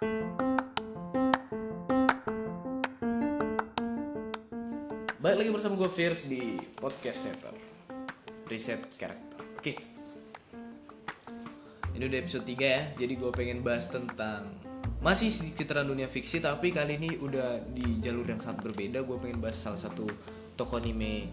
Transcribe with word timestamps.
Balik 0.00 0.16
lagi 5.44 5.52
bersama 5.52 5.76
gue 5.76 5.92
Fierce 5.92 6.24
di 6.24 6.56
podcast 6.72 7.28
Setter 7.28 7.52
Reset 8.48 8.80
Karakter. 8.96 9.44
Oke. 9.60 9.76
Ini 11.92 12.00
udah 12.08 12.16
episode 12.16 12.48
3 12.48 12.56
ya 12.64 12.96
Jadi 12.96 13.12
gue 13.12 13.28
pengen 13.28 13.60
bahas 13.60 13.92
tentang 13.92 14.56
Masih 15.04 15.28
sekitaran 15.28 15.84
dunia 15.84 16.08
fiksi 16.08 16.40
Tapi 16.40 16.72
kali 16.72 16.96
ini 16.96 17.20
udah 17.20 17.60
di 17.68 18.00
jalur 18.00 18.24
yang 18.24 18.40
sangat 18.40 18.72
berbeda. 18.72 19.04
Gue 19.04 19.20
pengen 19.20 19.44
bahas 19.44 19.60
salah 19.60 19.84
satu 19.84 20.08
tokoh 20.56 20.80
anime 20.80 21.28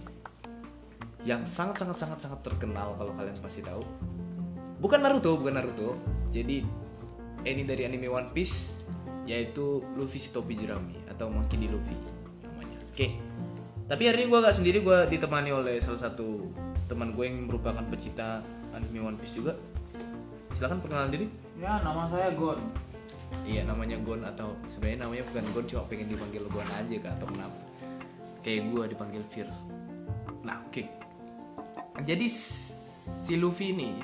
Yang 1.23 1.55
sangat-sangat-sangat-sangat 1.55 2.43
terkenal 2.43 2.99
Kalau 2.99 3.15
kalian 3.15 3.39
pasti 3.39 3.63
tahu. 3.63 3.87
Bukan 4.83 4.99
Naruto, 4.99 5.39
bukan 5.39 5.55
Naruto. 5.55 5.95
Jadi 6.35 6.86
ini 7.51 7.63
dari 7.63 7.87
anime 7.87 8.07
One 8.11 8.29
Piece 8.31 8.83
Yaitu 9.27 9.83
Luffy 9.99 10.19
si 10.23 10.31
topi 10.31 10.55
jerami 10.55 10.95
Atau 11.11 11.27
Monkey 11.27 11.59
D. 11.59 11.67
Luffy 11.67 11.95
namanya 12.43 12.77
Oke 12.91 13.27
tapi 13.87 14.03
hari 14.03 14.19
ini 14.19 14.27
gue 14.27 14.39
gak 14.43 14.57
sendiri, 14.59 14.83
gue 14.83 15.07
ditemani 15.15 15.55
oleh 15.55 15.79
salah 15.79 16.11
satu 16.11 16.51
teman 16.91 17.15
gue 17.15 17.23
yang 17.23 17.47
merupakan 17.47 17.79
pecinta 17.87 18.43
anime 18.75 18.99
One 18.99 19.15
Piece 19.15 19.39
juga. 19.39 19.55
Silahkan 20.51 20.83
perkenalan 20.83 21.15
diri. 21.15 21.27
Ya, 21.55 21.79
nama 21.79 22.11
saya 22.11 22.35
Gon. 22.35 22.59
Iya, 23.47 23.63
namanya 23.63 23.95
Gon 24.03 24.27
atau 24.27 24.59
sebenarnya 24.67 25.07
namanya 25.07 25.23
bukan 25.31 25.45
Gon, 25.55 25.65
cuma 25.71 25.83
pengen 25.87 26.11
dipanggil 26.11 26.43
Gon 26.51 26.67
aja 26.67 26.95
kak 26.99 27.13
atau 27.15 27.27
kenapa? 27.31 27.59
Kayak 28.43 28.61
gue 28.75 28.83
dipanggil 28.91 29.23
Fierce. 29.31 29.71
Nah, 30.43 30.59
oke. 30.67 30.83
Jadi 32.03 32.27
si 32.27 33.33
Luffy 33.39 33.71
ini 33.71 34.03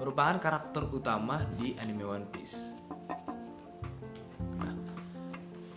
merupakan 0.00 0.40
karakter 0.40 0.88
utama 0.88 1.44
di 1.60 1.76
anime 1.76 2.08
One 2.08 2.24
Piece. 2.32 2.56
Nah, 4.56 4.72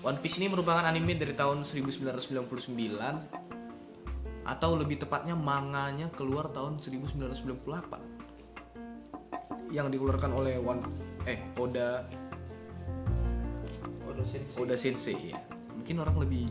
One 0.07 0.15
Piece 0.23 0.39
ini 0.39 0.47
merupakan 0.47 0.87
anime 0.87 1.19
dari 1.19 1.35
tahun 1.35 1.67
1999 1.67 4.47
atau 4.47 4.71
lebih 4.79 5.03
tepatnya 5.03 5.35
manganya 5.35 6.07
keluar 6.15 6.47
tahun 6.55 6.79
1998 6.79 9.75
yang 9.75 9.91
dikeluarkan 9.91 10.31
oleh 10.31 10.55
One 10.55 10.87
eh 11.27 11.43
Oda 11.59 12.07
Oda 14.07 14.23
Sensei. 14.23 14.63
Oda 14.63 14.79
Sensei 14.79 15.35
ya. 15.35 15.43
Mungkin 15.75 15.99
orang 15.99 16.23
lebih 16.23 16.47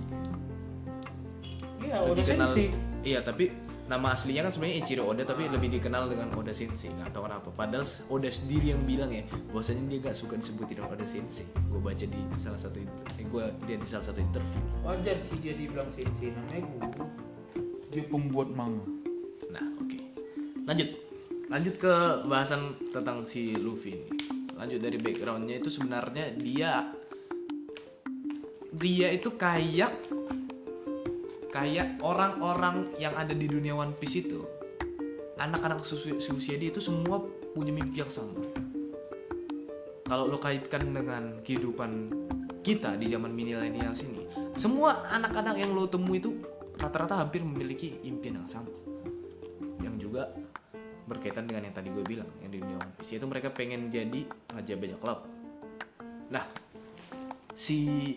Iya, 1.83 1.97
Oda 2.05 2.23
Sensei. 2.25 2.71
Iya, 3.03 3.21
tapi 3.25 3.51
nama 3.91 4.15
aslinya 4.15 4.47
kan 4.47 4.53
sebenarnya 4.55 4.77
Ichiro 4.85 5.05
Oda 5.05 5.27
tapi 5.27 5.51
lebih 5.51 5.69
dikenal 5.79 6.07
dengan 6.07 6.33
Oda 6.39 6.55
Sensei. 6.55 6.91
Nggak 6.95 7.13
tahu 7.13 7.27
kenapa. 7.27 7.49
Padahal 7.51 7.85
Oda 8.09 8.31
sendiri 8.31 8.73
yang 8.73 8.83
bilang 8.87 9.11
ya, 9.11 9.27
bahwasanya 9.51 9.85
dia 9.91 9.99
gak 10.11 10.17
suka 10.17 10.35
disebutin 10.39 10.81
Oda 10.87 11.07
Sensei. 11.07 11.47
Gue 11.67 11.81
baca 11.83 12.05
di 12.07 12.21
salah 12.39 12.61
satu 12.61 12.79
inter- 12.79 13.11
eh, 13.19 13.27
gue 13.27 13.45
dia 13.67 13.77
di 13.77 13.87
salah 13.91 14.05
satu 14.07 14.19
interview. 14.23 14.61
Wajar 14.87 15.17
sih 15.19 15.39
dia 15.43 15.55
dibilang 15.59 15.91
Sensei 15.91 16.31
namanya 16.31 16.63
guru. 16.67 17.05
Dia 17.93 18.03
pembuat 18.09 18.49
manga. 18.55 18.87
Nah, 19.53 19.67
oke. 19.83 19.99
Lanjut. 20.65 20.89
Lanjut 21.53 21.75
ke 21.77 21.95
bahasan 22.33 22.81
tentang 22.97 23.29
si 23.29 23.53
Luffy 23.59 23.93
ini. 23.93 24.09
Lanjut 24.57 24.81
dari 24.81 24.97
backgroundnya 24.97 25.61
itu 25.61 25.69
sebenarnya 25.69 26.33
dia 26.39 26.89
dia 28.73 29.13
itu 29.13 29.37
kayak 29.37 29.93
kayak 31.53 32.01
orang-orang 32.01 32.97
yang 32.97 33.13
ada 33.13 33.37
di 33.37 33.45
dunia 33.45 33.77
One 33.77 33.93
Piece 33.93 34.25
itu 34.25 34.41
anak-anak 35.37 35.85
seusia, 35.85 36.57
dia 36.57 36.73
itu 36.73 36.81
semua 36.81 37.21
punya 37.53 37.71
mimpi 37.75 38.01
yang 38.01 38.09
sama. 38.09 38.41
Kalau 40.09 40.29
lo 40.29 40.41
kaitkan 40.41 40.93
dengan 40.93 41.45
kehidupan 41.45 42.09
kita 42.65 42.97
di 42.97 43.11
zaman 43.13 43.35
milenial 43.37 43.93
sini, 43.93 44.25
semua 44.57 45.05
anak-anak 45.13 45.61
yang 45.61 45.77
lo 45.77 45.85
temui 45.91 46.23
itu 46.23 46.41
rata-rata 46.81 47.21
hampir 47.21 47.45
memiliki 47.45 48.01
impian 48.07 48.41
yang 48.41 48.49
sama. 48.49 48.73
Yang 49.83 50.09
juga 50.09 50.33
berkaitan 51.11 51.45
dengan 51.51 51.69
yang 51.69 51.75
tadi 51.75 51.91
gue 51.91 52.05
bilang, 52.07 52.29
yang 52.41 52.49
di 52.55 52.59
dunia 52.63 52.79
One 52.81 52.95
Piece 52.97 53.19
itu 53.19 53.27
mereka 53.29 53.53
pengen 53.53 53.93
jadi 53.93 54.25
raja 54.57 54.75
bajak 54.79 55.01
laut. 55.03 55.27
Nah, 56.33 56.45
si 57.53 58.17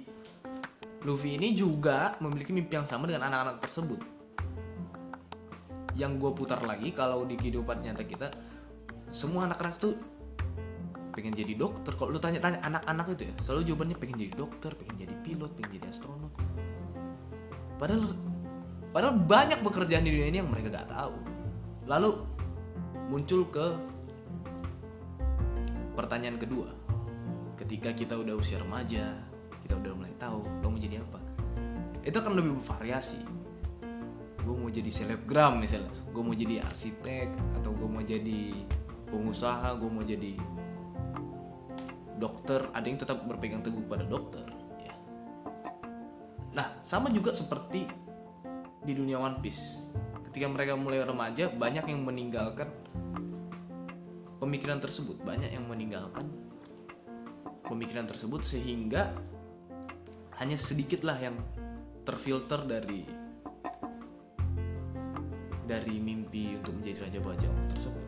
Luffy 1.05 1.37
ini 1.37 1.53
juga 1.53 2.17
memiliki 2.17 2.49
mimpi 2.49 2.73
yang 2.73 2.89
sama 2.89 3.05
dengan 3.05 3.29
anak-anak 3.29 3.61
tersebut. 3.61 4.01
Yang 5.93 6.11
gue 6.17 6.31
putar 6.33 6.59
lagi 6.65 6.89
kalau 6.91 7.23
di 7.29 7.37
kehidupan 7.37 7.85
nyata 7.85 8.03
kita, 8.03 8.27
semua 9.13 9.45
anak-anak 9.45 9.77
tuh 9.77 9.93
pengen 11.13 11.37
jadi 11.37 11.53
dokter. 11.55 11.93
Kalau 11.93 12.09
lu 12.09 12.17
tanya-tanya 12.17 12.59
anak-anak 12.65 13.15
itu 13.15 13.29
ya, 13.29 13.33
selalu 13.45 13.61
jawabannya 13.69 13.95
pengen 14.01 14.17
jadi 14.17 14.33
dokter, 14.33 14.71
pengen 14.73 14.95
jadi 15.05 15.15
pilot, 15.21 15.51
pengen 15.53 15.71
jadi 15.77 15.85
astronot. 15.93 16.33
Padahal 17.77 18.17
padahal 18.89 19.15
banyak 19.21 19.59
pekerjaan 19.61 20.03
di 20.03 20.11
dunia 20.11 20.27
ini 20.33 20.37
yang 20.41 20.49
mereka 20.49 20.83
gak 20.83 20.89
tahu. 20.89 21.15
Lalu 21.85 22.11
muncul 23.13 23.45
ke 23.53 23.67
pertanyaan 25.93 26.41
kedua. 26.41 26.73
Ketika 27.55 27.95
kita 27.95 28.19
udah 28.19 28.35
usia 28.35 28.59
remaja, 28.59 29.15
kita 29.65 29.81
udah 29.81 29.93
mulai 29.97 30.13
tahu 30.21 30.45
lo 30.61 30.67
mau 30.69 30.77
jadi 30.77 31.01
apa. 31.01 31.19
Itu 32.05 32.21
akan 32.21 32.37
lebih 32.37 32.61
bervariasi. 32.61 33.25
Gue 34.45 34.53
mau 34.53 34.69
jadi 34.69 34.93
selebgram 34.93 35.57
misalnya, 35.57 35.89
gue 36.13 36.21
mau 36.21 36.37
jadi 36.37 36.61
arsitek 36.61 37.33
atau 37.57 37.73
gue 37.73 37.89
mau 37.89 38.05
jadi 38.05 38.53
pengusaha, 39.09 39.73
gue 39.81 39.89
mau 39.89 40.05
jadi 40.05 40.37
dokter. 42.21 42.69
Ada 42.77 42.85
yang 42.85 42.99
tetap 43.01 43.25
berpegang 43.25 43.65
teguh 43.65 43.81
pada 43.89 44.05
dokter. 44.05 44.45
Ya. 44.85 44.93
Nah, 46.53 46.77
sama 46.85 47.09
juga 47.09 47.33
seperti 47.33 47.89
di 48.85 48.93
dunia 48.93 49.17
One 49.17 49.41
Piece. 49.41 49.89
Ketika 50.29 50.45
mereka 50.45 50.77
mulai 50.77 51.01
remaja, 51.01 51.49
banyak 51.49 51.89
yang 51.89 52.05
meninggalkan 52.05 52.69
pemikiran 54.37 54.77
tersebut, 54.77 55.25
banyak 55.25 55.49
yang 55.57 55.65
meninggalkan 55.65 56.29
pemikiran 57.65 58.05
tersebut 58.05 58.45
sehingga 58.45 59.17
hanya 60.39 60.57
sedikit 60.59 61.07
lah 61.07 61.15
yang 61.19 61.39
terfilter 62.03 62.61
dari 62.67 63.07
dari 65.65 65.97
mimpi 65.97 66.59
untuk 66.61 66.77
menjadi 66.77 67.09
raja 67.09 67.19
bajak 67.25 67.51
tersebut. 67.73 68.05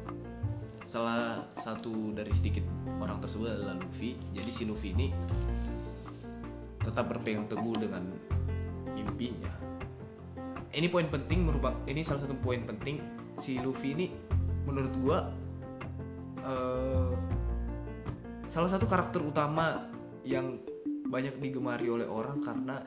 Salah 0.85 1.43
satu 1.57 2.13
dari 2.13 2.29
sedikit 2.31 2.63
orang 3.01 3.17
tersebut 3.19 3.49
adalah 3.49 3.75
Luffy. 3.81 4.15
Jadi 4.31 4.51
si 4.53 4.63
Luffy 4.63 4.93
ini 4.93 5.09
tetap 6.79 7.09
berpegang 7.09 7.49
teguh 7.49 7.75
dengan 7.75 8.05
mimpinya. 8.94 9.51
Ini 10.71 10.88
poin 10.94 11.09
penting 11.09 11.49
merupakan 11.49 11.75
ini 11.89 12.05
salah 12.05 12.21
satu 12.23 12.38
poin 12.38 12.61
penting 12.63 13.01
si 13.41 13.57
Luffy 13.57 13.97
ini 13.97 14.07
menurut 14.69 14.94
gua 15.01 15.19
eh, 16.45 17.11
salah 18.47 18.69
satu 18.69 18.85
karakter 18.85 19.25
utama 19.25 19.89
yang 20.21 20.61
banyak 21.07 21.40
digemari 21.40 21.88
oleh 21.88 22.07
orang 22.07 22.44
karena 22.44 22.84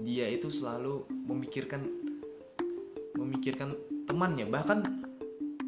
dia 0.00 0.28
itu 0.28 0.48
selalu 0.48 1.04
memikirkan 1.28 1.84
memikirkan 3.16 3.76
temannya. 4.08 4.48
Bahkan 4.48 4.78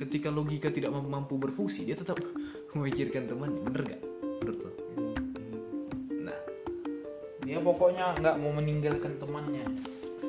ketika 0.01 0.33
logika 0.33 0.73
tidak 0.73 0.93
mampu 0.93 1.37
berfungsi 1.37 1.84
dia 1.84 1.97
tetap 1.97 2.17
memikirkan 2.77 3.29
temannya. 3.29 3.61
Bener 3.61 3.81
gak 3.84 4.03
menurut 4.41 4.59
lo? 4.65 4.73
Nah. 6.25 6.39
Dia 7.45 7.59
pokoknya 7.61 8.17
nggak 8.21 8.37
mau 8.41 8.53
meninggalkan 8.56 9.21
temannya. 9.21 9.67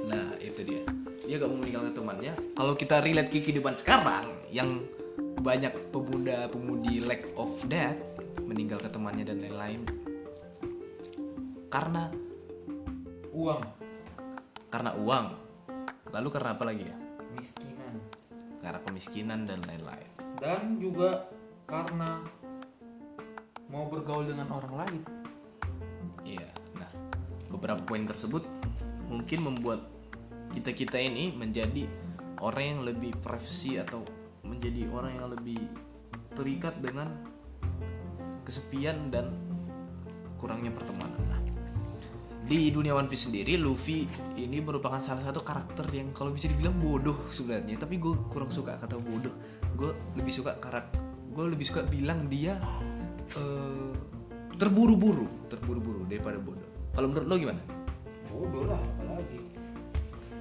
nah 0.09 0.33
itu 0.41 0.65
dia. 0.65 0.83
Dia 1.27 1.37
gak 1.37 1.51
mau 1.51 1.59
meninggalkan 1.61 1.93
temannya. 1.93 2.33
Kalau 2.57 2.73
kita 2.73 3.03
relate 3.03 3.29
ke 3.29 3.45
kehidupan 3.45 3.77
sekarang 3.77 4.25
yang 4.49 4.81
banyak 5.39 5.71
pemuda 5.93 6.51
pemudi 6.51 6.99
lack 7.05 7.23
of 7.39 7.53
that 7.71 7.95
meninggalkan 8.43 8.91
temannya 8.91 9.23
dan 9.23 9.39
lain-lain 9.39 9.85
karena 11.69 12.09
Uang, 13.29 13.61
karena 14.73 14.91
uang. 14.99 15.27
Lalu 16.11 16.27
karena 16.33 16.57
apa 16.57 16.65
lagi 16.65 16.83
ya? 16.89 16.97
Kemiskinan, 17.29 17.95
karena 18.59 18.79
kemiskinan 18.83 19.39
dan 19.45 19.61
lain-lain. 19.63 20.11
Dan 20.41 20.81
juga 20.81 21.29
karena 21.69 22.19
mau 23.69 23.85
bergaul 23.85 24.25
dengan 24.25 24.49
orang 24.49 24.73
lain. 24.75 25.01
iya 26.25 26.49
nah 26.75 26.89
beberapa 27.47 27.79
poin 27.85 28.03
tersebut 28.03 28.43
mungkin 29.07 29.39
membuat 29.45 29.87
kita 30.51 30.75
kita 30.75 30.97
ini 30.99 31.31
menjadi 31.31 31.87
orang 32.43 32.65
yang 32.65 32.81
lebih 32.83 33.13
privacy 33.23 33.79
atau 33.79 34.03
menjadi 34.43 34.89
orang 34.89 35.15
yang 35.15 35.29
lebih 35.31 35.61
terikat 36.33 36.75
dengan 36.81 37.13
kesepian 38.43 39.13
dan 39.13 39.31
kurangnya 40.41 40.73
pertemanan. 40.73 41.21
Nah 41.29 41.48
di 42.49 42.73
dunia 42.73 42.97
One 42.97 43.05
Piece 43.05 43.29
sendiri 43.29 43.61
Luffy 43.61 44.09
ini 44.41 44.57
merupakan 44.57 44.97
salah 44.97 45.21
satu 45.21 45.45
karakter 45.45 45.85
yang 45.93 46.09
kalau 46.17 46.33
bisa 46.33 46.49
dibilang 46.49 46.73
bodoh 46.81 47.29
sebenarnya. 47.29 47.77
Tapi 47.77 48.01
gue 48.01 48.17
kurang 48.33 48.49
suka 48.49 48.73
kata 48.81 48.97
bodoh. 48.97 49.31
Gue 49.77 49.93
lebih 50.17 50.33
suka 50.33 50.57
karakter 50.57 50.97
gue 51.29 51.45
lebih 51.55 51.65
suka 51.71 51.85
bilang 51.85 52.25
dia 52.27 52.57
eh, 53.37 53.93
terburu-buru 54.57 55.47
terburu-buru 55.47 56.09
daripada 56.09 56.41
bodoh. 56.41 56.65
Kalau 56.97 57.07
menurut 57.13 57.27
lo 57.29 57.35
gimana? 57.37 57.61
Bodoh 58.33 58.65
lah 58.65 58.81
apalagi. 58.81 59.39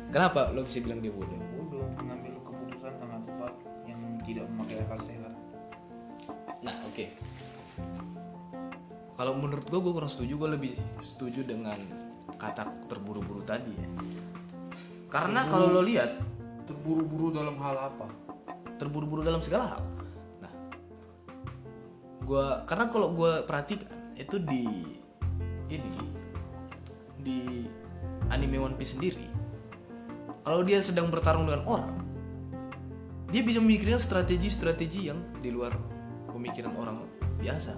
Kenapa 0.09 0.49
lo 0.57 0.65
bisa 0.65 0.81
bilang 0.81 1.05
dia 1.05 1.13
bodoh? 1.13 1.39
Bodoh 1.55 1.85
mengambil 2.01 2.35
keputusan 2.41 2.93
sangat 2.97 3.21
cepat 3.29 3.53
yang 3.85 4.01
tidak 4.25 4.49
memakai 4.49 4.81
akal 4.81 4.99
sehat. 5.05 5.35
Nah 6.65 6.75
oke 6.89 7.05
kalau 9.19 9.35
menurut 9.35 9.67
gue 9.67 9.81
gue 9.83 9.93
kurang 9.93 10.11
setuju 10.11 10.39
gue 10.39 10.51
lebih 10.55 10.73
setuju 11.03 11.43
dengan 11.43 11.77
kata 12.39 12.87
terburu-buru 12.87 13.43
tadi 13.43 13.75
ya 13.75 13.89
karena 15.11 15.51
kalau 15.51 15.75
lo 15.75 15.83
lihat 15.83 16.23
terburu-buru 16.71 17.35
dalam 17.35 17.59
hal 17.59 17.91
apa 17.91 18.29
terburu-buru 18.79 19.27
dalam 19.27 19.43
segala 19.43 19.77
hal. 19.77 19.83
Nah, 20.39 20.53
gua 22.23 22.63
karena 22.65 22.87
kalau 22.89 23.13
gua 23.13 23.43
perhatikan 23.43 23.91
itu 24.15 24.39
di 24.39 24.65
ini 25.69 25.91
di 27.19 27.39
anime 28.31 28.63
One 28.63 28.79
Piece 28.79 28.95
sendiri, 28.95 29.27
kalau 30.47 30.63
dia 30.63 30.81
sedang 30.81 31.11
bertarung 31.11 31.51
dengan 31.51 31.67
orang, 31.67 31.93
dia 33.35 33.43
bisa 33.43 33.59
memikirkan 33.59 34.01
strategi-strategi 34.01 35.11
yang 35.11 35.19
di 35.43 35.51
luar 35.51 35.75
pemikiran 36.31 36.73
orang 36.79 37.05
biasa. 37.43 37.75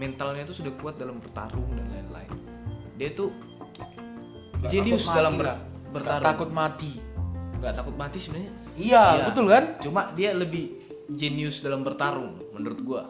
Mentalnya 0.00 0.42
itu 0.42 0.56
sudah 0.56 0.72
kuat 0.74 0.96
dalam 0.96 1.20
bertarung 1.20 1.68
dan 1.70 1.84
lain-lain. 1.86 2.32
Dia 2.96 3.12
tuh 3.12 3.28
jenius 4.64 5.04
dalam 5.06 5.36
ber- 5.36 5.60
bertarung. 5.90 6.24
takut 6.24 6.50
mati 6.50 6.96
Nggak 7.56 7.74
takut 7.74 7.92
mati 7.94 8.16
sebenarnya. 8.16 8.52
iya 8.74 9.04
Iya. 9.14 9.24
betul 9.28 9.44
kan 9.46 9.64
Cuma 9.78 10.08
dia 10.12 10.32
lebih 10.32 10.72
jenius 11.06 11.60
dalam 11.60 11.84
bertarung 11.84 12.40
menurut 12.50 12.80
gua. 12.80 13.02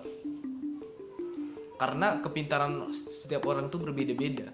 Karena 1.77 2.21
kepintaran 2.21 2.91
setiap 2.93 3.47
orang 3.47 3.67
itu 3.67 3.79
berbeda-beda. 3.79 4.53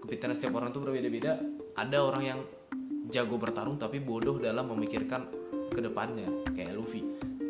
Kepintaran 0.00 0.34
setiap 0.34 0.56
orang 0.56 0.72
itu 0.72 0.80
berbeda-beda. 0.80 1.38
Ada 1.74 1.98
orang 2.00 2.22
yang 2.24 2.40
jago 3.08 3.36
bertarung 3.36 3.76
tapi 3.76 4.00
bodoh 4.00 4.36
dalam 4.36 4.66
memikirkan 4.66 5.28
ke 5.68 5.78
depannya 5.78 6.26
kayak 6.50 6.74
Luffy. 6.74 7.04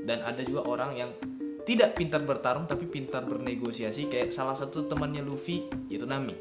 Dan 0.05 0.21
ada 0.23 0.41
juga 0.41 0.67
orang 0.67 0.91
yang 0.93 1.11
tidak 1.69 2.01
pintar 2.01 2.25
bertarung 2.25 2.65
tapi 2.65 2.89
pintar 2.89 3.29
bernegosiasi 3.29 4.09
kayak 4.09 4.33
salah 4.33 4.57
satu 4.57 4.89
temannya 4.89 5.21
Luffy 5.21 5.69
yaitu 5.93 6.09
Nami. 6.09 6.33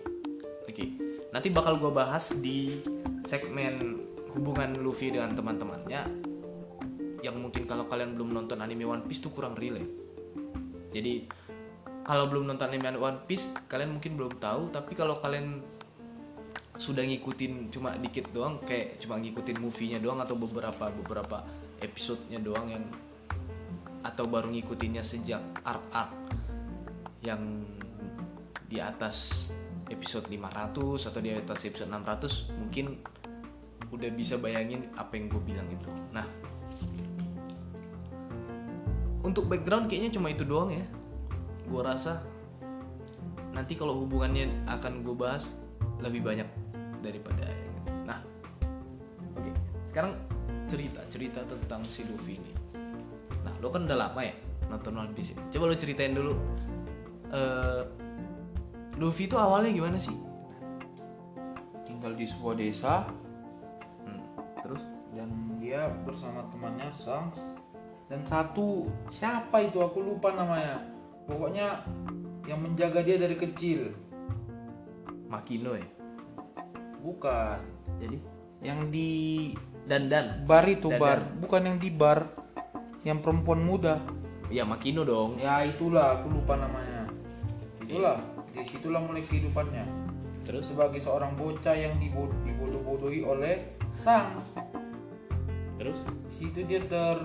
Oke. 0.63 0.85
Nanti 1.35 1.51
bakal 1.51 1.75
gua 1.83 1.91
bahas 1.91 2.31
di 2.39 2.79
segmen 3.27 3.99
hubungan 4.31 4.79
Luffy 4.79 5.11
dengan 5.11 5.35
teman-temannya 5.35 6.01
yang 7.19 7.35
mungkin 7.43 7.67
kalau 7.67 7.83
kalian 7.91 8.15
belum 8.15 8.39
nonton 8.39 8.63
anime 8.63 8.87
One 8.87 9.03
Piece 9.03 9.19
tuh 9.19 9.35
kurang 9.35 9.59
relate. 9.59 9.91
Jadi 10.95 11.27
kalau 12.07 12.31
belum 12.31 12.47
nonton 12.47 12.71
anime 12.71 12.95
One 12.95 13.27
Piece 13.27 13.51
kalian 13.67 13.99
mungkin 13.99 14.15
belum 14.15 14.39
tahu 14.39 14.71
tapi 14.71 14.95
kalau 14.95 15.19
kalian 15.19 15.59
sudah 16.79 17.03
ngikutin 17.03 17.67
cuma 17.67 17.99
dikit 17.99 18.31
doang 18.31 18.63
kayak 18.63 19.03
cuma 19.03 19.19
ngikutin 19.19 19.59
movie-nya 19.59 19.99
doang 19.99 20.23
atau 20.23 20.39
beberapa 20.39 20.87
beberapa 20.87 21.43
episode-nya 21.83 22.39
doang 22.39 22.69
yang 22.71 22.85
atau 24.05 24.25
baru 24.29 24.53
ngikutinnya 24.53 25.01
sejak 25.01 25.41
arc-arc 25.65 26.13
yang 27.25 27.65
di 28.67 28.77
atas 28.83 29.47
episode 29.87 30.27
500 30.27 31.07
atau 31.07 31.19
di 31.23 31.31
atas 31.31 31.59
episode 31.63 31.89
600 31.89 32.59
mungkin 32.59 32.99
udah 33.87 34.09
bisa 34.11 34.35
bayangin 34.37 34.91
apa 34.99 35.15
yang 35.15 35.31
gue 35.31 35.41
bilang 35.41 35.67
itu. 35.71 35.87
Nah, 36.11 36.27
untuk 39.23 39.47
background 39.47 39.87
kayaknya 39.87 40.11
cuma 40.19 40.27
itu 40.31 40.43
doang 40.43 40.75
ya. 40.75 40.85
Gue 41.67 41.81
rasa 41.83 42.23
nanti 43.55 43.79
kalau 43.79 44.03
hubungannya 44.03 44.67
akan 44.67 45.01
gue 45.01 45.15
bahas 45.15 45.63
lebih 46.03 46.21
banyak 46.27 46.47
daripada. 46.99 47.47
Nah, 48.03 48.19
oke. 49.39 49.51
Sekarang 49.87 50.19
cerita 50.67 50.99
cerita 51.07 51.39
tentang 51.47 51.81
si 51.87 52.03
Luffy 52.03 52.35
ini. 52.35 52.66
Lo 53.57 53.67
kan 53.67 53.83
udah 53.83 53.97
lama 53.99 54.19
ya 54.19 54.33
nonton 54.67 54.93
One 54.95 55.11
Piece. 55.11 55.31
ya? 55.31 55.39
Coba 55.49 55.69
lo 55.69 55.75
ceritain 55.75 56.11
dulu. 56.11 56.33
eh 57.27 57.81
Luffy 58.95 59.25
itu 59.25 59.35
awalnya 59.35 59.69
gimana 59.71 59.95
sih? 59.95 60.15
tinggal 61.83 62.13
di 62.13 62.23
sebuah 62.23 62.55
desa 62.55 63.09
Hmm, 63.99 64.21
Terus? 64.59 64.83
dan 65.11 65.27
dia 65.57 65.89
bersama 66.03 66.45
temannya 66.47 66.87
Shanks 66.91 67.57
dan 68.05 68.21
satu 68.23 68.85
siapa 69.07 69.59
itu 69.61 69.77
aku 69.77 69.99
lupa 69.99 70.29
namanya 70.31 70.77
pokoknya 71.25 71.81
yang 72.43 72.61
menjaga 72.61 73.01
dia 73.01 73.17
dari 73.17 73.33
kecil 73.33 73.91
Makino 75.25 75.73
ya. 75.73 75.87
bukan 76.97 77.59
Jadi 77.97 78.17
yang 78.59 78.87
di 78.87 79.51
dan 79.83 80.05
dan 80.05 80.43
bar 80.43 80.63
itu 80.65 80.87
Dan- 80.87 80.99
bar 80.99 81.19
bukan 81.35 81.61
yang 81.65 81.77
di 81.77 81.89
bar 81.89 82.29
yang 83.07 83.23
perempuan 83.23 83.63
muda 83.63 84.03
ya 84.51 84.67
Makino 84.67 85.07
dong. 85.07 85.39
ya 85.39 85.63
itulah 85.63 86.19
aku 86.19 86.27
lupa 86.27 86.59
namanya 86.59 87.07
itulah 87.79 88.19
di 88.51 88.59
situlah 88.67 88.99
mulai 88.99 89.23
kehidupannya 89.23 90.09
Terus 90.47 90.71
sebagai 90.71 91.03
seorang 91.03 91.35
bocah 91.35 91.75
yang 91.75 91.99
dibo- 91.99 92.31
dibodoh-bodohi 92.47 93.23
oleh 93.23 93.75
Shanks 93.91 94.59
terus 95.77 95.99
di 96.27 96.33
situ 96.33 96.59
dia 96.65 96.81
ter 96.83 97.19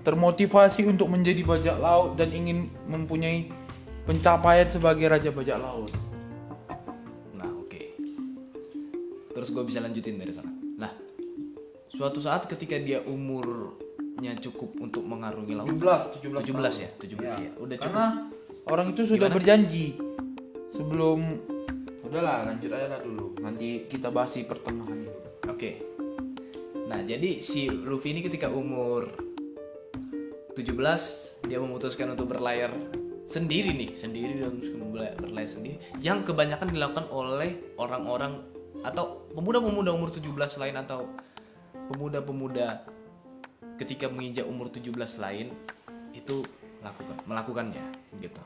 termotivasi 0.00 0.88
untuk 0.88 1.12
menjadi 1.12 1.44
bajak 1.44 1.76
laut 1.76 2.16
dan 2.16 2.32
ingin 2.32 2.72
mempunyai 2.88 3.52
pencapaian 4.08 4.64
sebagai 4.66 5.06
raja 5.12 5.28
bajak 5.28 5.60
laut. 5.60 5.92
Nah, 7.36 7.52
oke. 7.60 7.82
Terus 9.36 9.48
gue 9.52 9.64
bisa 9.68 9.78
lanjutin 9.84 10.16
dari 10.16 10.32
sana. 10.32 10.49
Suatu 12.00 12.16
saat 12.16 12.48
ketika 12.48 12.80
dia 12.80 13.04
umurnya 13.04 14.32
cukup 14.40 14.72
untuk 14.80 15.04
mengarungi 15.04 15.52
laut. 15.52 15.68
17, 15.68 16.32
17, 16.32 16.48
17 16.48 16.80
ya, 16.80 16.88
17 16.96 17.44
ya. 17.44 17.50
Udah 17.60 17.76
cukup. 17.76 17.92
Karena 17.92 18.06
orang 18.72 18.86
itu 18.96 19.04
sudah 19.04 19.28
berjanji 19.28 20.00
sebelum 20.72 21.20
udahlah 22.08 22.48
lanjut 22.48 22.72
aja 22.72 22.88
lah 22.96 23.04
dulu. 23.04 23.36
Nanti 23.44 23.84
kita 23.84 24.08
bahas 24.08 24.32
di 24.32 24.48
pertengahan. 24.48 24.96
Oke. 25.44 25.84
Nah, 26.88 27.04
jadi 27.04 27.44
si 27.44 27.68
Luffy 27.68 28.16
ini 28.16 28.24
ketika 28.24 28.48
umur 28.48 29.04
17 30.56 31.52
dia 31.52 31.60
memutuskan 31.60 32.16
untuk 32.16 32.32
berlayar 32.32 32.72
sendiri 33.28 33.76
nih, 33.76 33.92
sendiri 33.92 34.40
dan 34.40 34.56
berlayar 35.20 35.52
sendiri 35.52 35.76
yang 36.00 36.24
kebanyakan 36.24 36.72
dilakukan 36.72 37.12
oleh 37.12 37.76
orang-orang 37.76 38.40
atau 38.80 39.28
pemuda-pemuda 39.36 39.92
umur 39.92 40.08
17 40.08 40.32
lain 40.64 40.80
atau 40.80 41.04
pemuda-pemuda 41.90 42.86
ketika 43.76 44.06
menginjak 44.06 44.46
umur 44.46 44.70
17 44.70 44.94
lain 45.18 45.50
itu 46.14 46.46
melakukan 46.78 47.16
melakukannya 47.26 47.84
gitu. 48.22 48.42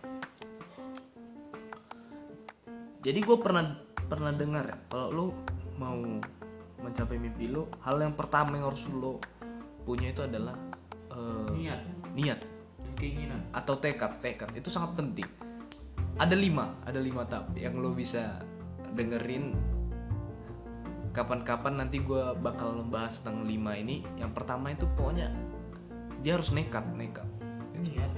Jadi 3.05 3.19
gue 3.21 3.37
pernah 3.37 3.77
pernah 4.09 4.33
dengar 4.33 4.65
ya, 4.65 4.77
kalau 4.89 5.09
lo 5.13 5.27
mau 5.77 6.01
mencapai 6.81 7.21
mimpi 7.21 7.53
lo, 7.53 7.69
hal 7.85 8.01
yang 8.01 8.17
pertama 8.17 8.57
yang 8.57 8.73
harus 8.73 8.89
lo 8.89 9.21
punya 9.85 10.17
itu 10.17 10.25
adalah 10.25 10.57
eh, 11.13 11.53
Niat 11.53 11.81
niat 12.17 12.41
keinginan. 12.97 13.43
atau 13.51 13.75
tekad 13.77 14.23
tekad 14.23 14.49
itu 14.55 14.71
sangat 14.71 14.97
penting 15.03 15.29
ada 16.15 16.33
lima 16.39 16.79
ada 16.87 17.03
lima 17.03 17.27
tahap 17.27 17.51
yang 17.59 17.75
lo 17.83 17.91
bisa 17.91 18.39
dengerin 18.95 19.51
kapan-kapan 21.15 21.87
nanti 21.87 22.03
gue 22.03 22.35
bakal 22.43 22.75
membahas 22.75 23.23
tentang 23.23 23.47
lima 23.47 23.79
ini. 23.79 24.03
Yang 24.19 24.33
pertama 24.35 24.75
itu 24.75 24.85
pokoknya 24.99 25.31
dia 26.21 26.35
harus 26.35 26.51
nekat 26.51 26.85
nekat. 26.99 27.29
Niat. 27.79 28.13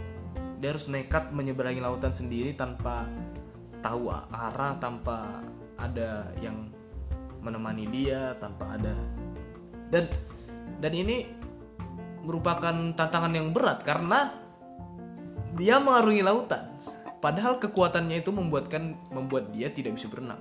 dia 0.57 0.73
harus 0.73 0.89
nekat 0.89 1.37
menyeberangi 1.37 1.85
lautan 1.85 2.17
sendiri 2.17 2.57
tanpa 2.57 3.05
tahu 3.85 4.09
arah 4.09 4.73
tanpa 4.81 5.45
ada 5.77 6.33
yang 6.41 6.73
menemani 7.45 7.85
dia 7.93 8.33
tanpa 8.41 8.81
ada. 8.81 8.97
Dan 9.93 10.09
dan 10.81 10.93
ini 10.97 11.29
merupakan 12.25 12.75
tantangan 12.97 13.33
yang 13.37 13.53
berat 13.53 13.85
karena 13.85 14.33
dia 15.55 15.77
mengarungi 15.79 16.25
lautan 16.25 16.73
padahal 17.19 17.57
kekuatannya 17.59 18.21
itu 18.21 18.31
membuatkan 18.31 18.97
membuat 19.11 19.51
dia 19.51 19.73
tidak 19.73 19.97
bisa 19.97 20.07
berenang 20.09 20.41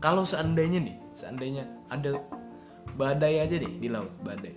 kalau 0.00 0.24
seandainya 0.24 0.80
nih 0.80 0.96
seandainya 1.12 1.68
ada 1.92 2.16
badai 2.96 3.44
aja 3.44 3.56
deh 3.58 3.72
di 3.78 3.88
laut 3.88 4.10
badai 4.24 4.54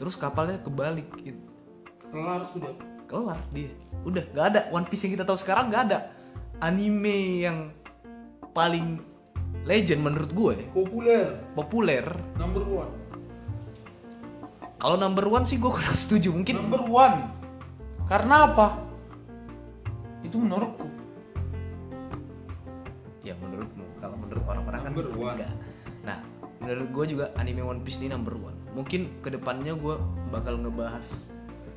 terus 0.00 0.16
kapalnya 0.16 0.58
kebalik 0.62 1.06
gitu 1.20 1.38
Kelar 2.12 2.44
sudah. 2.44 2.72
kelar 3.08 3.40
dia 3.52 3.72
udah 4.04 4.24
nggak 4.32 4.46
ada 4.52 4.60
One 4.72 4.84
Piece 4.88 5.04
yang 5.06 5.16
kita 5.16 5.24
tahu 5.24 5.38
sekarang 5.38 5.68
nggak 5.72 5.82
ada 5.92 5.98
anime 6.60 7.16
yang 7.44 7.58
paling 8.52 9.00
legend 9.64 10.00
menurut 10.02 10.30
gue 10.32 10.54
Populer. 10.72 11.26
populer 11.54 12.04
Number 12.36 12.64
one. 12.64 12.92
kalau 14.76 14.96
number 14.98 15.24
one 15.24 15.46
sih 15.46 15.56
gue 15.56 15.70
kurang 15.70 15.94
setuju 15.94 16.32
mungkin 16.32 16.58
Number 16.58 16.82
one. 16.84 17.18
Karena 18.10 18.44
apa? 18.44 18.76
Itu 20.22 20.36
menurutku. 20.38 20.88
Ya 23.22 23.38
menurutmu. 23.38 23.84
Kalau 24.02 24.16
menurut 24.18 24.44
orang-orang 24.46 24.80
kan 24.82 24.92
enggak. 24.94 25.50
nah 26.02 26.18
menurut 26.58 26.88
gue 26.90 27.04
juga 27.14 27.24
anime 27.38 27.62
One 27.62 27.82
Piece 27.82 28.02
ini 28.02 28.10
number 28.10 28.34
one. 28.34 28.58
Mungkin 28.74 29.22
ke 29.22 29.30
depannya 29.30 29.74
gue 29.78 29.94
bakal 30.30 30.58
ngebahas 30.58 31.30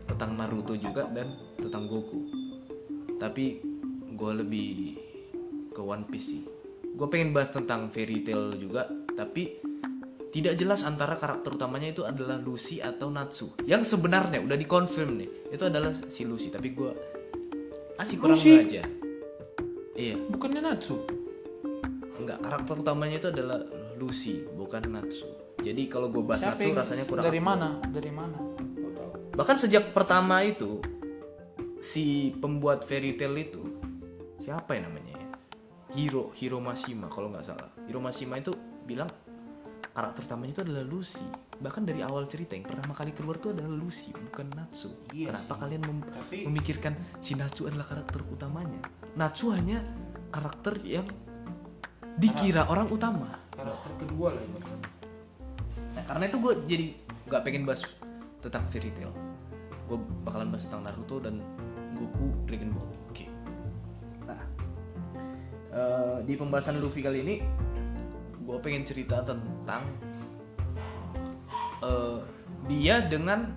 tentang 0.05 0.37
Naruto 0.37 0.73
juga 0.77 1.09
dan 1.09 1.37
tentang 1.57 1.89
Goku. 1.89 2.25
Tapi 3.17 3.61
gue 4.15 4.31
lebih 4.31 4.69
ke 5.73 5.81
One 5.81 6.05
Piece 6.09 6.27
sih. 6.37 6.43
Gue 6.95 7.07
pengen 7.11 7.35
bahas 7.35 7.51
tentang 7.51 7.91
Fairy 7.91 8.23
Tail 8.23 8.55
juga 8.55 8.87
tapi 9.15 9.61
tidak 10.35 10.59
jelas 10.59 10.83
antara 10.83 11.15
karakter 11.15 11.55
utamanya 11.55 11.95
itu 11.95 12.03
adalah 12.03 12.35
Lucy 12.35 12.83
atau 12.83 13.07
Natsu. 13.07 13.55
Yang 13.63 13.95
sebenarnya 13.95 14.43
udah 14.43 14.57
dikonfirm 14.59 15.15
nih 15.15 15.29
itu 15.47 15.63
adalah 15.63 15.95
si 16.11 16.27
Lucy. 16.27 16.51
Tapi 16.51 16.75
gue 16.75 16.91
masih 17.95 18.15
kurang 18.17 18.37
aja 18.37 18.83
iya 19.95 20.15
bukannya 20.27 20.61
Natsu 20.61 20.97
Enggak, 22.15 22.39
karakter 22.41 22.79
utamanya 22.79 23.19
itu 23.19 23.27
adalah 23.27 23.59
Lucy, 23.99 24.47
bukan 24.55 24.87
Natsu. 24.87 25.27
Jadi 25.59 25.83
kalau 25.85 26.07
gue 26.07 26.23
bahas 26.23 26.41
Siapa 26.41 26.55
Natsu 26.55 26.67
yang- 26.71 26.79
rasanya 26.79 27.03
kurang 27.05 27.23
dari 27.27 27.37
afdol. 27.37 27.49
mana 27.51 27.69
dari 27.85 28.11
mana. 28.11 28.37
Bahkan 29.35 29.57
sejak 29.59 29.91
pertama 29.91 30.39
itu 30.41 30.79
si 31.77 32.31
pembuat 32.33 32.87
fairy 32.87 33.19
tale 33.19 33.43
itu 33.43 33.61
siapa 34.39 34.79
ya 34.79 34.87
namanya 34.87 35.11
ya? 35.11 35.27
Hiro 35.91 36.31
Hiro 36.33 36.63
Mashima 36.63 37.11
kalau 37.11 37.27
nggak 37.29 37.43
salah. 37.43 37.67
Hiro 37.83 37.99
Mashima 37.99 38.39
itu 38.39 38.55
bilang 38.87 39.11
karakter 39.91 40.23
utamanya 40.23 40.55
itu 40.55 40.63
adalah 40.63 40.87
Lucy. 40.87 41.19
Bahkan 41.55 41.83
dari 41.83 42.03
awal 42.03 42.27
cerita 42.27 42.53
yang 42.53 42.63
pertama 42.63 42.91
kali 42.91 43.15
keluar 43.15 43.39
itu 43.39 43.49
adalah 43.49 43.71
Lucy, 43.71 44.11
bukan 44.11 44.51
Natsu. 44.51 44.91
Iya 45.09 45.31
Kenapa 45.31 45.53
kalian 45.57 45.81
mem- 45.81 46.03
Tapi- 46.05 46.43
memikirkan 46.43 46.93
si 47.17 47.33
Natsu 47.33 47.65
adalah 47.65 47.85
karakter 47.85 48.19
utamanya? 48.27 48.81
Natsu 49.15 49.55
hanya 49.55 49.79
karakter 50.29 50.83
yang 50.83 51.07
dikira 52.15 52.67
orang 52.67 52.87
utama. 52.87 53.39
karakter 53.51 53.91
kedua 53.97 54.35
lah 54.35 54.41
itu 54.41 54.59
Nah, 55.95 56.03
karena 56.05 56.23
itu 56.27 56.37
gue 56.37 56.53
jadi 56.67 56.85
nggak 57.25 57.41
pengen 57.41 57.63
bahas 57.63 57.87
tentang 58.39 58.67
fairy 58.67 58.91
tale. 58.91 59.15
Gue 59.87 59.95
bakalan 60.21 60.51
bahas 60.51 60.67
tentang 60.67 60.83
Naruto 60.83 61.17
dan 61.17 61.39
Goku 61.95 62.35
Dragon 62.43 62.75
Ball. 62.75 62.91
Oke. 63.07 63.31
Nah, 64.21 64.41
eh, 65.71 66.17
di 66.21 66.35
pembahasan 66.35 66.77
Luffy 66.77 66.99
kali 66.99 67.23
ini, 67.23 67.35
gue 68.37 68.57
pengen 68.59 68.83
cerita 68.83 69.23
tentang 69.23 69.87
eh, 71.83 72.19
dia 72.69 73.03
dengan 73.03 73.51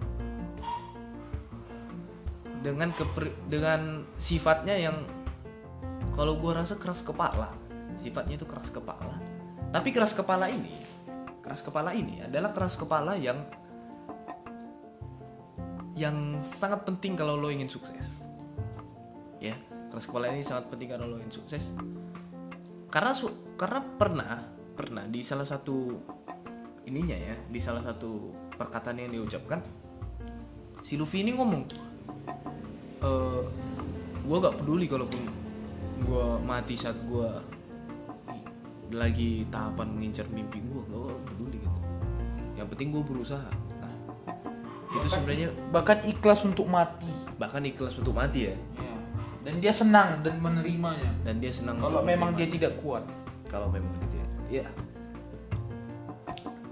dengan 2.58 2.90
keper, 2.90 3.30
dengan 3.46 4.02
sifatnya 4.18 4.74
yang 4.74 5.06
kalau 6.10 6.34
gue 6.42 6.50
rasa 6.50 6.74
keras 6.74 7.06
kepala 7.06 7.54
sifatnya 7.98 8.38
itu 8.38 8.46
keras 8.46 8.70
kepala. 8.70 9.18
Tapi 9.68 9.90
keras 9.92 10.14
kepala 10.16 10.48
ini 10.48 10.72
keras 11.42 11.64
kepala 11.64 11.96
ini 11.96 12.20
adalah 12.20 12.52
keras 12.52 12.76
kepala 12.76 13.16
yang 13.16 13.40
yang 15.96 16.38
sangat 16.44 16.84
penting 16.84 17.16
kalau 17.18 17.40
lo 17.40 17.50
ingin 17.50 17.66
sukses. 17.66 18.28
Ya 19.42 19.58
keras 19.88 20.06
kepala 20.06 20.30
ini 20.30 20.44
sangat 20.46 20.70
penting 20.70 20.92
kalau 20.92 21.10
lo 21.10 21.16
ingin 21.18 21.32
sukses. 21.32 21.74
Karena 22.88 23.12
su- 23.12 23.56
karena 23.58 23.80
pernah 23.80 24.32
pernah 24.78 25.04
di 25.10 25.20
salah 25.26 25.48
satu 25.48 25.96
ininya 26.88 27.14
ya 27.14 27.36
di 27.52 27.60
salah 27.60 27.84
satu 27.84 28.32
perkataan 28.56 28.96
yang 28.96 29.12
diucapkan 29.12 29.60
si 30.80 30.96
Luffy 30.96 31.20
ini 31.20 31.36
ngomong 31.36 31.62
eh 33.04 33.42
gue 34.28 34.36
gak 34.44 34.56
peduli 34.60 34.84
kalaupun 34.84 35.22
gue 36.04 36.26
mati 36.44 36.76
saat 36.76 36.96
gue 37.04 37.28
lagi 38.92 39.44
tahapan 39.52 39.88
mengincar 39.92 40.24
mimpi 40.32 40.60
gue 40.64 40.80
gak 40.84 41.20
peduli 41.28 41.56
gitu. 41.60 41.80
Yang 42.56 42.68
penting 42.74 42.88
gue 42.92 43.02
berusaha. 43.04 43.50
Nah, 43.80 43.94
itu 44.96 45.08
sebenarnya 45.08 45.48
bahkan 45.72 46.00
ikhlas 46.04 46.44
untuk 46.44 46.68
mati. 46.68 47.08
Bahkan 47.36 47.62
ikhlas 47.72 47.96
untuk 48.00 48.16
mati 48.16 48.52
ya. 48.52 48.56
Ya. 48.76 48.94
dan 49.48 49.64
dia 49.64 49.72
senang 49.72 50.20
dan 50.20 50.36
menerimanya. 50.40 51.12
Dan 51.24 51.40
dia 51.40 51.52
senang 51.52 51.80
kalau 51.80 52.04
memang 52.04 52.36
dia 52.36 52.48
tidak 52.48 52.76
kuat. 52.84 53.04
Kalau 53.48 53.72
memang 53.72 53.92
dia 53.96 54.08
tidak 54.12 54.28
ya 54.48 54.66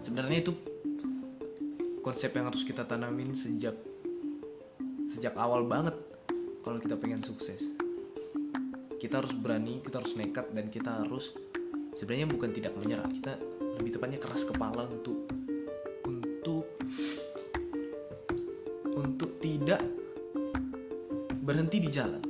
sebenarnya 0.07 0.39
itu 0.47 0.53
konsep 1.99 2.31
yang 2.39 2.47
harus 2.47 2.63
kita 2.63 2.87
tanamin 2.87 3.35
sejak 3.35 3.75
sejak 5.03 5.35
awal 5.35 5.67
banget 5.67 5.99
kalau 6.63 6.79
kita 6.79 6.95
pengen 6.95 7.27
sukses. 7.27 7.75
Kita 9.03 9.19
harus 9.19 9.35
berani 9.35 9.83
kita 9.83 9.99
harus 9.99 10.15
nekat 10.15 10.55
dan 10.55 10.71
kita 10.71 11.03
harus 11.03 11.35
sebenarnya 11.99 12.31
bukan 12.31 12.55
tidak 12.55 12.79
menyerah. 12.79 13.11
Kita 13.11 13.35
lebih 13.83 13.99
tepatnya 13.99 14.23
keras 14.23 14.47
kepala 14.47 14.87
untuk 14.87 15.27
untuk 16.07 16.65
untuk 18.95 19.31
tidak 19.43 19.83
berhenti 21.43 21.83
di 21.83 21.91
jalan. 21.91 22.23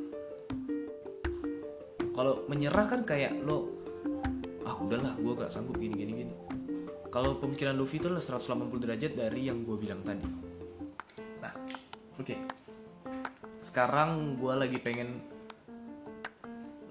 Kalau 2.16 2.48
menyerah 2.48 2.88
kan 2.88 3.04
kayak 3.04 3.36
lo 3.44 3.68
ah 4.64 4.74
udahlah 4.80 5.14
gue 5.20 5.32
gak 5.36 5.52
sanggup 5.52 5.76
gini 5.76 5.94
gini 5.94 6.15
kalau 7.16 7.40
pemikiran 7.40 7.72
Luffy 7.72 7.96
itu 7.96 8.12
adalah 8.12 8.20
180 8.20 8.76
derajat 8.76 9.16
dari 9.16 9.48
yang 9.48 9.64
gue 9.64 9.72
bilang 9.80 10.04
tadi. 10.04 10.28
Nah 11.40 11.52
oke. 12.20 12.36
Sekarang 13.64 14.36
gue 14.36 14.52
lagi 14.52 14.76
pengen 14.76 15.24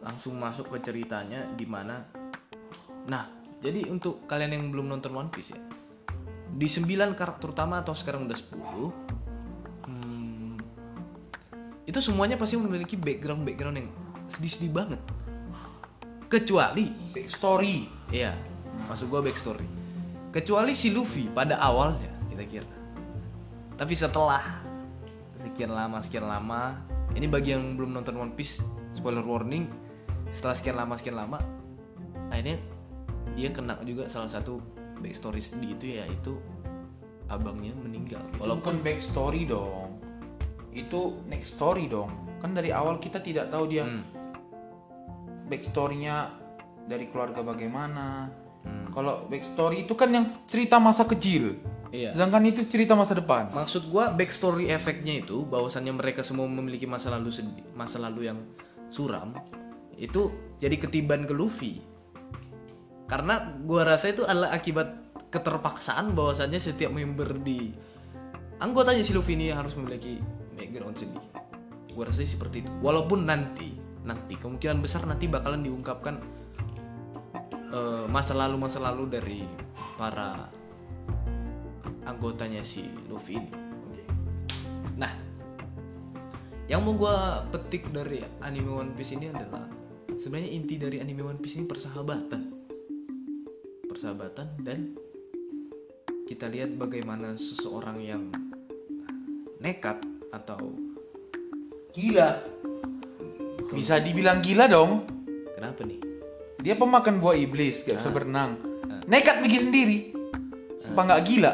langsung 0.01 0.34
masuk 0.41 0.74
ke 0.74 0.82
ceritanya 0.82 1.46
di 1.53 1.65
mana 1.70 2.01
nah 3.05 3.29
jadi 3.62 3.86
untuk 3.89 4.25
kalian 4.25 4.53
yang 4.53 4.65
belum 4.74 4.98
nonton 4.98 5.13
One 5.13 5.29
Piece 5.29 5.53
ya 5.53 5.62
di 6.58 6.65
9 6.70 7.17
karakter 7.17 7.53
utama 7.53 7.82
atau 7.82 7.94
sekarang 7.94 8.25
udah 8.29 8.38
10 8.38 9.89
hmm, 9.89 10.53
itu 11.86 12.00
semuanya 12.01 12.38
pasti 12.38 12.58
memiliki 12.58 12.98
background 12.98 13.46
background 13.46 13.77
yang 13.82 13.89
sedih-sedih 14.29 14.74
banget. 14.74 15.01
Kecuali 16.25 16.89
Big 17.13 17.29
story 17.29 17.86
Iya, 18.13 18.34
maksud 18.89 19.10
gue 19.10 19.22
backstory. 19.22 19.75
Kecuali 20.35 20.75
si 20.75 20.91
Luffy 20.91 21.31
pada 21.31 21.55
awalnya 21.63 22.11
kita 22.27 22.43
kira. 22.43 22.67
Tapi 23.79 23.95
setelah 23.95 24.43
sekian 25.39 25.71
lama 25.71 26.03
sekian 26.03 26.27
lama, 26.27 26.75
ini 27.15 27.23
bagi 27.31 27.55
yang 27.55 27.79
belum 27.79 27.95
nonton 27.95 28.19
One 28.19 28.35
Piece, 28.35 28.59
spoiler 28.91 29.23
warning. 29.23 29.71
Setelah 30.35 30.55
sekian 30.59 30.75
lama 30.75 30.99
sekian 30.99 31.15
lama, 31.15 31.39
akhirnya 32.27 32.59
dia 33.39 33.49
kena 33.55 33.79
juga 33.87 34.11
salah 34.11 34.27
satu 34.27 34.59
backstory 34.99 35.39
sedih 35.39 35.75
itu 35.75 35.85
yaitu 35.99 36.33
abangnya 37.31 37.73
meninggal. 37.73 38.21
walaupun 38.37 38.85
back 38.85 39.01
story 39.01 39.49
dong 39.49 39.97
itu 40.75 41.19
next 41.25 41.57
story 41.57 41.89
dong 41.89 42.11
kan 42.37 42.53
dari 42.53 42.69
awal 42.69 43.01
kita 43.01 43.17
tidak 43.19 43.49
tahu 43.49 43.65
dia 43.65 43.83
Hmm. 43.87 44.05
backstorynya 45.49 46.31
dari 46.85 47.09
keluarga 47.09 47.41
bagaimana 47.41 48.29
Hmm. 48.65 48.89
kalau 48.91 49.29
backstory 49.29 49.86
itu 49.86 49.93
kan 49.93 50.10
yang 50.10 50.25
cerita 50.50 50.81
masa 50.81 51.05
kecil 51.05 51.55
Iya. 51.95 52.12
sedangkan 52.12 52.43
itu 52.50 52.67
cerita 52.67 52.91
masa 52.91 53.15
depan 53.15 53.55
Maksud 53.55 53.88
gua 53.88 54.12
backstory 54.12 54.67
efeknya 54.67 55.24
itu 55.24 55.48
bahwasannya 55.48 55.95
mereka 55.95 56.25
semua 56.27 56.43
memiliki 56.50 56.84
masa 56.84 57.13
lalu 57.13 57.31
sedih, 57.31 57.63
masa 57.72 58.03
lalu 58.03 58.27
yang 58.27 58.43
suram 58.91 59.31
itu 59.95 60.31
jadi 60.60 60.75
ketiban 60.79 61.24
ke 61.24 61.34
Luffy. 61.36 61.79
Karena 63.05 63.53
gua 63.63 63.86
rasa 63.86 64.12
itu 64.12 64.25
adalah 64.25 64.51
akibat 64.51 65.15
keterpaksaan 65.31 66.15
bahwasannya 66.15 66.60
setiap 66.60 66.91
member 66.91 67.38
di 67.39 67.72
anggotanya 68.60 69.03
si 69.05 69.13
Luffy 69.13 69.38
ini 69.38 69.51
harus 69.53 69.75
memiliki 69.77 70.19
background 70.55 70.95
sedih. 70.98 71.25
Gua 71.93 72.10
rasa 72.10 72.25
seperti 72.25 72.65
itu. 72.65 72.72
Walaupun 72.81 73.24
nanti 73.29 73.72
nanti 74.05 74.38
kemungkinan 74.38 74.84
besar 74.86 75.05
nanti 75.10 75.25
bakalan 75.25 75.65
diungkapkan 75.65 76.22
eh, 77.75 78.05
masa 78.08 78.32
lalu 78.32 78.55
masa 78.55 78.79
lalu 78.79 79.03
dari 79.12 79.39
para 80.00 80.48
anggotanya 82.08 82.63
si 82.63 82.88
Luffy 83.12 83.36
ini. 83.36 83.51
Nah, 84.96 85.12
yang 86.72 86.86
mau 86.86 86.96
gue 86.96 87.15
petik 87.51 87.91
dari 87.91 88.24
anime 88.39 88.72
One 88.72 88.91
Piece 88.96 89.17
ini 89.17 89.27
adalah 89.27 89.67
sebenarnya 90.15 90.50
inti 90.55 90.79
dari 90.79 91.03
anime 91.03 91.25
One 91.25 91.39
Piece 91.41 91.60
ini 91.60 91.67
persahabatan, 91.67 92.41
persahabatan 93.89 94.48
dan 94.63 94.96
kita 96.25 96.50
lihat 96.50 96.74
bagaimana 96.79 97.38
seseorang 97.38 98.01
yang 98.01 98.34
nekat 99.62 100.01
atau 100.34 100.74
gila 101.94 102.41
bisa 103.72 104.01
dibilang 104.01 104.41
gila 104.41 104.65
dong 104.70 105.05
kenapa 105.53 105.86
nih? 105.86 106.04
Dia 106.65 106.74
pemakan 106.74 107.22
buah 107.22 107.38
iblis 107.38 107.86
gak 107.86 108.01
bisa 108.01 108.10
berenang 108.10 108.57
nekat 109.05 109.38
pergi 109.38 109.60
sendiri 109.62 109.98
apa 110.84 111.01
nggak 111.03 111.24
gila 111.24 111.53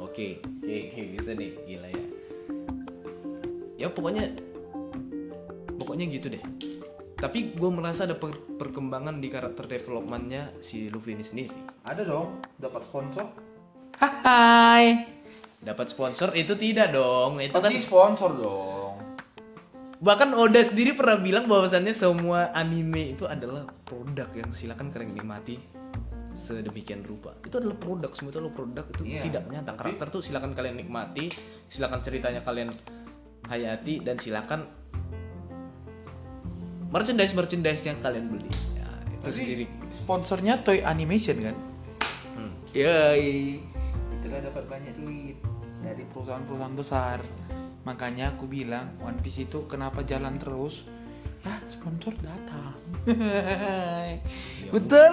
Oke, 0.00 0.42
oke, 0.42 0.74
oke, 0.90 1.02
bisa 1.14 1.30
nih, 1.32 1.54
gila 1.64 1.86
ya. 1.86 2.04
Ya 3.78 3.88
pokoknya, 3.88 4.34
pokoknya 5.72 6.10
gitu 6.10 6.26
deh. 6.28 6.42
tapi 7.14 7.54
gue 7.54 7.70
merasa 7.70 8.04
ada 8.04 8.18
per- 8.18 8.58
perkembangan 8.58 9.16
di 9.16 9.30
karakter 9.30 9.70
developmentnya 9.70 10.50
si 10.58 10.90
Luffy 10.90 11.14
ini 11.14 11.22
sendiri 11.22 11.54
Ada 11.84 12.02
dong, 12.02 12.42
dapat 12.56 12.82
sponsor. 12.82 13.22
Hai. 13.94 15.06
dapat 15.60 15.86
sponsor 15.86 16.34
itu 16.34 16.56
tidak 16.56 16.90
dong 16.90 17.38
itu 17.38 17.52
kan 17.52 17.62
Pasti 17.62 17.78
sponsor 17.78 18.30
dong. 18.34 18.69
Bahkan 20.00 20.32
Oda 20.32 20.64
sendiri 20.64 20.96
pernah 20.96 21.20
bilang 21.20 21.44
bahwasannya 21.44 21.92
semua 21.92 22.48
anime 22.56 23.12
itu 23.12 23.28
adalah 23.28 23.68
produk 23.84 24.32
yang 24.32 24.48
silakan 24.56 24.88
kalian 24.88 25.12
nikmati 25.12 25.60
sedemikian 26.40 27.04
rupa 27.04 27.36
itu 27.44 27.60
adalah 27.60 27.76
produk 27.76 28.10
semua 28.16 28.32
itu 28.32 28.38
adalah 28.40 28.54
produk 28.56 28.84
itu 28.96 29.02
Iya, 29.04 29.22
tidak 29.28 29.44
nyata 29.52 29.72
karakter 29.76 30.06
tuh 30.08 30.24
silakan 30.24 30.56
kalian 30.56 30.80
nikmati 30.80 31.28
silakan 31.68 32.00
ceritanya 32.00 32.40
kalian 32.40 32.72
hayati 33.52 34.00
dan 34.00 34.16
silakan 34.16 34.64
merchandise 36.88 37.36
merchandise 37.36 37.84
yang 37.84 38.00
kalian 38.00 38.32
beli 38.32 38.48
ya, 38.80 38.88
itu 39.20 39.30
sendiri 39.30 39.64
Sponsornya 39.90 40.62
Toy 40.62 40.86
Animation 40.86 41.36
kan? 41.42 41.56
Hmm. 42.38 42.54
Yoi. 42.72 43.58
Itulah 44.22 44.40
dapat 44.46 44.64
banyak 44.70 44.94
duit 45.02 45.36
dari 45.82 46.06
perusahaan-perusahaan 46.14 46.74
besar. 46.78 47.18
Makanya 47.84 48.36
aku 48.36 48.44
bilang 48.44 48.92
One 49.00 49.16
Piece 49.24 49.48
itu 49.48 49.64
kenapa 49.64 50.04
jalan 50.04 50.36
terus? 50.36 50.84
Ya 51.40 51.56
sponsor 51.72 52.12
datang. 52.20 52.76
Betul. 54.74 55.12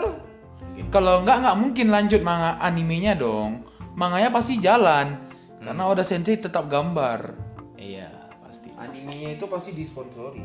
Kalau 0.91 1.23
enggak 1.23 1.37
nggak 1.41 1.57
mungkin 1.57 1.87
lanjut 1.87 2.21
manga 2.21 2.59
animenya 2.59 3.15
dong. 3.15 3.63
Manganya 3.95 4.29
pasti 4.29 4.59
jalan. 4.59 5.15
Karena 5.63 5.83
Oda 5.87 6.03
Sensei 6.03 6.37
tetap 6.37 6.69
gambar. 6.69 7.33
iya 7.79 8.11
pasti 8.43 8.69
Animenya 8.75 9.39
itu 9.39 9.45
pasti 9.47 9.71
disponsori. 9.73 10.43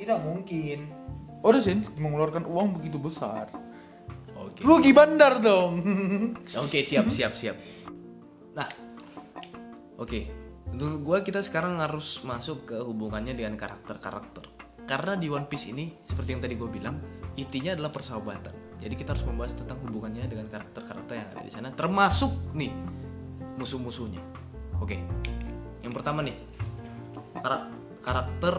Tidak 0.00 0.18
mungkin. 0.24 0.90
Oda 1.44 1.60
Sensei 1.60 1.92
mengeluarkan 2.00 2.48
uang 2.48 2.80
begitu 2.80 2.96
besar. 2.96 3.52
oke 4.32 4.64
Rugi 4.64 4.90
bandar 4.96 5.38
dong. 5.44 5.84
Oke 6.56 6.80
siap 6.80 7.12
siap 7.16 7.36
siap. 7.36 7.56
Nah, 8.56 8.66
oke. 10.00 10.35
Menurut 10.72 11.00
gue 11.02 11.18
kita 11.30 11.40
sekarang 11.44 11.78
harus 11.78 12.22
masuk 12.26 12.66
ke 12.70 12.76
hubungannya 12.82 13.36
dengan 13.36 13.54
karakter-karakter. 13.54 14.44
Karena 14.86 15.18
di 15.18 15.26
One 15.26 15.50
Piece 15.50 15.70
ini 15.70 15.98
seperti 16.02 16.34
yang 16.34 16.42
tadi 16.42 16.54
gue 16.54 16.70
bilang, 16.70 16.98
intinya 17.34 17.74
adalah 17.74 17.90
persahabatan. 17.90 18.54
Jadi 18.78 18.94
kita 18.94 19.16
harus 19.16 19.24
membahas 19.26 19.56
tentang 19.56 19.80
hubungannya 19.82 20.26
dengan 20.28 20.46
karakter-karakter 20.46 21.12
yang 21.16 21.26
ada 21.32 21.42
di 21.42 21.52
sana, 21.52 21.68
termasuk 21.72 22.54
nih 22.54 22.70
musuh-musuhnya. 23.56 24.20
Oke. 24.78 25.00
Yang 25.80 25.92
pertama 25.96 26.20
nih 26.20 26.36
kara- 27.40 27.72
karakter 28.04 28.54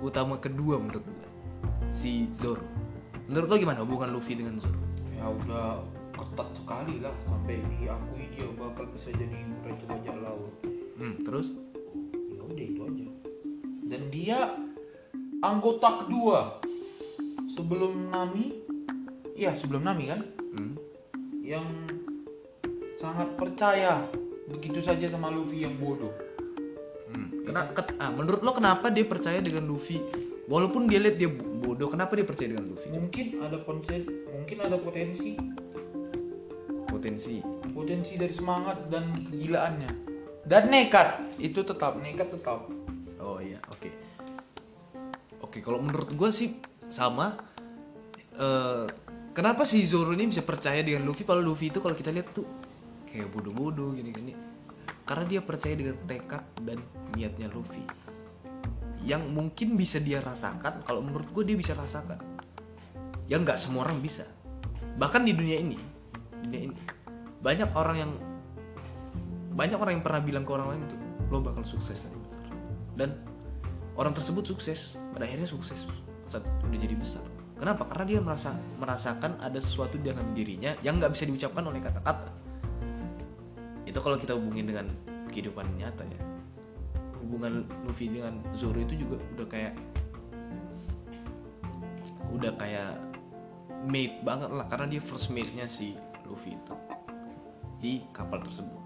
utama 0.00 0.40
kedua 0.40 0.80
menurut 0.80 1.04
gue 1.04 1.28
si 1.94 2.26
Zoro. 2.34 2.64
Menurut 3.30 3.46
lo 3.46 3.56
gimana 3.56 3.86
hubungan 3.86 4.10
Luffy 4.10 4.34
dengan 4.34 4.58
Zoro? 4.58 4.80
Ya 5.14 5.28
udah 5.30 5.84
ketat 6.16 6.48
sekali 6.52 6.98
lah 7.00 7.14
sampai 7.24 7.62
diakui 7.78 8.28
dia 8.34 8.48
bakal 8.58 8.84
bisa 8.90 9.14
jadi 9.14 9.46
raja 9.62 9.84
bajak 9.86 10.16
laut. 10.20 10.54
Hmm, 11.00 11.16
terus? 11.24 11.56
Ya 12.36 12.44
udah 12.44 12.64
itu 12.64 12.80
aja. 12.84 13.06
Dan 13.88 14.02
dia 14.12 14.38
anggota 15.40 16.04
kedua 16.04 16.60
sebelum 17.48 18.12
Nami. 18.12 18.60
Iya 19.32 19.56
sebelum 19.56 19.80
Nami 19.80 20.04
kan? 20.12 20.20
Hmm. 20.52 20.76
Yang 21.40 21.66
sangat 23.00 23.32
percaya 23.40 24.04
begitu 24.52 24.84
saja 24.84 25.08
sama 25.08 25.32
Luffy 25.32 25.64
yang 25.64 25.80
bodoh. 25.80 26.12
Kena, 27.50 27.66
ket- 27.74 27.98
ah, 27.98 28.14
menurut 28.14 28.46
lo 28.46 28.54
kenapa 28.54 28.94
dia 28.94 29.02
percaya 29.02 29.42
dengan 29.42 29.66
Luffy? 29.66 29.98
Walaupun 30.46 30.86
dia 30.86 31.02
lihat 31.02 31.18
dia 31.18 31.26
bodoh, 31.30 31.90
kenapa 31.90 32.14
dia 32.14 32.22
percaya 32.22 32.54
dengan 32.54 32.70
Luffy? 32.70 32.94
Mungkin 32.94 33.26
ada 33.42 33.58
konsep, 33.66 34.06
mungkin 34.30 34.56
ada 34.62 34.76
potensi, 34.78 35.34
Potensi. 36.86 37.42
potensi 37.74 38.14
dari 38.14 38.30
semangat 38.30 38.86
dan 38.86 39.10
kegilaannya. 39.30 40.09
Dan 40.50 40.66
nekat, 40.66 41.38
itu 41.38 41.62
tetap 41.62 41.94
nekat 42.02 42.26
tetap. 42.34 42.66
Oh 43.22 43.38
iya, 43.38 43.62
oke. 43.70 43.86
Oke, 45.46 45.62
kalau 45.62 45.78
menurut 45.78 46.10
gue 46.10 46.30
sih 46.34 46.58
sama. 46.90 47.38
Eh, 48.34 48.86
kenapa 49.30 49.62
sih 49.62 49.78
Zoro 49.86 50.10
ini 50.10 50.26
bisa 50.26 50.42
percaya 50.42 50.82
dengan 50.82 51.06
Luffy? 51.06 51.22
Kalau 51.22 51.38
Luffy 51.38 51.70
itu 51.70 51.78
kalau 51.78 51.94
kita 51.94 52.10
lihat 52.10 52.34
tuh 52.34 52.50
kayak 53.06 53.30
bodoh-bodoh 53.30 53.94
gini-gini. 53.94 54.34
Karena 55.06 55.22
dia 55.30 55.38
percaya 55.38 55.78
dengan 55.78 55.94
tekad 56.02 56.42
dan 56.66 56.82
niatnya 57.14 57.46
Luffy. 57.54 57.86
Yang 59.06 59.30
mungkin 59.30 59.78
bisa 59.78 60.02
dia 60.02 60.18
rasakan. 60.18 60.82
Kalau 60.82 60.98
menurut 60.98 61.30
gue 61.30 61.46
dia 61.46 61.54
bisa 61.54 61.78
rasakan. 61.78 62.18
Yang 63.30 63.40
nggak 63.46 63.58
semua 63.62 63.86
orang 63.86 64.02
bisa. 64.02 64.26
Bahkan 64.98 65.22
di 65.22 65.30
dunia 65.30 65.62
ini, 65.62 65.78
dunia 66.42 66.74
ini 66.74 66.78
banyak 67.40 67.70
orang 67.72 67.96
yang 67.96 68.12
banyak 69.60 69.76
orang 69.76 70.00
yang 70.00 70.04
pernah 70.04 70.24
bilang 70.24 70.44
ke 70.48 70.52
orang 70.56 70.72
lain 70.72 70.82
tuh 70.88 71.00
lo 71.28 71.44
bakal 71.44 71.60
sukses 71.60 72.08
nanti 72.08 72.20
dan 72.96 73.12
orang 74.00 74.16
tersebut 74.16 74.48
sukses 74.48 74.96
pada 75.12 75.28
akhirnya 75.28 75.44
sukses 75.44 75.84
saat 76.24 76.46
udah 76.64 76.78
jadi 76.78 76.96
besar. 76.96 77.26
Kenapa? 77.60 77.84
Karena 77.84 78.04
dia 78.08 78.20
merasa 78.24 78.56
merasakan 78.80 79.36
ada 79.44 79.60
sesuatu 79.60 80.00
di 80.00 80.08
dalam 80.08 80.32
dirinya 80.32 80.72
yang 80.80 80.96
nggak 80.96 81.12
bisa 81.12 81.28
diucapkan 81.28 81.60
oleh 81.68 81.82
kata-kata. 81.84 82.32
Itu 83.84 84.00
kalau 84.00 84.16
kita 84.16 84.32
hubungin 84.32 84.64
dengan 84.64 84.88
kehidupan 85.28 85.76
nyata 85.76 86.08
ya. 86.08 86.20
Hubungan 87.20 87.68
Luffy 87.84 88.08
dengan 88.08 88.40
Zoro 88.56 88.80
itu 88.80 88.96
juga 88.96 89.20
udah 89.36 89.44
kayak 89.44 89.74
udah 92.32 92.52
kayak 92.56 92.96
mate 93.84 94.24
banget 94.24 94.50
lah 94.56 94.64
karena 94.70 94.96
dia 94.96 95.02
first 95.04 95.28
mate-nya 95.28 95.68
si 95.68 95.92
Luffy 96.24 96.56
itu 96.56 96.74
di 97.76 97.92
kapal 98.16 98.40
tersebut. 98.40 98.79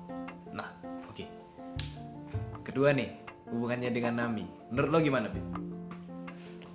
Kedua 2.74 2.90
nih, 2.90 3.06
hubungannya 3.54 3.86
dengan 3.94 4.18
Nami. 4.18 4.42
Menurut 4.74 4.90
lo 4.90 4.98
gimana, 4.98 5.30
Pit? 5.30 5.46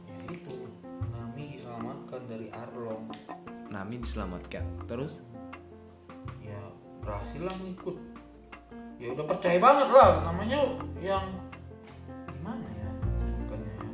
Ya 0.08 0.32
itu, 0.32 0.72
Nami 1.12 1.60
diselamatkan 1.60 2.22
dari 2.24 2.48
Arlong. 2.56 3.12
Nami 3.68 4.00
diselamatkan. 4.00 4.64
Terus? 4.88 5.28
Ya 6.40 6.56
berhasil 7.04 7.44
lah 7.44 7.52
ngikut. 7.52 8.00
Ya 8.96 9.12
udah 9.12 9.28
percaya 9.28 9.60
banget 9.60 9.92
lah, 9.92 10.24
namanya 10.24 10.60
yang 11.04 11.36
gimana 12.32 12.64
ya 12.80 12.90
sebutannya 13.28 13.72
ya. 13.76 13.92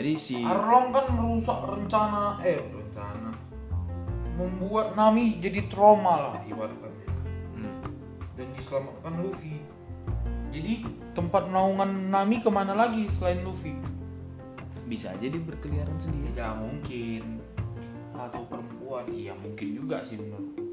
Jadi 0.00 0.12
si 0.16 0.40
Arlong 0.40 0.88
kan 0.88 1.12
merusak 1.12 1.68
rencana, 1.68 2.40
eh 2.40 2.64
rencana 2.64 3.36
membuat 4.40 4.96
Nami 4.96 5.36
jadi 5.36 5.68
trauma 5.68 6.32
lah 6.32 6.34
ibaratnya 6.48 6.88
Hmm, 7.52 7.92
dan 8.40 8.48
diselamatkan 8.56 9.20
Luffy. 9.20 9.73
Jadi 10.54 10.86
tempat 11.18 11.50
naungan 11.50 12.14
Nami 12.14 12.38
ke 12.38 12.46
mana 12.46 12.78
lagi 12.78 13.10
selain 13.18 13.42
Luffy? 13.42 13.74
bisa 14.84 15.16
aja 15.16 15.26
dia 15.26 15.40
berkeliaran 15.40 15.96
sendiri. 15.96 16.36
Ya 16.36 16.52
mungkin 16.54 17.40
atau 18.14 18.46
perempuan, 18.46 19.10
iya 19.10 19.34
mungkin 19.34 19.74
juga 19.74 20.04
sih 20.04 20.20
menurutku. 20.20 20.64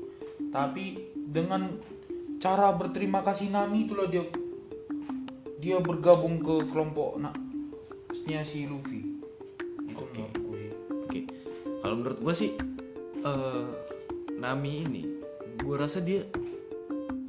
Tapi 0.52 1.16
dengan 1.16 1.80
cara 2.38 2.76
berterima 2.76 3.24
kasih 3.24 3.50
Nami 3.50 3.88
itulah 3.88 4.08
dia 4.12 4.24
dia 5.62 5.78
bergabung 5.80 6.42
ke 6.42 6.70
kelompok 6.70 7.18
nak 7.18 7.36
si 8.46 8.68
Luffy. 8.68 9.02
Itu 9.88 10.04
menurutku 10.14 10.52
sih. 10.54 10.72
Oke. 11.08 11.20
Kalau 11.82 11.96
menurut 11.98 12.20
gue 12.22 12.36
sih 12.36 12.52
eh, 13.26 13.66
Nami 14.38 14.72
ini 14.86 15.04
gue 15.62 15.76
rasa 15.78 16.02
dia 16.02 16.26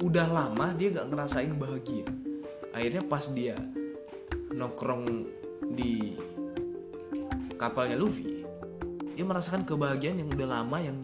udah 0.03 0.27
lama 0.27 0.75
dia 0.75 0.91
gak 0.91 1.09
ngerasain 1.09 1.55
bahagia. 1.55 2.03
Akhirnya 2.73 3.05
pas 3.05 3.29
dia 3.31 3.55
nongkrong 4.53 5.05
di 5.73 6.17
kapalnya 7.55 7.95
Luffy, 7.95 8.43
dia 9.13 9.23
merasakan 9.23 9.63
kebahagiaan 9.63 10.19
yang 10.19 10.29
udah 10.33 10.47
lama 10.49 10.77
yang 10.81 10.97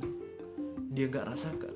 dia 0.90 1.06
gak 1.08 1.30
rasakan. 1.30 1.74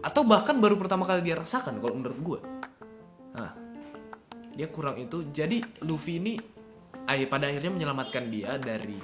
Atau 0.00 0.24
bahkan 0.24 0.56
baru 0.58 0.80
pertama 0.80 1.04
kali 1.04 1.24
dia 1.24 1.36
rasakan 1.36 1.80
kalau 1.80 1.96
menurut 1.96 2.18
gue. 2.20 2.40
Nah, 3.36 3.52
dia 4.56 4.68
kurang 4.68 5.00
itu. 5.00 5.28
Jadi 5.32 5.60
Luffy 5.84 6.20
ini 6.20 6.34
pada 7.04 7.52
akhirnya 7.52 7.72
menyelamatkan 7.72 8.32
dia 8.32 8.56
dari 8.56 8.96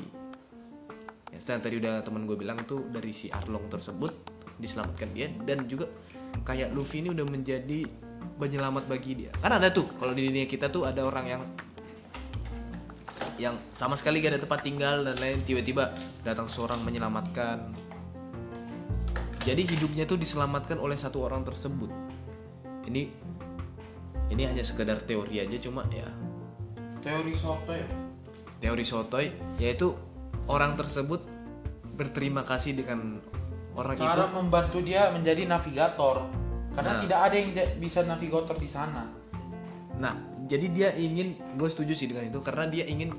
ya 1.30 1.38
setelah 1.38 1.60
tadi 1.68 1.76
udah 1.78 1.94
temen 2.00 2.24
gue 2.24 2.36
bilang 2.40 2.64
tuh 2.64 2.88
dari 2.88 3.12
si 3.12 3.28
Arlong 3.30 3.68
tersebut 3.68 4.12
diselamatkan 4.56 5.08
dia 5.12 5.28
dan 5.44 5.68
juga 5.68 5.86
kayak 6.42 6.72
Luffy 6.72 7.04
ini 7.04 7.12
udah 7.12 7.26
menjadi 7.28 7.84
penyelamat 8.40 8.88
bagi 8.88 9.24
dia. 9.24 9.32
Kan 9.38 9.52
ada 9.56 9.68
tuh 9.68 9.86
kalau 10.00 10.16
di 10.16 10.26
dunia 10.26 10.48
kita 10.48 10.72
tuh 10.72 10.88
ada 10.88 11.04
orang 11.04 11.26
yang 11.28 11.42
yang 13.40 13.56
sama 13.72 13.96
sekali 13.96 14.20
gak 14.20 14.36
ada 14.36 14.40
tempat 14.44 14.60
tinggal 14.60 15.00
dan 15.00 15.16
lain 15.16 15.40
tiba-tiba 15.44 15.96
datang 16.24 16.48
seorang 16.48 16.80
menyelamatkan. 16.84 17.72
Jadi 19.40 19.64
hidupnya 19.64 20.04
tuh 20.04 20.20
diselamatkan 20.20 20.76
oleh 20.76 21.00
satu 21.00 21.24
orang 21.24 21.40
tersebut. 21.48 21.88
Ini 22.84 23.02
ini 24.30 24.42
hanya 24.44 24.60
sekedar 24.60 25.00
teori 25.00 25.40
aja 25.40 25.56
cuma 25.56 25.88
ya. 25.88 26.06
Teori 27.00 27.32
soto 27.32 27.72
ya. 27.72 27.88
teori 28.60 28.84
sotoy 28.84 29.32
yaitu 29.56 29.96
orang 30.44 30.76
tersebut 30.76 31.24
berterima 31.96 32.44
kasih 32.44 32.76
dengan 32.76 33.24
orang 33.72 33.96
itu. 33.96 34.04
cara 34.04 34.28
membantu 34.28 34.84
dia 34.84 35.08
menjadi 35.08 35.48
navigator 35.48 36.28
karena 36.72 36.92
Nah. 36.96 37.00
tidak 37.02 37.20
ada 37.26 37.36
yang 37.36 37.50
bisa 37.78 38.00
navigator 38.04 38.56
di 38.56 38.70
sana 38.70 39.20
Nah, 40.00 40.16
jadi 40.48 40.66
dia 40.72 40.88
ingin, 40.96 41.36
gue 41.60 41.68
setuju 41.68 41.92
sih 41.92 42.08
dengan 42.08 42.24
itu 42.24 42.40
karena 42.40 42.64
dia 42.72 42.88
ingin 42.88 43.12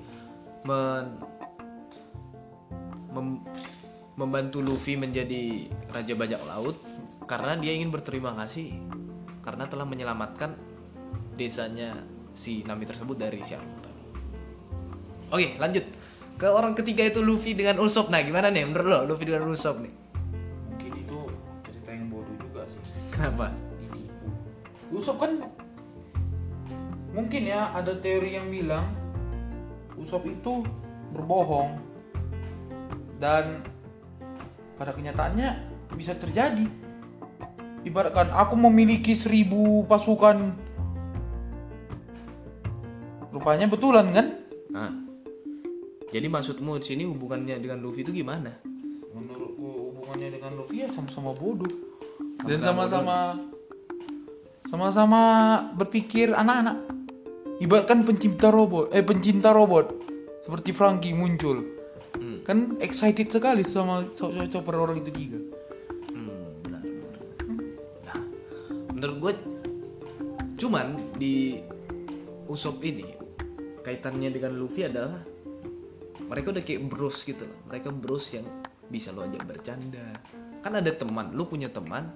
men- 0.66 1.22
mem- 3.14 3.46
membantu 4.18 4.66
Luffy 4.66 4.98
menjadi 4.98 5.70
raja 5.94 6.18
bajak 6.18 6.42
laut 6.50 6.74
karena 7.30 7.54
dia 7.62 7.78
ingin 7.78 7.94
berterima 7.94 8.34
kasih 8.34 8.74
karena 9.46 9.70
telah 9.70 9.86
menyelamatkan 9.86 10.58
desanya 11.38 12.02
si 12.34 12.66
Nami 12.66 12.82
tersebut 12.90 13.14
dari 13.14 13.46
si 13.46 13.54
Arlong 13.54 13.82
tadi. 13.86 14.04
Oke, 15.30 15.48
lanjut 15.62 15.86
ke 16.42 16.48
orang 16.50 16.74
ketiga 16.74 17.06
itu 17.06 17.22
Luffy 17.22 17.54
dengan 17.54 17.78
Usopp. 17.78 18.10
Nah, 18.10 18.26
gimana 18.26 18.50
nih 18.50 18.66
menurut 18.66 18.90
lo 18.90 19.00
Luffy 19.06 19.30
dengan 19.30 19.46
Usopp 19.54 19.86
nih? 19.86 19.94
Kenapa? 23.22 23.54
Usop 24.90 25.22
kan 25.22 25.46
mungkin 27.14 27.46
ya 27.46 27.70
ada 27.70 27.94
teori 27.94 28.34
yang 28.34 28.50
bilang 28.50 28.98
Usop 29.94 30.26
itu 30.26 30.66
berbohong 31.14 31.78
dan 33.22 33.62
pada 34.74 34.98
kenyataannya 34.98 35.54
bisa 35.94 36.18
terjadi 36.18 36.66
ibaratkan 37.86 38.34
aku 38.34 38.58
memiliki 38.58 39.14
seribu 39.14 39.86
pasukan 39.86 40.58
rupanya 43.30 43.70
betulan 43.70 44.10
kan 44.18 44.28
Nah, 44.74 44.98
jadi 46.10 46.26
maksudmu 46.26 46.82
di 46.82 46.86
sini 46.90 47.04
hubungannya 47.06 47.62
dengan 47.62 47.86
Luffy 47.86 48.02
itu 48.02 48.18
gimana? 48.18 48.50
menurutku 49.14 49.94
hubungannya 49.94 50.42
dengan 50.42 50.58
Luffy 50.58 50.82
ya 50.82 50.90
sama-sama 50.90 51.36
bodoh 51.38 51.91
dan 52.48 52.58
Sama-sama 52.62 53.18
sama-sama 54.66 55.22
berpikir 55.76 56.32
anak-anak 56.32 56.80
ibaratkan 57.60 58.08
pencipta 58.08 58.50
robot 58.50 58.90
eh 58.96 59.04
pencinta 59.04 59.52
robot 59.52 59.92
seperti 60.46 60.72
Frankie 60.72 61.14
muncul 61.14 61.82
Hmm. 62.12 62.44
kan 62.44 62.76
excited 62.84 63.32
sekali 63.32 63.64
sama 63.64 64.04
chopper 64.52 64.76
orang 64.76 65.00
itu 65.00 65.16
tiga 65.16 65.40
Hmm, 66.12 66.60
benar, 66.60 66.84
benar. 66.84 67.24
Nah, 68.04 68.20
menurut 68.92 69.18
gue 69.18 69.34
cuman 70.60 71.00
di 71.16 71.56
Usop 72.52 72.84
ini 72.84 73.08
kaitannya 73.80 74.28
dengan 74.28 74.60
Luffy 74.60 74.86
adalah 74.86 75.24
mereka 76.28 76.52
udah 76.52 76.64
kayak 76.64 76.84
bros 76.92 77.24
gitu 77.24 77.48
loh. 77.48 77.60
Mereka 77.72 77.96
bros 77.96 78.28
yang 78.36 78.44
bisa 78.92 79.16
lo 79.16 79.24
ajak 79.24 79.48
bercanda. 79.48 80.04
Kan 80.62 80.78
ada 80.78 80.92
teman, 80.94 81.34
lo 81.34 81.50
punya 81.50 81.68
teman, 81.74 82.14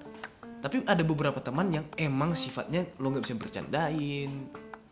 tapi 0.61 0.81
ada 0.85 1.01
beberapa 1.05 1.37
teman 1.41 1.69
yang 1.69 1.85
emang 1.93 2.33
sifatnya 2.33 2.85
lo 2.97 3.13
nggak 3.13 3.25
bisa 3.25 3.37
bercandain, 3.37 4.31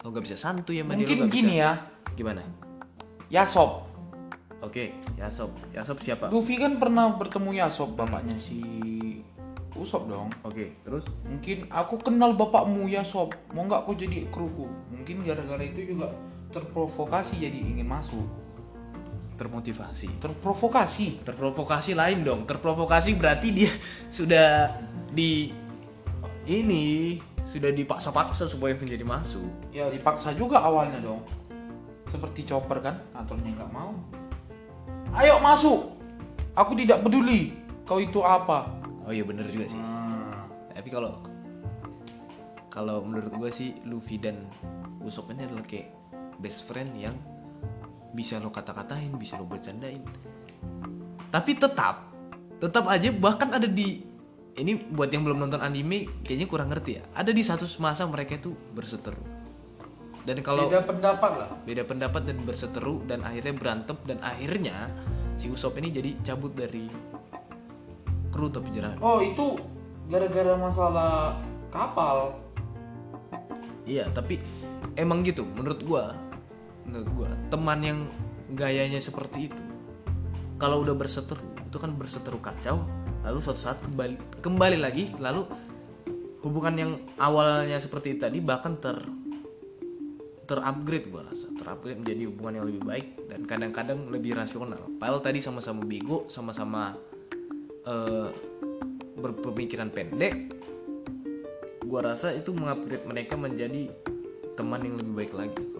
lo 0.01 0.07
nggak 0.13 0.25
bisa 0.25 0.37
santuy 0.37 0.81
sama 0.81 0.93
dia, 0.93 1.05
mungkin 1.05 1.17
nggak 1.25 1.33
gini 1.33 1.53
bisa- 1.57 1.61
ya 1.65 1.71
Gimana? 2.13 2.41
Yasop 3.33 3.89
Oke, 4.63 4.95
Yasop. 5.19 5.51
Yasop 5.75 5.99
siapa? 5.99 6.31
Luffy 6.31 6.55
kan 6.55 6.79
pernah 6.79 7.11
bertemu 7.19 7.51
Yasop 7.57 7.99
bapaknya 7.99 8.37
si 8.39 8.61
Usop 9.73 10.05
dong 10.05 10.29
Oke, 10.45 10.77
terus? 10.85 11.09
Mungkin 11.25 11.65
aku 11.73 11.97
kenal 11.97 12.37
bapakmu 12.37 12.85
ya 12.85 13.01
sob 13.01 13.33
Mau 13.57 13.65
nggak 13.65 13.89
kau 13.89 13.97
jadi 13.97 14.29
kruku 14.29 14.69
Mungkin 14.93 15.25
gara-gara 15.25 15.65
itu 15.65 15.97
juga 15.97 16.13
terprovokasi 16.53 17.41
jadi 17.41 17.57
ingin 17.57 17.89
masuk 17.89 18.21
Termotivasi. 19.35 20.21
Terprovokasi. 20.21 21.25
Terprovokasi 21.25 21.97
lain 21.97 22.21
dong. 22.21 22.41
Terprovokasi 22.45 23.17
berarti 23.17 23.47
dia 23.51 23.71
sudah 24.07 24.71
di 25.13 25.49
ini 26.47 27.17
sudah 27.43 27.69
dipaksa-paksa 27.71 28.47
supaya 28.47 28.77
menjadi 28.77 29.03
masuk. 29.03 29.73
Ya 29.73 29.89
dipaksa 29.89 30.31
juga 30.33 30.61
awalnya 30.63 31.01
dong. 31.01 31.21
Seperti 32.07 32.45
chopper 32.45 32.83
kan 32.83 32.95
Aturnya 33.17 33.51
nggak 33.57 33.71
mau. 33.73 33.95
Ayo 35.17 35.41
masuk. 35.41 35.97
Aku 36.53 36.77
tidak 36.77 37.01
peduli 37.01 37.63
Kau 37.83 37.99
itu 37.99 38.23
apa. 38.23 38.71
Oh 39.03 39.11
iya 39.11 39.27
bener 39.27 39.43
juga 39.51 39.67
sih. 39.67 39.79
Nah, 39.79 40.47
tapi 40.71 40.87
kalau 40.87 41.19
kalau 42.71 43.03
menurut 43.03 43.29
gue 43.35 43.49
sih 43.51 43.75
Luffy 43.83 44.15
dan 44.17 44.47
Usopp 45.03 45.35
ini 45.35 45.43
adalah 45.43 45.67
kayak 45.67 45.91
best 46.39 46.63
friend 46.63 46.95
yang 46.95 47.13
bisa 48.13 48.37
lo 48.37 48.53
kata-katain 48.53 49.17
bisa 49.17 49.41
lo 49.41 49.49
bercandain. 49.49 50.01
Tapi 51.33 51.51
tetap 51.57 52.13
tetap 52.61 52.85
aja 52.87 53.09
bahkan 53.11 53.51
ada 53.51 53.67
di 53.67 54.05
ini 54.53 54.77
buat 54.77 55.09
yang 55.09 55.25
belum 55.25 55.41
nonton 55.41 55.59
anime 55.59 56.21
kayaknya 56.21 56.45
kurang 56.45 56.69
ngerti 56.69 57.01
ya. 57.01 57.03
Ada 57.17 57.33
di 57.33 57.41
satu 57.41 57.65
masa 57.81 58.05
mereka 58.05 58.37
itu 58.37 58.53
berseteru. 58.77 59.19
Dan 60.23 60.39
kalau 60.39 60.69
Beda 60.71 60.85
pendapat 60.85 61.31
lah. 61.35 61.49
Beda 61.67 61.83
pendapat 61.83 62.21
dan 62.23 62.37
berseteru 62.47 63.03
dan 63.03 63.27
akhirnya 63.27 63.53
berantem 63.57 63.97
dan 64.07 64.23
akhirnya 64.23 64.87
si 65.35 65.51
Usop 65.51 65.75
ini 65.81 65.91
jadi 65.91 66.15
cabut 66.23 66.55
dari 66.55 66.87
kru 68.31 68.47
topi 68.47 68.71
jerami. 68.71 69.01
Oh 69.03 69.19
itu 69.19 69.59
gara-gara 70.07 70.53
masalah 70.55 71.35
kapal. 71.73 72.39
Iya, 73.83 74.07
tapi 74.15 74.39
emang 74.95 75.27
gitu 75.27 75.43
menurut 75.43 75.83
gua. 75.83 76.15
Menurut 76.87 77.09
gua, 77.15 77.29
teman 77.47 77.79
yang 77.83 77.99
gayanya 78.53 78.99
seperti 79.01 79.49
itu 79.49 79.63
kalau 80.63 80.79
udah 80.85 80.95
berseteru, 80.95 81.43
itu 81.59 81.75
kan 81.75 81.91
berseteru 81.91 82.39
kacau, 82.39 82.87
lalu 83.25 83.39
suatu 83.43 83.59
saat 83.59 83.83
kembali 83.83 84.39
kembali 84.39 84.77
lagi, 84.79 85.11
lalu 85.19 85.43
hubungan 86.39 86.75
yang 86.79 86.91
awalnya 87.19 87.75
seperti 87.83 88.15
itu 88.15 88.19
tadi 88.23 88.39
bahkan 88.39 88.79
ter 88.79 88.95
terupgrade 90.43 91.07
gua 91.07 91.27
rasa 91.27 91.51
terupgrade 91.55 92.03
menjadi 92.03 92.31
hubungan 92.31 92.63
yang 92.63 92.65
lebih 92.71 92.83
baik 92.83 93.07
dan 93.27 93.41
kadang-kadang 93.43 94.07
lebih 94.07 94.39
rasional. 94.39 94.79
Padahal 94.99 95.19
tadi 95.19 95.43
sama-sama 95.43 95.83
bego, 95.83 96.31
sama-sama 96.31 96.95
eh, 97.83 98.29
berpemikiran 99.19 99.91
pendek. 99.91 100.55
Gua 101.83 102.07
rasa 102.07 102.31
itu 102.31 102.55
mengupgrade 102.55 103.03
mereka 103.03 103.35
menjadi 103.35 103.91
teman 104.55 104.79
yang 104.85 104.95
lebih 104.95 105.13
baik 105.17 105.33
lagi 105.35 105.72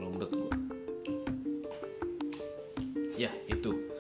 Ya 3.19 3.31
itu. 3.45 3.93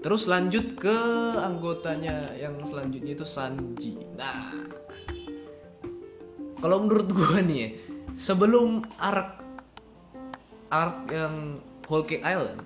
Terus 0.00 0.28
lanjut 0.28 0.80
ke 0.80 0.96
anggotanya 1.36 2.32
yang 2.36 2.56
selanjutnya 2.64 3.12
itu 3.12 3.26
Sanji. 3.26 4.00
Nah, 4.16 4.56
kalau 6.60 6.84
menurut 6.84 7.08
gua 7.12 7.40
nih 7.44 7.58
ya, 7.60 7.68
sebelum 8.16 8.84
arc 8.96 9.40
arc 10.72 10.98
yang 11.12 11.60
Whole 11.88 12.06
Cake 12.08 12.24
Island, 12.24 12.64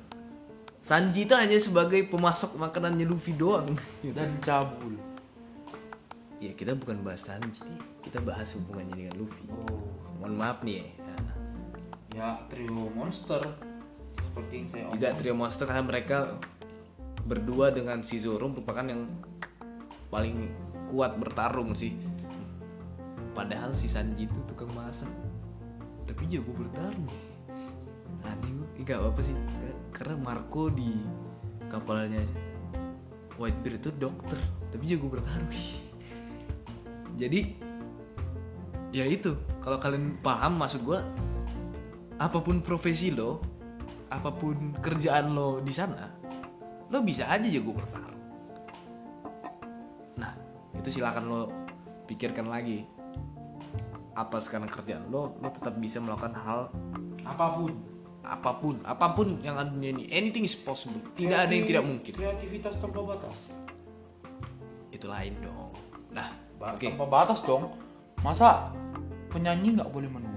Sanji 0.78 1.26
itu 1.26 1.34
hanya 1.34 1.58
sebagai 1.58 2.06
pemasok 2.06 2.54
makanannya 2.54 3.06
Luffy 3.08 3.34
doang. 3.34 3.72
gitu. 4.04 4.14
dan 4.14 4.36
cabul 4.44 5.00
Ya 6.38 6.52
kita 6.52 6.76
bukan 6.76 7.00
bahas 7.00 7.24
Sanji 7.24 7.64
nih, 7.64 7.82
kita 8.04 8.20
bahas 8.20 8.52
hubungannya 8.58 8.94
dengan 8.94 9.14
Luffy. 9.16 9.48
Oh 9.48 9.80
Mohon 10.20 10.34
maaf 10.40 10.58
nih 10.62 10.74
ya. 10.80 10.86
Nah, 11.02 11.34
ya 12.14 12.28
trio 12.46 12.92
monster 12.94 13.73
seperti 14.34 14.52
yang 14.58 14.66
saya 14.66 14.84
juga 14.90 15.08
trio 15.14 15.34
monster 15.38 15.62
karena 15.62 15.86
mereka 15.86 16.34
berdua 17.22 17.70
dengan 17.70 18.02
si 18.02 18.18
Zoro 18.18 18.50
merupakan 18.50 18.82
yang 18.82 19.06
paling 20.10 20.50
kuat 20.90 21.14
bertarung 21.22 21.70
sih. 21.78 21.94
Padahal 23.30 23.70
si 23.78 23.86
Sanji 23.86 24.26
itu 24.26 24.34
tukang 24.50 24.74
masak, 24.74 25.10
tapi 26.02 26.26
jago 26.26 26.50
bertarung. 26.50 27.06
Aneh 28.26 28.50
nggak 28.82 28.98
apa 28.98 29.20
sih, 29.22 29.38
karena 29.94 30.18
Marco 30.18 30.66
di 30.66 30.98
kapalnya 31.70 32.26
Whitebeard 33.38 33.86
itu 33.86 33.90
dokter, 33.94 34.38
tapi 34.74 34.82
jago 34.90 35.14
bertarung. 35.14 35.54
Jadi 37.22 37.54
ya 38.90 39.06
itu, 39.06 39.38
kalau 39.62 39.78
kalian 39.78 40.18
paham 40.18 40.58
maksud 40.58 40.82
gue, 40.82 40.98
apa 42.18 42.38
pun 42.42 42.58
profesi 42.62 43.14
lo, 43.14 43.53
apa 44.10 44.30
pun 44.32 44.76
kerjaan 44.78 45.32
lo 45.32 45.60
di 45.60 45.72
sana, 45.72 46.10
lo 46.90 46.98
bisa 47.00 47.28
aja 47.28 47.46
jago 47.46 47.72
bertarung. 47.72 48.22
Nah, 50.20 50.32
itu 50.78 50.88
silakan 50.90 51.24
lo 51.28 51.40
pikirkan 52.04 52.46
lagi. 52.48 52.84
Apa 54.14 54.38
sekarang 54.38 54.70
kerjaan 54.70 55.10
lo, 55.10 55.34
lo 55.42 55.48
tetap 55.50 55.74
bisa 55.76 55.98
melakukan 55.98 56.34
hal 56.38 56.60
apa 57.24 57.46
pun 57.56 57.72
apa 58.24 58.50
pun, 58.56 58.80
apa 58.88 59.06
pun 59.12 59.36
yang 59.44 59.60
ada 59.60 59.68
ini. 59.76 60.08
Anything 60.08 60.48
is 60.48 60.56
possible. 60.56 60.96
Tidak 61.12 61.36
ada 61.36 61.52
yang 61.52 61.68
tidak 61.68 61.84
mungkin. 61.84 62.12
kreativitas 62.16 62.80
tanpa 62.80 63.04
batas 63.04 63.52
Itu 64.88 65.12
lain 65.12 65.36
dong. 65.44 65.76
Nah, 66.08 66.32
Ba- 66.56 66.72
oke. 66.72 66.88
tanpa 66.88 67.04
batas 67.04 67.44
dong 67.44 67.68
masa 68.24 68.72
penyanyi 69.28 69.76
nggak 69.76 69.90
boleh 69.92 70.08
menulis 70.08 70.33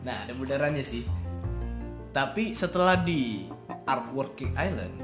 Nah, 0.00 0.24
ada 0.24 0.32
benerannya 0.32 0.84
sih. 0.84 1.04
Tapi 2.10 2.56
setelah 2.56 2.98
di 2.98 3.46
artwork 3.86 4.34
King 4.34 4.54
Island, 4.56 4.94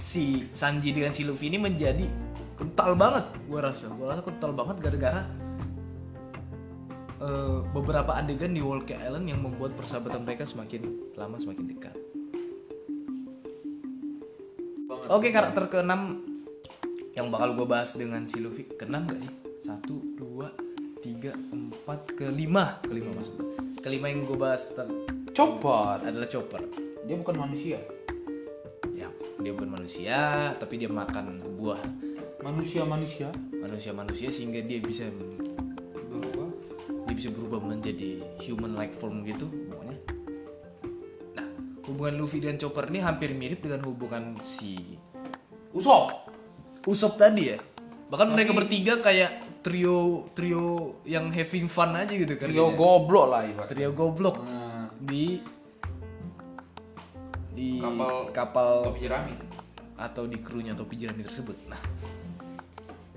si 0.00 0.48
Sanji 0.50 0.96
dengan 0.96 1.12
si 1.12 1.22
Luffy 1.28 1.52
ini 1.52 1.60
menjadi 1.60 2.08
kental 2.56 2.96
banget. 2.96 3.24
Gue 3.46 3.60
rasa, 3.60 3.86
gue 3.86 4.06
rasa 4.08 4.22
kental 4.24 4.50
banget 4.56 4.76
gara-gara 4.80 5.22
eh, 7.20 7.58
beberapa 7.70 8.16
adegan 8.16 8.56
di 8.56 8.64
Wall 8.64 8.82
King 8.88 9.00
Island 9.04 9.26
yang 9.28 9.40
membuat 9.44 9.76
persahabatan 9.76 10.24
mereka 10.24 10.48
semakin 10.48 11.14
lama 11.14 11.36
semakin 11.38 11.64
dekat. 11.68 11.96
Oke 15.10 15.34
karakter 15.34 15.66
keenam 15.66 16.22
yang 17.18 17.34
bakal 17.34 17.58
gue 17.58 17.66
bahas 17.66 17.98
dengan 17.98 18.22
si 18.30 18.38
Luffy 18.38 18.66
keenam 18.78 19.10
gak 19.10 19.18
sih? 19.22 19.32
Satu, 19.60 19.98
dua, 20.14 20.54
tiga, 21.02 21.34
empat, 21.50 22.14
kelima, 22.14 22.78
kelima 22.86 23.10
maksud 23.14 23.34
gue. 23.38 23.69
Kelima 23.80 24.12
yang 24.12 24.28
gue 24.28 24.36
bahas 24.36 24.76
Chopper. 25.32 26.04
adalah 26.04 26.28
Chopper. 26.28 26.60
Dia 27.08 27.16
bukan 27.16 27.32
manusia. 27.32 27.80
Ya, 28.92 29.08
dia 29.40 29.56
bukan 29.56 29.72
manusia, 29.72 30.52
tapi 30.60 30.76
dia 30.76 30.92
makan 30.92 31.40
buah 31.56 31.80
Manusia-manusia 32.40 33.28
manusia-manusia 33.52 34.32
sehingga 34.32 34.64
dia 34.64 34.80
bisa 34.80 35.08
berubah. 35.92 36.48
dia 37.08 37.14
bisa 37.16 37.28
berubah 37.32 37.60
menjadi 37.60 38.20
human 38.44 38.76
like 38.76 38.92
form 38.96 39.24
gitu 39.24 39.48
pokoknya. 39.48 39.96
Nah, 41.36 41.48
hubungan 41.88 42.14
Luffy 42.20 42.40
dan 42.40 42.56
Chopper 42.56 42.88
ini 42.88 43.00
hampir 43.04 43.32
mirip 43.32 43.64
dengan 43.64 43.84
hubungan 43.88 44.36
si 44.40 44.76
Usop. 45.72 46.32
Usop 46.84 47.16
tadi 47.16 47.52
ya. 47.52 47.58
Bahkan 48.08 48.28
mereka 48.32 48.56
bertiga 48.56 49.00
kayak 49.00 49.49
trio 49.60 50.24
trio 50.32 50.64
yang 51.04 51.28
having 51.28 51.66
fun 51.66 51.92
aja 51.92 52.10
gitu 52.10 52.34
kan. 52.34 52.48
Trio 52.48 52.72
goblok 52.72 53.26
lah 53.28 53.42
ibarat. 53.44 53.68
Trio 53.68 53.90
goblok 53.92 54.40
Nah, 54.40 54.88
di 54.96 55.40
di 57.50 57.76
Kapal- 57.76 58.30
kapal 58.32 58.68
topi 58.86 59.00
jerami. 59.02 59.34
atau 59.96 60.24
di 60.24 60.40
krunya 60.40 60.72
topi 60.72 60.96
jerami 60.96 61.20
tersebut. 61.20 61.56
Nah, 61.68 61.76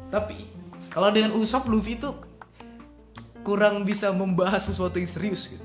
tapi 0.10 0.36
kalau 0.90 1.10
dengan 1.10 1.32
Usop 1.34 1.64
Luffy 1.66 1.96
itu 1.96 2.12
kurang 3.40 3.84
bisa 3.84 4.12
membahas 4.12 4.68
sesuatu 4.68 5.00
yang 5.00 5.08
serius 5.08 5.48
gitu. 5.48 5.64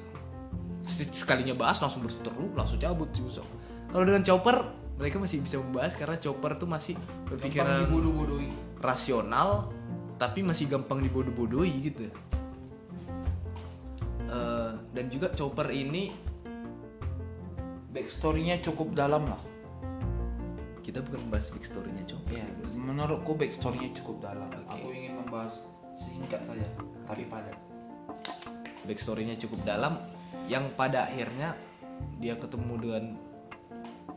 Se- 0.87 1.11
Sekalinya 1.11 1.53
bahas 1.53 1.79
langsung 1.79 2.03
berseteru, 2.03 2.55
langsung 2.55 2.79
cabut 2.79 3.11
si 3.11 3.21
Usop. 3.21 3.47
Kalau 3.91 4.05
dengan 4.05 4.23
Chopper 4.23 4.63
mereka 4.95 5.19
masih 5.19 5.43
bisa 5.43 5.59
membahas 5.59 5.95
karena 5.95 6.15
Chopper 6.15 6.55
tuh 6.55 6.67
masih 6.67 6.95
berpikiran 7.27 7.87
rasional 8.79 9.75
tapi 10.19 10.43
masih 10.43 10.67
gampang 10.67 11.01
dibodoh-bodohi 11.01 11.73
gitu. 11.89 12.11
Eh, 14.29 14.73
dan 14.93 15.05
juga 15.09 15.33
Chopper 15.33 15.73
ini 15.73 16.13
Backstory-nya 17.89 18.61
cukup 18.61 18.93
dalam 18.93 19.25
lah. 19.25 19.41
kita 20.85 21.05
bukan 21.05 21.21
membahas 21.29 21.53
backstory-nya 21.53 22.05
Chopper. 22.09 22.33
Ya, 22.41 22.49
guys. 22.49 22.73
menurutku 22.81 23.37
backstory-nya 23.37 23.93
cukup 24.01 24.25
dalam. 24.25 24.49
Aku 24.73 24.89
ingin 24.89 25.21
membahas 25.21 25.69
singkat 25.93 26.41
saja, 26.49 26.65
tapi 27.05 27.29
padat. 27.29 27.53
backstory-nya 28.89 29.37
cukup 29.37 29.69
dalam 29.69 30.01
yang 30.49 30.73
pada 30.81 31.05
akhirnya 31.05 31.53
dia 32.17 32.41
ketemu 32.41 32.75
dengan 32.81 33.05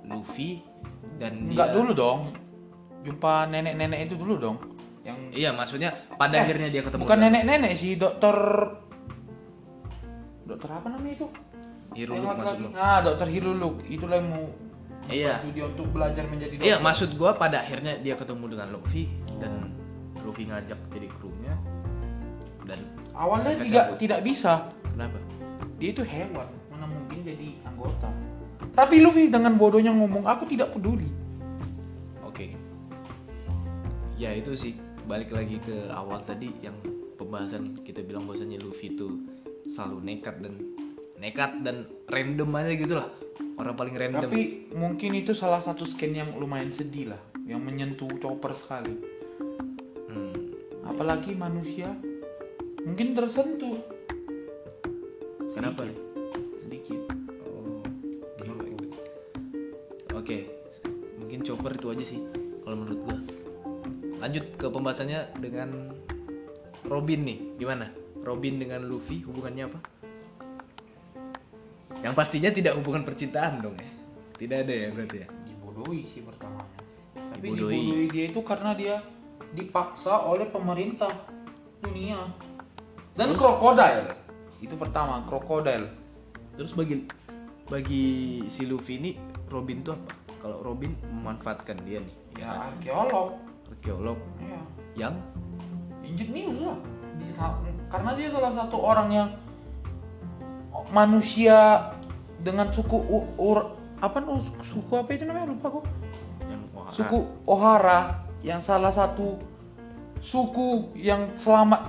Luffy 0.08 0.64
dan 1.20 1.52
Enggak 1.52 1.76
dia 1.76 1.76
dulu 1.76 1.92
dong. 1.92 2.20
Jumpa 3.04 3.52
nenek-nenek 3.52 4.08
itu 4.08 4.16
dulu 4.16 4.40
dong. 4.40 4.58
Yang 5.02 5.18
iya 5.34 5.50
maksudnya 5.50 5.90
pada 6.14 6.38
Eh, 6.38 6.44
akhirnya 6.46 6.70
dia 6.70 6.82
ketemu 6.86 7.02
bukan 7.04 7.20
nenek-nenek 7.20 7.74
sih, 7.74 7.98
dokter 7.98 8.36
Dokter 10.46 10.70
apa 10.70 10.88
namanya 10.90 11.14
itu? 11.16 11.28
Hiruluk 11.92 12.22
Yang 12.22 12.28
maksud 12.28 12.46
laki-laki. 12.56 12.64
lu 12.64 12.70
Nah, 12.72 12.98
dokter 13.02 13.28
Hiruluk. 13.28 13.76
Itulah 13.86 14.16
yang 14.18 14.30
mau 14.30 14.46
Iya. 15.10 15.34
dia 15.44 15.66
untuk 15.66 15.88
belajar 15.90 16.24
menjadi 16.30 16.54
dokter. 16.56 16.68
iya 16.68 16.78
maksud 16.78 17.10
gua 17.18 17.34
pada 17.34 17.58
akhirnya 17.60 17.98
dia 18.00 18.14
ketemu 18.14 18.46
dengan 18.48 18.68
Luffy 18.70 19.10
dan 19.42 19.74
Luffy 20.22 20.46
ngajak 20.46 20.78
jadi 20.88 21.10
krunya 21.18 21.58
dan 22.64 22.80
Awalnya 23.12 23.58
tidak 23.60 23.86
cabut. 23.90 23.98
tidak 23.98 24.20
bisa. 24.22 24.54
kenapa 24.86 25.18
Dia 25.82 25.90
itu 25.90 26.06
hewan, 26.06 26.46
mana 26.70 26.86
mungkin 26.86 27.26
jadi 27.26 27.48
anggota. 27.66 28.08
Tapi 28.72 29.02
Luffy 29.02 29.28
dengan 29.28 29.58
bodohnya 29.58 29.90
ngomong, 29.90 30.24
aku 30.24 30.46
tidak 30.46 30.70
peduli. 30.70 31.10
Oke. 32.22 32.54
Ya 34.16 34.32
itu 34.32 34.54
sih 34.54 34.78
balik 35.06 35.34
lagi 35.34 35.58
ke 35.62 35.90
awal 35.92 36.22
tadi 36.22 36.52
yang 36.62 36.76
pembahasan 37.18 37.82
kita 37.86 38.02
bilang 38.02 38.26
bahwasannya 38.26 38.62
Luffy 38.62 38.94
itu 38.94 39.26
selalu 39.70 40.02
nekat 40.04 40.42
dan 40.42 40.54
nekat 41.22 41.52
dan 41.62 41.86
random 42.10 42.50
aja 42.58 42.72
gitu 42.74 42.94
lah. 42.98 43.08
Orang 43.62 43.78
paling 43.78 43.94
random. 43.94 44.26
Tapi 44.26 44.74
mungkin 44.74 45.12
itu 45.14 45.38
salah 45.38 45.62
satu 45.62 45.86
scan 45.86 46.12
yang 46.18 46.30
lumayan 46.34 46.74
sedih 46.74 47.14
lah, 47.14 47.22
yang 47.46 47.62
menyentuh 47.62 48.10
chopper 48.18 48.58
sekali. 48.58 48.98
Hmm, 50.10 50.34
Apalagi 50.82 51.38
manusia 51.38 51.94
mungkin 52.82 53.14
tersentuh 53.14 53.78
Kenapa? 55.52 55.86
sedikit. 56.58 57.06
Oh. 57.46 57.84
Oke, 60.18 60.48
mungkin 61.22 61.46
chopper 61.46 61.76
itu 61.78 61.88
aja 61.92 62.06
sih 62.08 62.22
kalau 62.66 62.82
menurut 62.82 63.00
gua. 63.06 63.41
Lanjut 64.22 64.46
ke 64.54 64.70
pembahasannya 64.70 65.42
dengan 65.42 65.90
Robin 66.86 67.26
nih, 67.26 67.58
gimana? 67.58 67.90
Robin 68.22 68.62
dengan 68.62 68.86
Luffy 68.86 69.26
hubungannya 69.26 69.66
apa? 69.66 69.80
Yang 72.06 72.14
pastinya 72.14 72.50
tidak 72.54 72.78
hubungan 72.78 73.02
percintaan 73.02 73.66
dong 73.66 73.74
ya. 73.82 73.90
Tidak 74.38 74.58
ada 74.62 74.74
ya 74.74 74.88
berarti 74.94 75.18
ya. 75.26 75.28
Dibodohi 75.50 76.02
sih 76.06 76.22
pertamanya. 76.22 76.82
Tapi 77.18 77.46
Dibodohi. 77.50 77.74
dibodohi 77.74 78.06
dia 78.14 78.26
itu 78.30 78.42
karena 78.46 78.72
dia 78.78 78.96
dipaksa 79.58 80.22
oleh 80.22 80.46
pemerintah 80.50 81.10
dunia 81.82 82.30
dan 83.18 83.34
krokodil. 83.34 84.06
Itu 84.62 84.78
pertama, 84.78 85.26
krokodil. 85.26 85.90
Terus 86.58 86.78
bagi 86.78 87.10
bagi 87.66 88.06
si 88.54 88.70
Luffy 88.70 89.02
ini 89.02 89.12
Robin 89.50 89.82
tuh 89.82 89.98
apa? 89.98 90.14
Kalau 90.42 90.58
Robin 90.66 90.94
memanfaatkan 91.10 91.78
dia 91.86 92.02
nih, 92.02 92.16
Ya, 92.42 92.50
ya 92.50 92.50
arkeolog. 92.74 93.51
Arkeolog 93.72 94.20
Ya. 94.40 94.62
yang 95.08 95.16
Ingenius 96.02 96.62
lah. 96.62 96.78
Dia 97.16 97.32
sa- 97.32 97.60
karena 97.88 98.12
dia 98.14 98.28
salah 98.28 98.52
satu 98.52 98.78
orang 98.78 99.10
yang 99.10 99.30
manusia 100.90 101.92
dengan 102.38 102.68
suku 102.68 102.98
u- 102.98 103.32
ur- 103.38 103.76
apa 104.02 104.18
suku 104.62 104.92
apa 104.92 105.10
itu 105.14 105.24
namanya 105.24 105.52
lupa 105.52 105.68
kok. 105.72 105.86
yang 106.42 106.62
Suku 106.90 107.20
Ohara 107.46 108.00
yang 108.42 108.60
salah 108.60 108.90
satu 108.90 109.38
suku 110.18 110.92
yang 110.98 111.32
selamat 111.38 111.86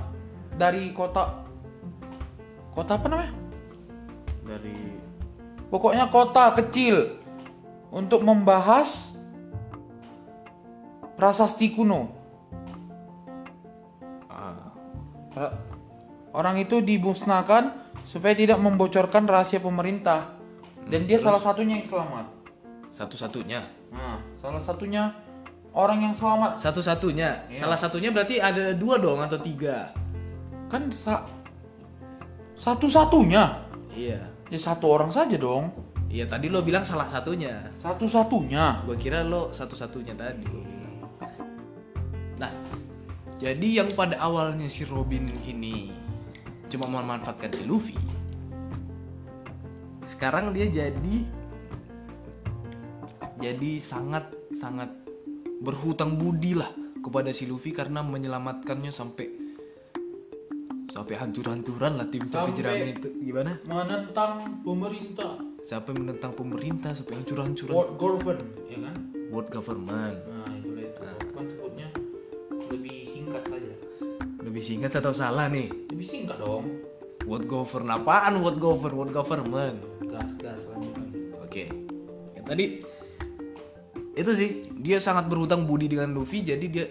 dari 0.54 0.92
kota 0.92 1.42
kota 2.72 2.94
apa 2.94 3.06
namanya? 3.08 3.32
dari 4.44 4.76
Pokoknya 5.72 6.12
kota 6.12 6.52
kecil 6.52 7.16
untuk 7.88 8.20
membahas 8.20 9.11
prasasti 11.22 11.70
kuno. 11.70 12.10
ah, 14.26 14.74
Ra- 15.38 15.54
Orang 16.34 16.58
itu 16.58 16.82
dimusnahkan 16.82 17.70
supaya 18.02 18.34
tidak 18.34 18.58
membocorkan 18.58 19.22
rahasia 19.22 19.62
pemerintah. 19.62 20.34
Dan 20.82 21.06
dia 21.06 21.22
salah 21.22 21.38
satunya 21.38 21.78
yang 21.78 21.86
selamat. 21.86 22.26
satu-satunya. 22.92 23.60
Nah, 23.94 24.20
salah 24.36 24.60
satunya 24.60 25.14
orang 25.72 26.04
yang 26.04 26.12
selamat. 26.12 26.60
Satu-satunya. 26.60 27.48
Iya. 27.48 27.60
Salah 27.64 27.78
satunya 27.80 28.12
berarti 28.12 28.36
ada 28.36 28.74
dua 28.76 29.00
dong 29.00 29.16
atau 29.22 29.38
tiga. 29.40 29.94
Kan 30.68 30.92
sa- 30.92 31.24
satu-satunya. 32.58 33.44
Iya. 33.96 34.20
Ya 34.52 34.58
satu 34.60 34.92
orang 34.92 35.08
saja 35.08 35.38
dong. 35.40 35.72
Iya 36.12 36.28
tadi 36.28 36.52
lo 36.52 36.60
bilang 36.60 36.84
salah 36.84 37.08
satunya. 37.08 37.72
Satu-satunya. 37.80 38.84
Gua 38.84 38.96
kira 39.00 39.24
lo 39.24 39.48
satu-satunya 39.52 40.12
tadi. 40.12 40.71
Nah, 42.40 42.52
jadi 43.36 43.82
yang 43.82 43.90
pada 43.92 44.16
awalnya 44.22 44.70
si 44.70 44.86
Robin 44.86 45.26
ini 45.44 45.90
cuma 46.70 46.88
memanfaatkan 46.88 47.52
si 47.52 47.62
Luffy. 47.66 47.98
Sekarang 50.02 50.54
dia 50.54 50.66
jadi 50.70 51.16
jadi 53.42 53.72
sangat 53.82 54.30
sangat 54.54 54.90
berhutang 55.62 56.18
budi 56.18 56.54
lah 56.54 56.70
kepada 57.02 57.34
si 57.34 57.50
Luffy 57.50 57.74
karena 57.74 58.02
menyelamatkannya 58.02 58.94
sampai 58.94 59.26
sampai 60.92 61.14
hancur-hancuran 61.16 61.98
lah 61.98 62.06
tim 62.06 62.28
Sampai- 62.28 62.52
jerami 62.54 62.94
itu 62.94 63.08
gimana? 63.24 63.56
Menentang 63.64 64.60
pemerintah. 64.60 65.40
Sampai 65.64 65.96
menentang 65.96 66.36
pemerintah 66.36 66.92
sampai 66.92 67.16
hancur-hancuran 67.22 67.72
World 67.72 67.94
government, 67.96 68.42
ya 68.68 68.78
kan? 68.86 68.96
world 69.32 69.48
government. 69.48 70.16
Nah, 70.28 70.51
singkat 73.32 73.48
saja. 73.48 73.72
Lebih 74.44 74.62
singkat 74.62 74.92
atau 75.00 75.12
salah 75.16 75.48
nih? 75.48 75.72
Lebih 75.88 76.04
singkat 76.04 76.36
dong. 76.36 76.68
What 77.24 77.48
govern 77.48 77.88
apaan? 77.88 78.44
What 78.44 78.60
govern? 78.60 78.92
What 78.92 79.08
government? 79.08 79.80
gas 80.12 80.28
gas 80.36 80.60
lanjut 80.68 80.92
lagi 80.92 81.20
Oke. 81.40 81.64
Yang 82.36 82.44
tadi 82.44 82.66
itu 84.12 84.30
sih 84.36 84.50
dia 84.76 85.00
sangat 85.00 85.24
berhutang 85.32 85.64
budi 85.64 85.88
dengan 85.88 86.12
Luffy 86.12 86.44
jadi 86.44 86.66
dia 86.68 86.84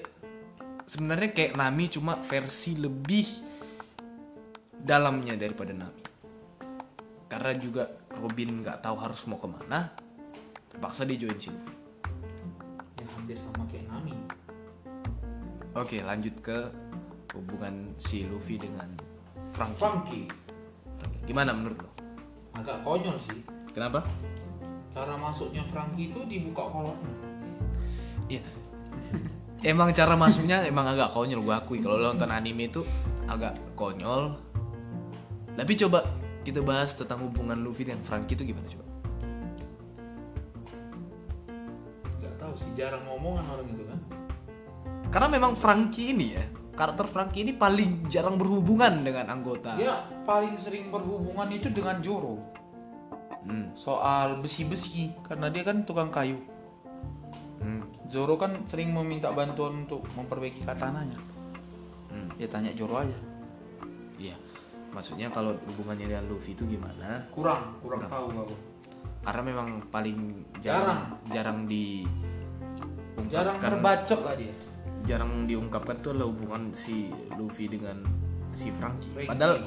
sebenarnya 0.89 1.37
kayak 1.37 1.53
Nami 1.53 1.85
cuma 1.93 2.17
versi 2.25 2.73
lebih 2.81 3.29
dalamnya 4.73 5.37
daripada 5.37 5.69
Nami. 5.77 6.01
Karena 7.29 7.53
juga 7.61 7.85
Robin 8.17 8.65
nggak 8.65 8.81
tahu 8.81 8.97
harus 8.97 9.21
mau 9.29 9.37
ke 9.37 9.45
mana, 9.45 9.93
terpaksa 10.73 11.05
dia 11.05 11.21
join 11.21 11.37
si 11.37 11.53
Luffy. 11.53 11.77
ya 12.97 13.05
hampir 13.13 13.37
sama 13.37 13.69
kayak 13.69 13.85
Nami 13.85 14.10
Oke, 15.71 16.03
lanjut 16.03 16.35
ke 16.39 16.67
hubungan 17.31 17.95
si 17.95 18.27
Luffy 18.27 18.59
dengan 18.59 18.91
Frankie. 19.55 19.79
Frankie 19.79 20.25
Gimana 21.23 21.55
menurut 21.55 21.79
lo? 21.79 21.89
agak 22.51 22.83
konyol 22.83 23.15
sih 23.15 23.39
Kenapa? 23.71 24.03
cara 24.91 25.15
masuknya 25.15 25.63
Frankie 25.63 26.11
itu 26.11 26.19
dibuka 26.27 26.67
kolornya 26.67 27.13
Iya. 28.27 28.43
emang 29.71 29.95
cara 29.95 30.19
masuknya 30.19 30.67
emang 30.67 30.83
agak 30.85 31.15
konyol 31.15 31.39
gue 31.41 31.55
akui 31.55 31.79
kalau 31.79 31.95
lo 31.95 32.11
nonton 32.11 32.27
anime 32.27 32.67
itu 32.67 32.83
agak 33.25 33.55
konyol. 33.75 34.35
Tapi 35.51 35.71
coba 35.79 36.03
kita 36.43 36.59
bahas 36.59 36.91
tentang 36.91 37.23
hubungan 37.23 37.55
Luffy 37.59 37.83
dan 37.83 37.99
Frankie 38.03 38.35
itu 38.35 38.43
gimana 38.43 38.67
coba? 38.67 38.83
nggak 42.17 42.33
tahu 42.37 42.53
sih 42.55 42.71
jarang 42.73 43.03
ngomongan 43.03 43.45
orang 43.47 43.67
itu 43.71 43.83
kan 43.83 43.90
Karena 45.11 45.27
memang 45.27 45.59
Frankie 45.59 46.15
ini 46.15 46.27
ya, 46.33 46.43
karakter 46.71 47.05
Frankie 47.05 47.43
ini 47.43 47.53
paling 47.53 48.07
jarang 48.07 48.39
berhubungan 48.39 49.03
dengan 49.03 49.27
anggota. 49.29 49.75
dia 49.75 50.07
paling 50.23 50.55
sering 50.55 50.89
berhubungan 50.89 51.51
itu 51.51 51.67
dengan 51.69 51.99
Joro 51.99 52.39
Hmm. 53.41 53.73
soal 53.73 54.37
besi-besi 54.37 55.09
karena 55.25 55.49
dia 55.49 55.65
kan 55.65 55.81
tukang 55.81 56.13
kayu 56.13 56.37
Hmm. 57.57 57.81
Zoro 58.05 58.37
kan 58.37 58.65
sering 58.65 58.93
meminta 58.93 59.33
bantuan 59.33 59.83
untuk 59.83 60.05
memperbaiki 60.13 60.61
katananya 60.61 61.17
Hmm. 62.07 62.29
ya 62.37 62.45
tanya 62.45 62.69
Joro 62.71 63.01
aja 63.01 63.17
Iya. 64.17 64.37
Maksudnya 64.93 65.33
kalau 65.33 65.57
hubungannya 65.73 66.05
dengan 66.05 66.29
Luffy 66.29 66.53
itu 66.53 66.69
gimana? 66.69 67.25
kurang 67.33 67.77
kurang 67.81 68.05
tahu 68.05 68.29
aku 68.31 68.55
Karena 69.21 69.41
memang 69.41 69.67
paling 69.89 70.17
jarang 70.61 71.17
jarang 71.29 71.65
di 71.65 72.05
jarang 73.25 73.57
terbacok 73.57 74.21
lah 74.21 74.33
dia 74.33 74.53
jarang 75.05 75.45
diungkapkan 75.49 75.99
tuh 76.01 76.13
adalah 76.13 76.29
hubungan 76.29 76.71
si 76.71 77.09
Luffy 77.37 77.67
dengan 77.67 78.01
si. 78.53 78.69
Frankie. 78.73 79.27
Padahal 79.27 79.63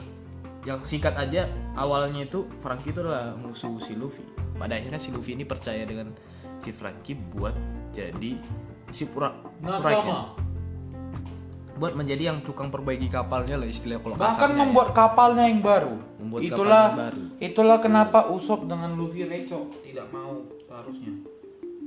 yang 0.65 0.81
singkat 0.81 1.13
aja 1.21 1.45
awalnya 1.77 2.25
itu 2.25 2.49
Frankie 2.61 2.93
itu 2.93 3.05
adalah 3.05 3.37
musuh 3.37 3.77
si 3.81 3.95
Luffy. 3.97 4.25
Pada 4.55 4.79
akhirnya 4.79 5.01
si 5.01 5.13
Luffy 5.13 5.37
ini 5.37 5.45
percaya 5.45 5.83
dengan 5.85 6.15
si 6.63 6.71
Frankie 6.73 7.19
buat 7.19 7.53
jadi 7.93 8.41
si 8.89 9.05
pura 9.11 9.35
puranya. 9.61 10.33
Buat 11.75 11.99
menjadi 11.99 12.31
yang 12.31 12.39
tukang 12.47 12.71
perbaiki 12.71 13.11
kapalnya 13.11 13.59
lah 13.59 13.67
istilah 13.67 13.99
kalau 13.99 14.15
bahkan 14.15 14.47
kasarnya. 14.55 14.63
membuat 14.63 14.95
kapalnya 14.95 15.51
yang 15.51 15.59
baru 15.59 15.99
Membuat 16.23 16.41
itulah 16.47 16.87
kapalnya 16.87 17.03
baru. 17.11 17.23
itulah 17.43 17.79
kenapa 17.83 18.19
Usop 18.31 18.71
dengan 18.71 18.95
Luffy 18.95 19.27
Reco 19.27 19.75
tidak 19.83 20.07
mau 20.15 20.47
seharusnya 20.71 21.19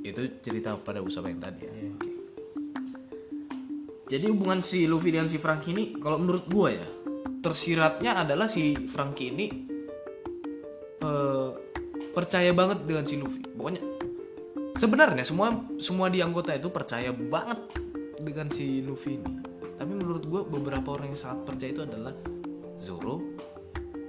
Itu 0.04 0.44
cerita 0.44 0.76
pada 0.76 1.00
Usopp 1.00 1.32
yang 1.32 1.40
tadi 1.40 1.68
ya. 1.68 1.72
Iya. 1.72 1.94
Jadi 4.08 4.26
hubungan 4.32 4.64
si 4.64 4.88
Luffy 4.88 5.12
dengan 5.12 5.28
si 5.28 5.36
Frankie 5.36 5.76
ini 5.76 6.00
kalau 6.00 6.16
menurut 6.16 6.48
gua 6.48 6.72
ya 6.72 6.88
tersiratnya 7.44 8.24
adalah 8.24 8.48
si 8.48 8.72
Frankie 8.88 9.36
ini 9.36 9.46
eh, 11.04 11.50
percaya 12.16 12.56
banget 12.56 12.88
dengan 12.88 13.04
si 13.04 13.20
Luffy. 13.20 13.44
Pokoknya 13.44 13.84
sebenarnya 14.80 15.28
semua 15.28 15.52
semua 15.76 16.08
di 16.08 16.24
anggota 16.24 16.56
itu 16.56 16.72
percaya 16.72 17.12
banget 17.12 17.60
dengan 18.24 18.48
si 18.48 18.80
Luffy 18.80 19.20
ini. 19.20 19.44
Tapi 19.76 19.92
menurut 19.92 20.24
gua 20.24 20.42
beberapa 20.48 20.96
orang 20.96 21.12
yang 21.12 21.20
sangat 21.20 21.44
percaya 21.44 21.70
itu 21.76 21.84
adalah 21.84 22.16
Zoro, 22.80 23.36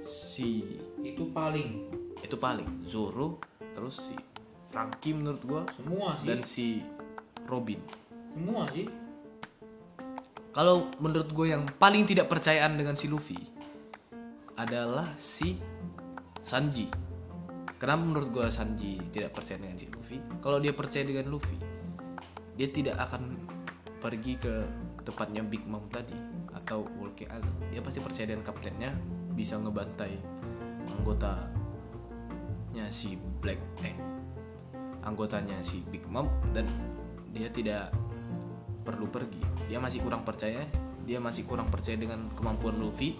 si 0.07 0.63
itu 1.03 1.27
paling 1.35 1.91
itu 2.23 2.39
paling 2.39 2.87
Zoro, 2.87 3.43
terus 3.75 3.99
si 3.99 4.15
Frankie 4.71 5.11
menurut 5.11 5.43
gua 5.43 5.61
semua 5.75 6.15
sih 6.15 6.25
dan 6.25 6.39
si 6.47 6.67
Robin. 7.51 7.83
semua 8.29 8.69
sih 8.71 9.08
Kalau 10.49 10.89
menurut 10.97 11.29
gue 11.29 11.53
yang 11.53 11.69
paling 11.77 12.09
tidak 12.09 12.25
percayaan 12.25 12.73
dengan 12.73 12.97
si 12.97 13.05
Luffy 13.05 13.37
adalah 14.57 15.13
si 15.15 15.55
Sanji. 16.41 16.89
Kenapa 17.79 18.01
menurut 18.03 18.29
gue 18.33 18.45
Sanji 18.51 18.99
tidak 19.13 19.37
percaya 19.37 19.61
dengan 19.61 19.77
si 19.77 19.87
Luffy? 19.87 20.17
Kalau 20.41 20.57
dia 20.59 20.73
percaya 20.73 21.05
dengan 21.05 21.29
Luffy, 21.31 21.55
dia 22.57 22.67
tidak 22.67 22.97
akan 22.99 23.39
pergi 24.01 24.35
ke 24.35 24.65
tempatnya 25.05 25.45
Big 25.45 25.63
Mom 25.63 25.87
tadi 25.87 26.17
atau 26.51 26.83
Wolke 26.99 27.29
Island. 27.29 27.71
Dia 27.71 27.79
pasti 27.79 27.99
percaya 28.03 28.33
dengan 28.33 28.43
kaptennya 28.43 28.91
bisa 29.37 29.55
ngebantai 29.55 30.19
anggotanya 30.99 32.85
si 32.91 33.15
Black 33.39 33.61
eh 33.85 33.95
anggotanya 35.05 35.55
si 35.63 35.79
Big 35.87 36.03
Mom 36.11 36.27
dan 36.51 36.67
dia 37.31 37.47
tidak 37.53 37.93
perlu 38.89 39.05
pergi. 39.05 39.41
Dia 39.69 39.77
masih 39.77 40.01
kurang 40.01 40.25
percaya, 40.25 40.65
dia 41.05 41.21
masih 41.21 41.45
kurang 41.45 41.69
percaya 41.69 41.93
dengan 41.93 42.25
kemampuan 42.33 42.81
Luffy, 42.81 43.13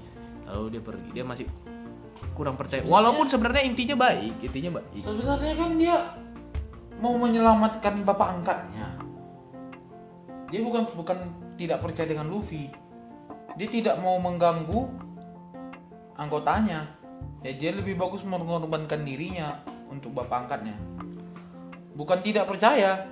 lalu 0.50 0.74
dia 0.74 0.82
pergi. 0.82 1.10
Dia 1.14 1.26
masih 1.26 1.46
kurang 2.34 2.58
percaya. 2.58 2.82
Walaupun 2.82 3.30
sebenarnya 3.30 3.64
intinya 3.70 3.96
baik, 4.10 4.42
intinya 4.42 4.82
baik. 4.82 5.06
sebenarnya 5.06 5.54
kan 5.54 5.72
dia 5.78 5.96
mau 7.00 7.16
menyelamatkan 7.16 8.04
bapak 8.04 8.28
angkatnya 8.40 9.00
dia 10.52 10.62
bukan 10.66 10.84
bukan 10.94 11.18
tidak 11.56 11.80
percaya 11.80 12.08
dengan 12.12 12.28
Luffy 12.28 12.68
dia 13.56 13.68
tidak 13.72 13.96
mau 14.04 14.20
mengganggu 14.20 14.92
anggotanya 16.20 16.92
ya 17.40 17.52
dia 17.56 17.72
lebih 17.72 17.96
bagus 17.96 18.28
mengorbankan 18.28 19.08
dirinya 19.08 19.64
untuk 19.88 20.12
bapak 20.12 20.48
angkatnya 20.48 20.76
bukan 21.96 22.20
tidak 22.20 22.52
percaya 22.52 23.08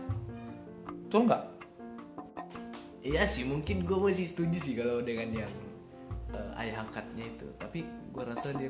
betul 1.07 1.23
nggak 1.23 1.43
Iya 3.07 3.23
sih, 3.23 3.47
mungkin 3.47 3.87
gue 3.87 3.95
masih 3.95 4.27
setuju 4.27 4.59
sih 4.59 4.75
kalau 4.75 4.99
dengan 4.99 5.31
yang 5.31 5.53
eh, 6.35 6.59
ayah 6.59 6.83
angkatnya 6.83 7.23
itu. 7.23 7.47
Tapi 7.55 7.87
gue 7.87 8.23
rasa 8.27 8.51
dia 8.51 8.67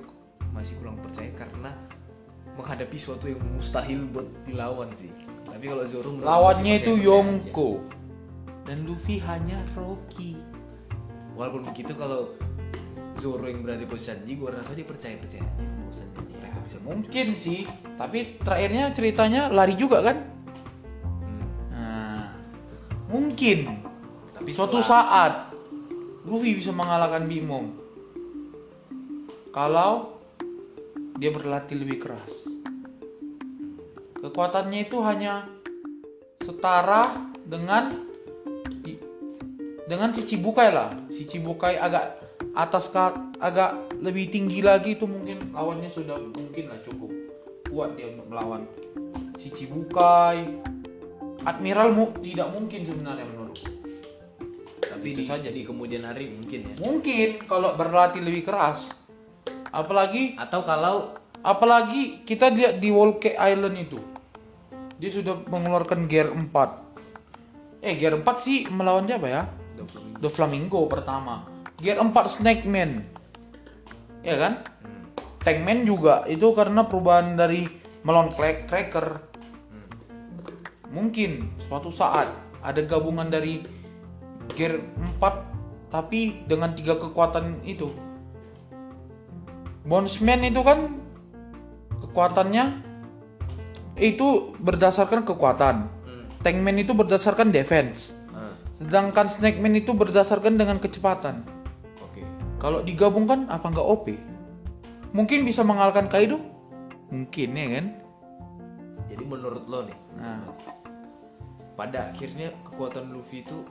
masih 0.53 0.77
kurang 0.77 1.01
percaya 1.01 1.33
karena 1.33 1.73
menghadapi 2.53 2.97
suatu 3.01 3.25
yang 3.25 3.41
mustahil 3.57 4.05
buat 4.13 4.29
dilawan 4.45 4.93
sih. 4.93 5.09
Tapi 5.49 5.65
kalau 5.65 5.83
Zoro 5.89 6.21
lawannya 6.21 6.85
itu. 6.85 6.93
Yonko 7.01 7.81
dan 8.67 8.83
Luffy 8.83 9.17
hanya 9.23 9.63
Rocky 9.79 10.35
Walaupun 11.39 11.71
begitu 11.71 11.95
kalau 11.95 12.35
Zoro 13.17 13.47
yang 13.47 13.63
berada 13.63 13.79
di 13.79 13.87
posisi 13.87 14.11
Sanji, 14.11 14.35
gue 14.35 14.49
rasa 14.51 14.75
dia 14.75 14.83
percaya 14.83 15.15
percaya 15.17 15.41
aja 15.41 15.67
bisa 16.67 16.83
mungkin 16.83 17.27
sih 17.39 17.63
tapi 17.95 18.43
terakhirnya 18.43 18.91
ceritanya 18.91 19.47
lari 19.47 19.79
juga 19.79 20.03
kan 20.03 20.17
Hmm. 21.07 21.47
nah 21.71 22.27
mungkin 23.07 23.79
suatu 24.51 24.79
saat 24.79 25.51
Luffy 26.27 26.59
bisa 26.59 26.75
mengalahkan 26.75 27.23
Bimom 27.27 27.71
kalau 29.51 30.19
dia 31.17 31.33
berlatih 31.33 31.81
lebih 31.81 31.97
keras. 32.03 32.45
Kekuatannya 34.17 34.85
itu 34.85 35.01
hanya 35.01 35.49
setara 36.43 37.05
dengan 37.41 37.95
dengan 39.87 40.09
si 40.13 40.27
Cibukai 40.27 40.69
lah. 40.69 40.93
Si 41.09 41.25
Cibukai 41.25 41.79
agak 41.79 42.21
atas 42.53 42.91
ka, 42.91 43.33
agak 43.39 43.97
lebih 43.97 44.29
tinggi 44.29 44.61
lagi 44.61 44.99
itu 44.99 45.09
mungkin 45.09 45.55
lawannya 45.55 45.89
sudah 45.89 46.19
mungkin 46.21 46.69
lah 46.69 46.77
cukup 46.85 47.09
kuat 47.69 47.93
dia 47.97 48.13
untuk 48.13 48.27
melawan 48.29 48.65
si 49.37 49.49
Cibukai 49.53 50.43
Admiral 51.47 51.95
mu, 51.95 52.11
tidak 52.19 52.51
mungkin 52.51 52.83
sebenarnya 52.83 53.23
menurutku 53.23 53.46
tapi 55.07 55.15
Itu 55.15 55.23
di, 55.23 55.31
saja 55.31 55.49
di 55.55 55.63
kemudian 55.63 56.03
hari 56.03 56.27
mungkin 56.27 56.59
ya. 56.67 56.73
Mungkin 56.83 57.29
kalau 57.47 57.79
berlatih 57.79 58.19
lebih 58.19 58.43
keras. 58.43 58.91
Apalagi 59.71 60.35
Atau 60.35 60.67
kalau 60.67 61.15
apalagi 61.39 62.27
kita 62.27 62.51
lihat 62.51 62.83
di 62.83 62.91
Wolke 62.91 63.39
Island 63.39 63.79
itu. 63.79 63.99
Dia 64.99 65.07
sudah 65.07 65.47
mengeluarkan 65.47 66.11
gear 66.11 66.27
4. 66.27 67.79
Eh 67.79 67.95
gear 67.95 68.19
4 68.19 68.27
sih 68.43 68.67
melawan 68.67 69.07
siapa 69.07 69.27
ya? 69.31 69.47
The 70.19 70.27
Flamingo 70.27 70.91
pertama. 70.91 71.47
Gear 71.79 72.03
4 72.03 72.11
Snake 72.27 72.67
Man. 72.67 73.07
Ya 74.27 74.35
kan? 74.35 74.59
Tankman 75.39 75.87
juga 75.87 76.27
itu 76.27 76.51
karena 76.51 76.83
perubahan 76.83 77.39
dari 77.39 77.63
melawan 78.03 78.27
Crack- 78.35 78.67
Cracker. 78.67 79.23
Mungkin 80.91 81.63
suatu 81.63 81.87
saat 81.95 82.27
ada 82.59 82.81
gabungan 82.83 83.31
dari 83.31 83.76
gear 84.55 84.79
4 85.19 85.91
tapi 85.91 86.43
dengan 86.47 86.75
tiga 86.75 86.99
kekuatan 86.99 87.63
itu 87.63 87.87
Bondsman 89.87 90.43
itu 90.43 90.59
kan 90.67 90.99
kekuatannya 92.03 92.83
itu 93.95 94.53
berdasarkan 94.59 95.23
kekuatan. 95.23 95.87
Hmm. 96.03 96.23
Tankman 96.43 96.83
itu 96.83 96.91
berdasarkan 96.91 97.55
defense. 97.55 98.19
Ah, 98.35 98.51
Sedangkan 98.75 99.31
Snakeman 99.31 99.79
itu 99.79 99.95
berdasarkan 99.95 100.59
dengan 100.59 100.77
kecepatan. 100.83 101.47
Oke. 102.03 102.19
Kalau 102.59 102.83
digabungkan 102.83 103.47
apa 103.47 103.71
nggak 103.71 103.87
OP? 103.87 104.11
Mungkin 105.15 105.47
bisa 105.47 105.63
mengalahkan 105.63 106.11
Kaido? 106.11 106.43
Mungkin 107.07 107.49
ya 107.55 107.67
kan? 107.79 107.85
Jadi 109.07 109.23
menurut 109.23 109.63
lo 109.71 109.87
nih, 109.87 109.97
Nah, 110.19 110.51
pada 111.79 112.11
akhirnya 112.11 112.51
kekuatan 112.67 113.15
Luffy 113.15 113.39
itu 113.39 113.63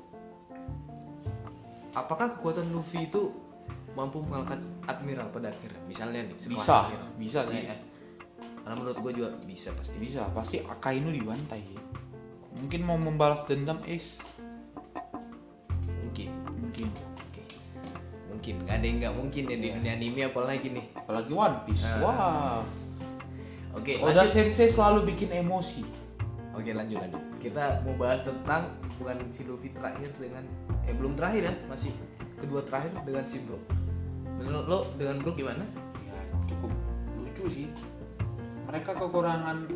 apakah 1.97 2.37
kekuatan 2.37 2.69
Luffy 2.69 3.09
itu 3.09 3.33
mampu 3.97 4.21
mengalahkan 4.21 4.61
Admiral 4.85 5.33
pada 5.33 5.49
akhirnya? 5.49 5.81
Misalnya 5.89 6.29
nih, 6.29 6.37
bisa, 6.37 6.93
Admiral. 6.93 7.09
bisa 7.17 7.41
sih. 7.49 7.65
Nah, 7.65 7.81
Karena 8.67 8.75
menurut 8.83 8.99
gue 9.01 9.13
juga 9.23 9.29
bisa 9.49 9.73
pasti. 9.73 9.97
Bisa, 9.97 10.29
pasti 10.37 10.61
Akainu 10.61 11.09
dibantai. 11.09 11.65
Mungkin 12.61 12.81
mau 12.85 13.01
membalas 13.01 13.49
dendam 13.49 13.81
Ace. 13.89 14.21
Mungkin. 16.05 16.31
Mungkin. 16.61 16.89
Oke. 17.31 17.45
Mungkin. 18.29 18.55
Gak 18.69 18.77
ada 18.77 18.85
yang 18.85 18.99
nggak 19.01 19.15
mungkin 19.17 19.43
ya 19.49 19.57
di 19.57 19.69
dunia 19.73 19.93
anime 19.97 20.23
apalagi 20.29 20.69
nih. 20.75 20.87
Apalagi 20.99 21.33
One 21.33 21.57
Piece. 21.65 21.87
Ah. 21.87 22.03
Wah. 22.03 22.61
Oke. 23.79 24.03
Oda 24.03 24.27
lanjut. 24.27 24.35
Sensei 24.35 24.69
selalu 24.69 25.15
bikin 25.15 25.31
emosi. 25.31 25.87
Oke 26.57 26.75
lanjut 26.75 26.99
lanjut. 26.99 27.23
Kita 27.39 27.85
mau 27.87 27.95
bahas 27.95 28.25
tentang 28.27 28.75
hubungan 28.99 29.31
si 29.31 29.47
Luffy 29.47 29.71
terakhir 29.71 30.11
dengan 30.19 30.43
eh 30.87 30.95
belum 30.95 31.19
terakhir 31.19 31.51
ya 31.51 31.55
masih 31.67 31.91
kedua 32.39 32.63
terakhir 32.63 32.95
dengan 33.03 33.25
si 33.27 33.43
Bro. 33.43 33.59
Menurut 34.39 34.65
lo 34.71 34.79
dengan 34.95 35.19
Bro 35.21 35.35
gimana? 35.35 35.65
Ya, 36.07 36.19
cukup 36.47 36.71
lucu 37.19 37.45
sih. 37.51 37.69
Mereka 38.71 38.95
kekurangan 38.95 39.67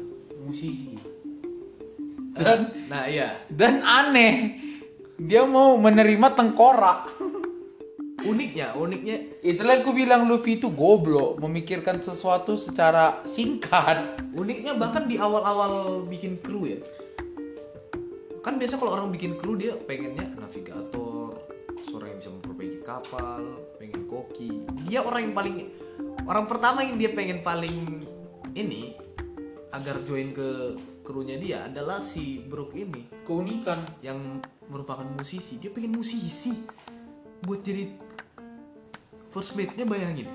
musisi. 0.42 0.98
Dan 2.34 2.72
Nah 2.86 3.10
iya. 3.10 3.36
dan 3.50 3.82
aneh. 3.82 4.56
Dia 5.20 5.44
mau 5.44 5.76
menerima 5.76 6.32
tengkorak. 6.32 7.12
Uniknya 8.20 8.76
uniknya 8.76 9.16
Itulah 9.40 9.80
yang 9.80 9.84
aku 9.84 9.96
bilang 9.96 10.28
Luffy 10.28 10.60
itu 10.60 10.68
goblok, 10.68 11.40
memikirkan 11.40 12.04
sesuatu 12.04 12.52
secara 12.52 13.24
singkat. 13.24 14.20
uniknya 14.36 14.76
bahkan 14.76 15.08
di 15.08 15.16
awal-awal 15.16 16.04
bikin 16.04 16.36
kru 16.36 16.68
ya. 16.68 16.78
Kan 18.40 18.56
biasa 18.56 18.80
kalau 18.80 18.96
orang 18.96 19.12
bikin 19.12 19.36
kru 19.36 19.52
dia 19.52 19.76
pengennya 19.76 20.32
navigator, 20.40 21.36
seorang 21.84 22.16
yang 22.16 22.18
bisa 22.24 22.30
memperbaiki 22.32 22.78
kapal, 22.80 23.42
pengen 23.76 24.08
koki. 24.08 24.64
Dia 24.88 25.04
orang 25.04 25.28
yang 25.28 25.34
paling 25.36 25.56
orang 26.24 26.48
pertama 26.48 26.80
yang 26.80 26.96
dia 26.96 27.12
pengen 27.12 27.44
paling 27.44 28.08
ini 28.56 28.96
agar 29.76 30.00
join 30.02 30.32
ke 30.32 30.74
krunya 31.04 31.36
dia 31.36 31.68
adalah 31.68 32.00
si 32.00 32.40
Brook 32.40 32.72
ini 32.72 33.06
Keunikan. 33.28 33.78
yang 34.00 34.40
merupakan 34.70 35.04
musisi. 35.04 35.58
Dia 35.58 35.68
pengen 35.74 35.98
musisi 35.98 36.54
buat 37.44 37.60
jadi 37.60 37.90
first 39.28 39.52
mate-nya 39.52 39.84
bayangin. 39.84 40.30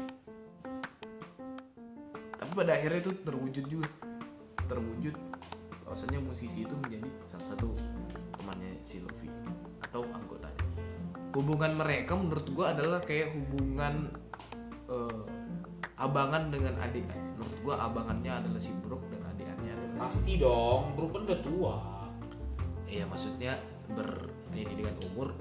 Tapi 2.37 2.51
pada 2.53 2.77
akhirnya 2.77 2.99
itu 3.01 3.11
terwujud 3.23 3.65
juga. 3.65 3.89
Terwujud 4.69 5.15
bahwasanya 5.87 6.19
musisi 6.19 6.67
itu 6.67 6.75
menjadi 6.81 7.07
salah 7.31 7.47
satu 7.55 7.94
si 8.85 9.01
Luffy 9.01 9.25
atau 9.81 10.05
anggotanya. 10.05 10.61
Hubungan 11.33 11.73
mereka 11.73 12.13
menurut 12.13 12.45
gua 12.53 12.77
adalah 12.77 13.01
kayak 13.01 13.33
hubungan 13.33 14.13
eh, 14.85 15.21
abangan 15.97 16.53
dengan 16.53 16.77
adik. 16.77 17.03
Menurut 17.35 17.57
gua 17.65 17.75
abangannya 17.89 18.29
adalah 18.29 18.61
si 18.61 18.71
Brook 18.85 19.01
dan 19.09 19.25
adikannya 19.33 19.73
adalah 19.73 19.97
si 19.97 20.01
Pasti 20.21 20.33
dong, 20.37 20.93
Brook 20.93 21.11
kan 21.17 21.21
udah 21.25 21.39
tua. 21.41 21.75
Iya 22.85 23.09
maksudnya 23.09 23.57
ber 23.97 24.29
ini 24.55 24.71
dengan 24.77 24.95
umur 25.11 25.33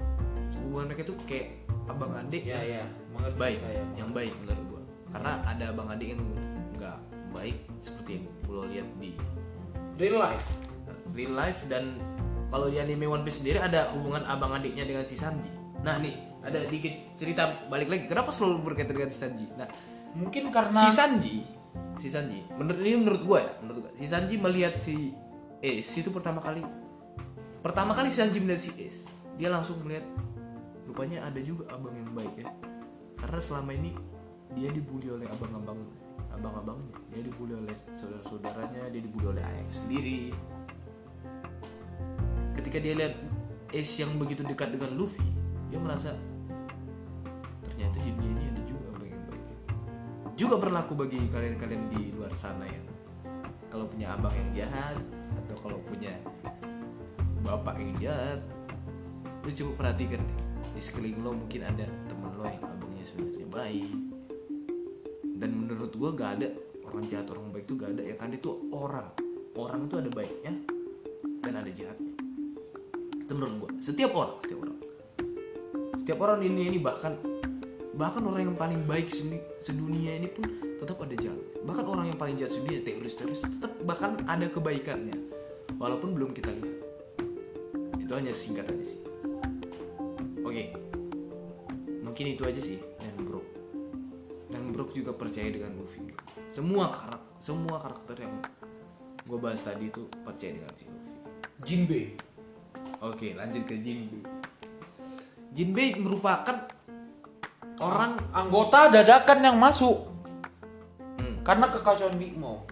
hubungan 0.59 0.91
mereka 0.91 1.07
tuh 1.07 1.17
kayak 1.29 1.63
abang 1.85 2.11
adik 2.17 2.43
Ya 2.43 2.59
yang 2.61 2.83
ya, 2.83 2.85
mengerti 3.13 3.37
baik 3.39 3.57
saya. 3.61 3.83
yang 3.95 4.09
baik 4.11 4.33
menurut 4.41 4.63
gua 4.67 4.81
karena 5.13 5.31
ada 5.45 5.63
abang 5.71 5.87
adik 5.93 6.07
yang 6.17 6.21
nggak 6.75 6.97
baik 7.31 7.57
seperti 7.79 8.19
yang 8.19 8.25
lo 8.49 8.65
lihat 8.67 8.87
di 8.99 9.13
Real 9.95 10.19
life. 10.19 10.47
real 11.15 11.31
life 11.31 11.63
dan 11.71 11.95
kalau 12.49 12.69
di 12.69 12.77
anime 12.77 13.09
One 13.09 13.23
Piece 13.25 13.41
sendiri 13.41 13.61
ada 13.61 13.89
hubungan 13.97 14.23
abang 14.25 14.53
adiknya 14.53 14.85
dengan 14.85 15.03
si 15.03 15.17
Sanji. 15.17 15.49
Nah 15.81 15.97
nih 16.01 16.13
ada 16.45 16.61
dikit 16.69 17.17
cerita 17.17 17.67
balik 17.69 17.89
lagi. 17.89 18.03
Kenapa 18.05 18.29
selalu 18.29 18.73
berkaitan 18.73 18.93
dengan 18.93 19.09
si 19.09 19.17
Sanji? 19.17 19.47
Nah 19.57 19.67
Mungkin 20.15 20.47
si 20.47 20.51
karena 20.51 20.81
Sanji 20.95 21.43
si 21.99 22.07
Sanji 22.07 22.39
menurut 22.55 22.79
ini 22.79 22.95
menurut 22.95 23.21
gua 23.27 23.39
ya 23.43 23.51
menurut 23.59 23.77
gua. 23.83 23.91
Si 23.99 24.07
Sanji 24.07 24.35
melihat 24.39 24.79
si 24.79 25.11
Ace 25.59 25.99
itu 25.99 26.09
pertama 26.09 26.39
kali. 26.39 26.63
Pertama 27.59 27.91
kali 27.91 28.07
si 28.07 28.23
Sanji 28.23 28.39
melihat 28.39 28.63
si 28.63 28.71
Ace 28.79 29.11
dia 29.35 29.51
langsung 29.51 29.83
melihat 29.83 30.07
rupanya 30.87 31.27
ada 31.27 31.39
juga 31.43 31.67
abang 31.75 31.91
yang 31.91 32.07
baik 32.15 32.33
ya. 32.39 32.47
Karena 33.19 33.39
selama 33.43 33.75
ini 33.75 33.91
dia 34.55 34.71
dibully 34.71 35.11
oleh 35.11 35.27
abang-abang 35.27 35.83
abang-abangnya. 36.31 36.95
Dia 37.11 37.21
dibully 37.27 37.53
oleh 37.59 37.75
saudara-saudaranya 37.75 38.87
dia 38.87 39.01
dibully 39.03 39.35
oleh 39.35 39.43
ayah 39.43 39.67
sendiri 39.67 40.31
ketika 42.65 42.81
dia 42.81 42.97
lihat 42.97 43.13
Ace 43.77 44.01
yang 44.01 44.17
begitu 44.17 44.41
dekat 44.41 44.73
dengan 44.73 44.97
Luffy 44.97 45.21
dia 45.69 45.77
merasa 45.77 46.17
ternyata 47.61 48.01
dunia 48.01 48.25
ini 48.25 48.41
ada 48.49 48.61
juga 48.65 48.89
abang 48.89 49.05
yang 49.05 49.21
baik. 49.29 49.45
Juga 50.33 50.55
berlaku 50.57 50.97
bagi 50.97 51.29
kalian-kalian 51.29 51.93
di 51.93 52.09
luar 52.17 52.33
sana 52.33 52.65
ya. 52.65 52.81
Kalau 53.69 53.85
punya 53.85 54.17
abang 54.17 54.33
yang 54.33 54.65
jahat 54.65 54.97
atau 55.45 55.55
kalau 55.61 55.77
punya 55.85 56.17
bapak 57.45 57.77
yang 57.77 57.93
jahat 58.01 58.41
lu 59.45 59.53
coba 59.53 59.71
perhatikan 59.85 60.25
di 60.73 60.81
sekeliling 60.81 61.21
lo 61.21 61.37
mungkin 61.37 61.69
ada 61.69 61.85
temen 62.09 62.33
lo 62.33 62.49
yang 62.49 62.65
abangnya 62.65 63.05
sebenarnya 63.05 63.45
baik. 63.45 63.93
Dan 65.37 65.49
menurut 65.53 65.93
gua 65.93 66.17
gak 66.17 66.41
ada 66.41 66.49
orang 66.81 67.05
jahat 67.13 67.29
orang 67.29 67.45
baik 67.53 67.69
tuh 67.69 67.77
gak 67.77 67.93
ada 67.93 68.01
yang 68.01 68.17
ada 68.17 68.33
itu 68.33 68.49
orang. 68.73 69.13
Orang 69.53 69.85
itu 69.85 70.01
ada 70.01 70.09
baiknya 70.09 70.53
dan 71.45 71.61
ada 71.61 71.69
itu 71.69 72.04
menurut 73.35 73.55
gua. 73.59 73.71
Setiap 73.83 74.11
orang 74.15 74.39
setiap 74.41 74.59
orang. 74.63 74.77
Setiap 75.99 76.17
orang 76.23 76.37
dunia 76.39 76.65
ini 76.71 76.79
bahkan 76.79 77.13
bahkan 77.95 78.23
orang 78.27 78.51
yang 78.51 78.57
paling 78.57 78.81
baik 78.87 79.07
seni- 79.11 79.43
sedunia 79.59 80.19
ini 80.19 80.27
pun 80.27 80.43
tetap 80.75 80.99
ada 80.99 81.15
jahat 81.15 81.39
bahkan 81.63 81.87
orang 81.87 82.11
yang 82.11 82.19
paling 82.19 82.35
jahat 82.35 82.51
sedunia 82.51 82.83
teroris-teroris 82.83 83.41
tetap 83.43 83.71
bahkan 83.83 84.15
ada 84.25 84.47
kebaikannya. 84.47 85.17
Walaupun 85.75 86.15
belum 86.15 86.31
kita 86.31 86.55
lihat. 86.55 86.77
Itu 87.99 88.15
hanya 88.15 88.31
singkat 88.31 88.69
aja 88.71 88.85
sih. 88.85 89.01
Oke. 90.45 90.71
Mungkin 91.99 92.25
itu 92.31 92.47
aja 92.47 92.61
sih 92.63 92.79
dan 92.79 93.27
bro. 93.27 93.43
Dan 94.47 94.71
Brook 94.71 94.95
juga 94.95 95.11
percaya 95.11 95.51
dengan 95.51 95.75
Luffy 95.75 96.05
semua 96.55 96.87
karakter 96.87 97.35
semua 97.43 97.83
karakter 97.83 98.15
yang 98.23 98.39
gue 99.27 99.39
bahas 99.43 99.59
tadi 99.59 99.91
itu 99.91 100.07
percaya 100.23 100.55
dengan 100.55 100.71
si 100.79 100.87
Luffy 100.87 101.11
Jinbe. 101.67 102.15
Oke 103.05 103.27
lanjut 103.31 103.63
ke 103.63 103.75
Jinbe 103.77 104.19
Jinbe 105.51 105.95
merupakan 105.95 106.67
orang 107.77 108.17
Anggota 108.31 108.89
dadakan 108.89 109.39
yang 109.41 109.57
masuk 109.57 110.11
Hmm, 111.15 111.39
karena 111.41 111.69
kekacauan 111.69 112.17
Big 112.17 112.35
Mom. 112.35 112.65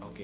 oke 0.00 0.22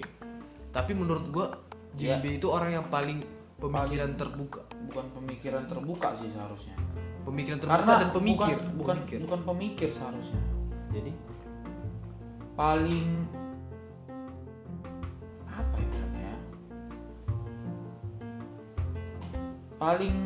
tapi 0.70 0.92
menurut 0.92 1.26
gue 1.26 1.46
Jinbe 1.94 2.30
itu 2.32 2.46
orang 2.46 2.70
yang 2.72 2.86
paling 2.86 3.22
pemikiran 3.56 4.14
terbuka 4.14 4.62
Bukan 4.84 5.06
pemikiran 5.12 5.64
terbuka 5.64 6.12
sih 6.14 6.28
seharusnya. 6.28 6.76
pemikiran 7.24 7.56
terbuka 7.56 7.74
Karena 7.74 7.92
dan 7.98 8.08
pemikir 8.12 8.54
bukan 8.54 8.76
bukan, 8.76 8.96
Pemikir. 9.00 9.18
bukan 9.24 9.40
pemikir 9.42 9.88
seharusnya. 9.90 10.42
jadi 10.90 11.10
Paling 12.54 13.08
Paling 19.84 20.16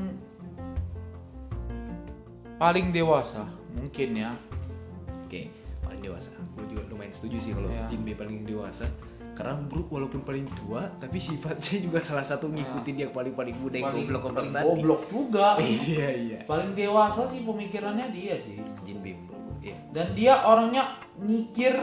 paling 2.57 2.91
dewasa 2.91 3.47
mungkin 3.73 4.09
ya. 4.17 4.31
oke 5.21 5.41
paling 5.81 6.01
dewasa 6.01 6.31
gue 6.35 6.65
juga 6.69 6.83
lumayan 6.89 7.11
setuju 7.11 7.37
sih 7.39 7.53
kalau 7.53 7.67
Iya. 7.69 7.87
Jinbe 7.87 8.15
paling 8.15 8.43
dewasa 8.43 8.87
karena 9.33 9.55
Brook 9.61 9.87
walaupun 9.89 10.23
paling 10.23 10.43
tua 10.57 10.91
tapi 10.99 11.19
sifatnya 11.19 11.59
juga 11.87 12.03
salah 12.03 12.23
satu 12.23 12.47
ngikutin 12.49 12.95
dia 12.97 13.09
paling 13.09 13.31
paling 13.33 13.55
muda 13.57 13.77
yang 13.77 13.87
paling 13.89 14.07
goblok 14.09 14.23
paling 14.33 14.51
goblok 14.53 15.03
juga. 15.07 15.47
iya 15.87 16.09
iya 16.11 16.39
paling 16.45 16.75
dewasa 16.75 17.27
sih 17.27 17.43
pemikirannya 17.43 18.11
dia 18.11 18.35
sih. 18.39 18.59
Jinbe 18.83 19.15
gue 19.17 19.39
iya 19.61 19.79
Dan 19.91 20.15
dia 20.15 20.43
orangnya 20.43 20.83
mikir 21.17 21.75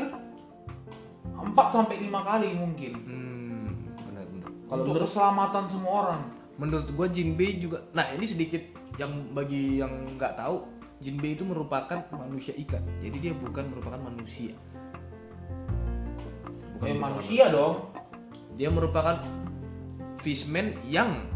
4 1.33 1.39
sampai 1.69 1.95
5 1.97 2.11
kali 2.11 2.51
mungkin. 2.51 2.91
hmm 2.99 3.67
benar 4.01 4.23
benar 4.25 4.49
Kalau 4.65 4.83
untuk 4.83 4.95
keselamatan 5.01 5.63
semua 5.67 5.93
orang. 6.03 6.23
Menurut 6.55 6.87
gue 6.87 7.07
Jinbe 7.11 7.47
juga 7.57 7.83
nah 7.91 8.07
ini 8.11 8.23
sedikit 8.23 8.61
yang 8.95 9.11
bagi 9.31 9.77
yang 9.77 9.91
nggak 10.15 10.35
tahu 10.35 10.63
Jinbe 10.95 11.35
itu 11.35 11.43
merupakan 11.43 12.07
manusia 12.15 12.55
ikan. 12.55 12.79
Jadi 13.03 13.17
dia 13.19 13.33
bukan 13.35 13.67
merupakan 13.67 13.99
manusia. 13.99 14.55
Bukan 16.79 16.87
Eh, 16.87 16.95
merupakan 16.95 17.11
manusia 17.11 17.45
dong. 17.51 17.75
dia 18.55 18.71
merupakan 18.71 19.19
fishman 20.23 20.71
yang 20.87 21.27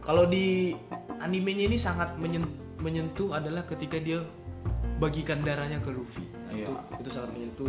kalau 0.00 0.24
di 0.24 0.72
animenya 1.20 1.68
ini 1.68 1.76
sangat 1.76 2.16
menyen- 2.16 2.48
menyentuh 2.80 3.36
adalah 3.36 3.62
ketika 3.68 4.00
dia 4.00 4.24
bagikan 4.96 5.44
darahnya 5.44 5.76
ke 5.78 5.92
Luffy. 5.92 6.24
Nah, 6.48 6.56
Iya. 6.56 6.66
itu 6.66 6.72
itu 7.04 7.10
sangat 7.12 7.30
menyentuh. 7.36 7.68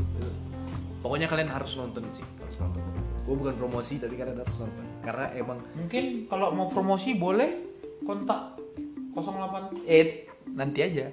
Pokoknya 1.04 1.28
kalian 1.28 1.52
harus 1.52 1.76
nonton 1.76 2.08
sih 2.16 2.24
harus 2.40 2.56
nonton 2.64 2.80
gue 3.24 3.36
bukan 3.40 3.56
promosi 3.56 4.04
tapi 4.04 4.20
kalian 4.20 4.36
harus 4.36 4.56
nonton. 4.60 4.86
Karena 5.00 5.32
emang 5.36 5.60
Mungkin 5.80 6.28
kalau 6.28 6.52
mau 6.52 6.68
promosi 6.68 7.16
boleh 7.16 7.50
kontak 8.04 8.60
088 9.16 10.54
nanti 10.54 10.80
aja. 10.84 11.08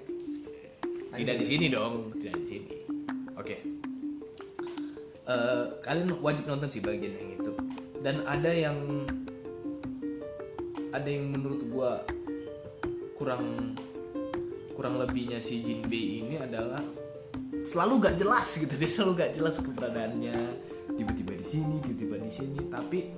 tidak 1.11 1.37
di 1.43 1.47
sini 1.47 1.67
dong 1.71 2.11
tidak 2.19 2.35
di 2.43 2.47
sini. 2.47 2.73
Oke. 3.39 3.57
Eh, 5.31 5.65
kalian 5.87 6.19
wajib 6.19 6.51
nonton 6.51 6.67
sih 6.67 6.83
bagian 6.83 7.15
yang 7.15 7.31
itu. 7.39 7.53
Dan 8.03 8.27
ada 8.27 8.51
yang 8.51 9.07
ada 10.91 11.07
yang 11.07 11.31
menurut 11.31 11.63
gua 11.71 12.03
kurang 13.15 13.77
kurang 14.75 14.97
lebihnya 14.99 15.39
si 15.39 15.61
Jinbei 15.61 16.25
ini 16.25 16.41
adalah 16.41 16.81
selalu 17.61 18.01
gak 18.01 18.17
jelas 18.17 18.49
gitu. 18.57 18.75
Dia 18.75 18.91
selalu 18.91 19.13
gak 19.21 19.33
jelas 19.37 19.61
keberadaannya 19.61 20.37
tiba-tiba 21.01 21.33
di 21.33 21.47
sini 21.49 21.81
tiba-tiba 21.81 22.21
di 22.21 22.29
sini 22.29 22.61
tapi 22.69 23.09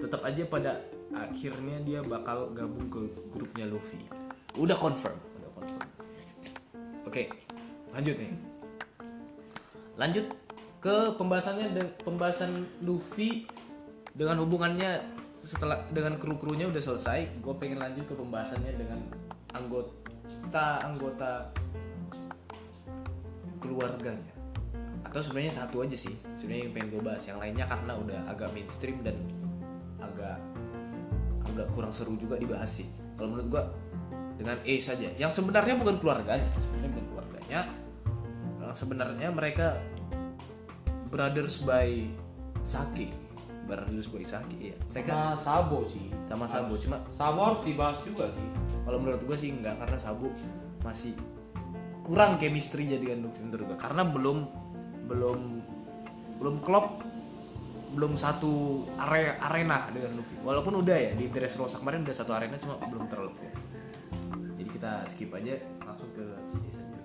tetap 0.00 0.24
aja 0.24 0.48
pada 0.48 0.80
akhirnya 1.12 1.84
dia 1.84 2.00
bakal 2.00 2.48
gabung 2.56 2.88
ke 2.88 3.12
grupnya 3.28 3.68
Luffy. 3.68 4.00
Udah 4.56 4.72
confirm. 4.80 5.12
Udah 5.36 5.50
confirm. 5.52 5.88
Oke 7.04 7.28
lanjut 7.92 8.16
nih. 8.16 8.32
Lanjut 10.00 10.26
ke 10.80 10.96
pembahasannya 11.20 11.76
pembahasan 12.00 12.64
Luffy 12.80 13.44
dengan 14.16 14.40
hubungannya 14.40 15.04
setelah 15.44 15.84
dengan 15.92 16.16
kru 16.16 16.40
krunya 16.40 16.64
udah 16.72 16.80
selesai. 16.80 17.44
Gue 17.44 17.52
pengen 17.60 17.84
lanjut 17.84 18.08
ke 18.08 18.16
pembahasannya 18.16 18.72
dengan 18.80 18.98
anggota 19.52 20.80
anggota 20.88 21.52
keluarganya 23.60 24.31
atau 25.12 25.20
sebenarnya 25.20 25.52
satu 25.52 25.84
aja 25.84 25.92
sih 25.92 26.16
sebenarnya 26.40 26.62
yang 26.64 26.72
pengen 26.72 26.88
gue 26.96 27.02
bahas. 27.04 27.22
Yang 27.28 27.38
lainnya 27.44 27.64
karena 27.68 27.92
udah 28.00 28.18
agak 28.32 28.48
mainstream 28.56 28.96
dan 29.04 29.16
agak 30.00 30.40
agak 31.52 31.68
kurang 31.76 31.92
seru 31.92 32.16
juga 32.16 32.40
dibahas 32.40 32.80
sih. 32.80 32.88
Kalau 33.20 33.36
menurut 33.36 33.48
gue 33.52 33.62
dengan 34.40 34.56
A 34.56 34.74
saja 34.80 35.12
yang 35.20 35.28
sebenarnya 35.28 35.76
bukan 35.76 36.00
keluarganya 36.00 36.48
sebenarnya 36.56 36.90
bukan 36.96 37.06
keluarganya. 37.12 37.60
Yang 38.64 38.72
sebenarnya 38.72 39.28
mereka 39.36 39.68
brothers 41.12 41.60
by 41.60 42.08
sake 42.64 43.12
brothers 43.68 44.08
by 44.08 44.24
sake 44.24 44.72
ya 44.72 44.76
mereka 44.96 45.36
Sama 45.36 45.36
Sabo 45.36 45.78
sih. 45.86 46.08
sama 46.24 46.46
Sabo 46.48 46.72
cuma 46.80 46.96
Sabo 47.12 47.40
harus 47.52 47.60
dibahas 47.68 48.00
juga 48.00 48.32
sih. 48.32 48.48
kalau 48.88 48.96
menurut 48.96 49.22
gue 49.28 49.36
sih 49.36 49.52
enggak 49.52 49.76
karena 49.76 49.98
Sabu 50.00 50.32
masih 50.80 51.12
kurang 52.02 52.40
chemistry 52.40 52.88
jadi 52.90 53.14
dengan 53.14 53.28
menurut 53.28 53.76
gue 53.76 53.78
karena 53.78 54.02
belum 54.08 54.61
belum 55.12 55.40
belum 56.40 56.56
klop 56.64 57.04
belum 57.92 58.16
satu 58.16 58.88
area 58.96 59.36
arena 59.44 59.92
dengan 59.92 60.16
Luffy 60.16 60.40
walaupun 60.40 60.80
udah 60.80 60.96
ya 60.96 61.12
di 61.12 61.28
Dressrosa 61.28 61.76
kemarin 61.84 62.08
udah 62.08 62.16
satu 62.16 62.32
arena 62.32 62.56
cuma 62.56 62.80
belum 62.80 63.04
terlalu 63.12 63.36
klop 63.36 63.54
jadi 64.56 64.68
kita 64.72 64.92
skip 65.12 65.28
aja 65.36 65.60
langsung 65.84 66.08
ke 66.16 66.24
si 66.48 66.56
Ace 66.64 66.88
aja. 66.88 67.00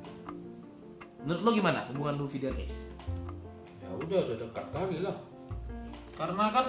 menurut 1.27 1.41
lo 1.43 1.49
gimana 1.51 1.83
hubungan 1.91 2.15
Luffy 2.15 2.39
dan 2.39 2.55
Ace 2.55 2.95
Ya 3.87 3.95
udah 3.95 4.19
udah 4.27 4.37
dekat 4.43 4.65
kali 4.75 4.97
lah. 4.99 5.15
Karena 6.19 6.45
kan 6.51 6.67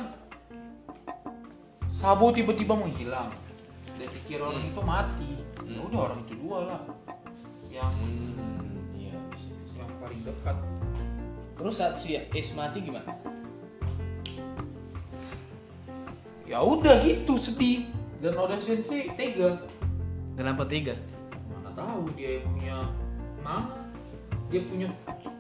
Sabo 1.91 2.30
tiba-tiba 2.30 2.78
menghilang. 2.78 3.34
Dia 3.99 4.07
pikir 4.07 4.39
orang 4.39 4.62
itu 4.62 4.82
mati. 4.86 5.32
Ya 5.66 5.82
udah 5.82 6.01
orang 6.07 6.18
itu 6.22 6.34
dua 6.39 6.59
lah. 6.70 6.80
Yang 7.74 7.91
hmm, 7.91 9.34
bisa. 9.34 9.51
yang 9.74 9.91
paling 9.99 10.22
dekat. 10.22 10.57
Terus 11.59 11.75
saat 11.77 11.99
si 11.99 12.15
Ace 12.15 12.55
mati 12.55 12.81
gimana 12.81 13.13
Ya 16.49 16.65
udah 16.65 17.05
gitu 17.05 17.37
sedih. 17.37 17.85
Dan 18.25 18.33
Oda 18.35 18.57
Sensei 18.57 19.13
tega. 19.15 19.61
kenapa 20.33 20.65
tiga 20.65 20.97
Mana 21.53 21.71
tahu 21.77 22.09
dia 22.17 22.41
punya 22.41 22.89
mana? 23.45 23.69
Dia 24.49 24.65
punya 24.65 24.89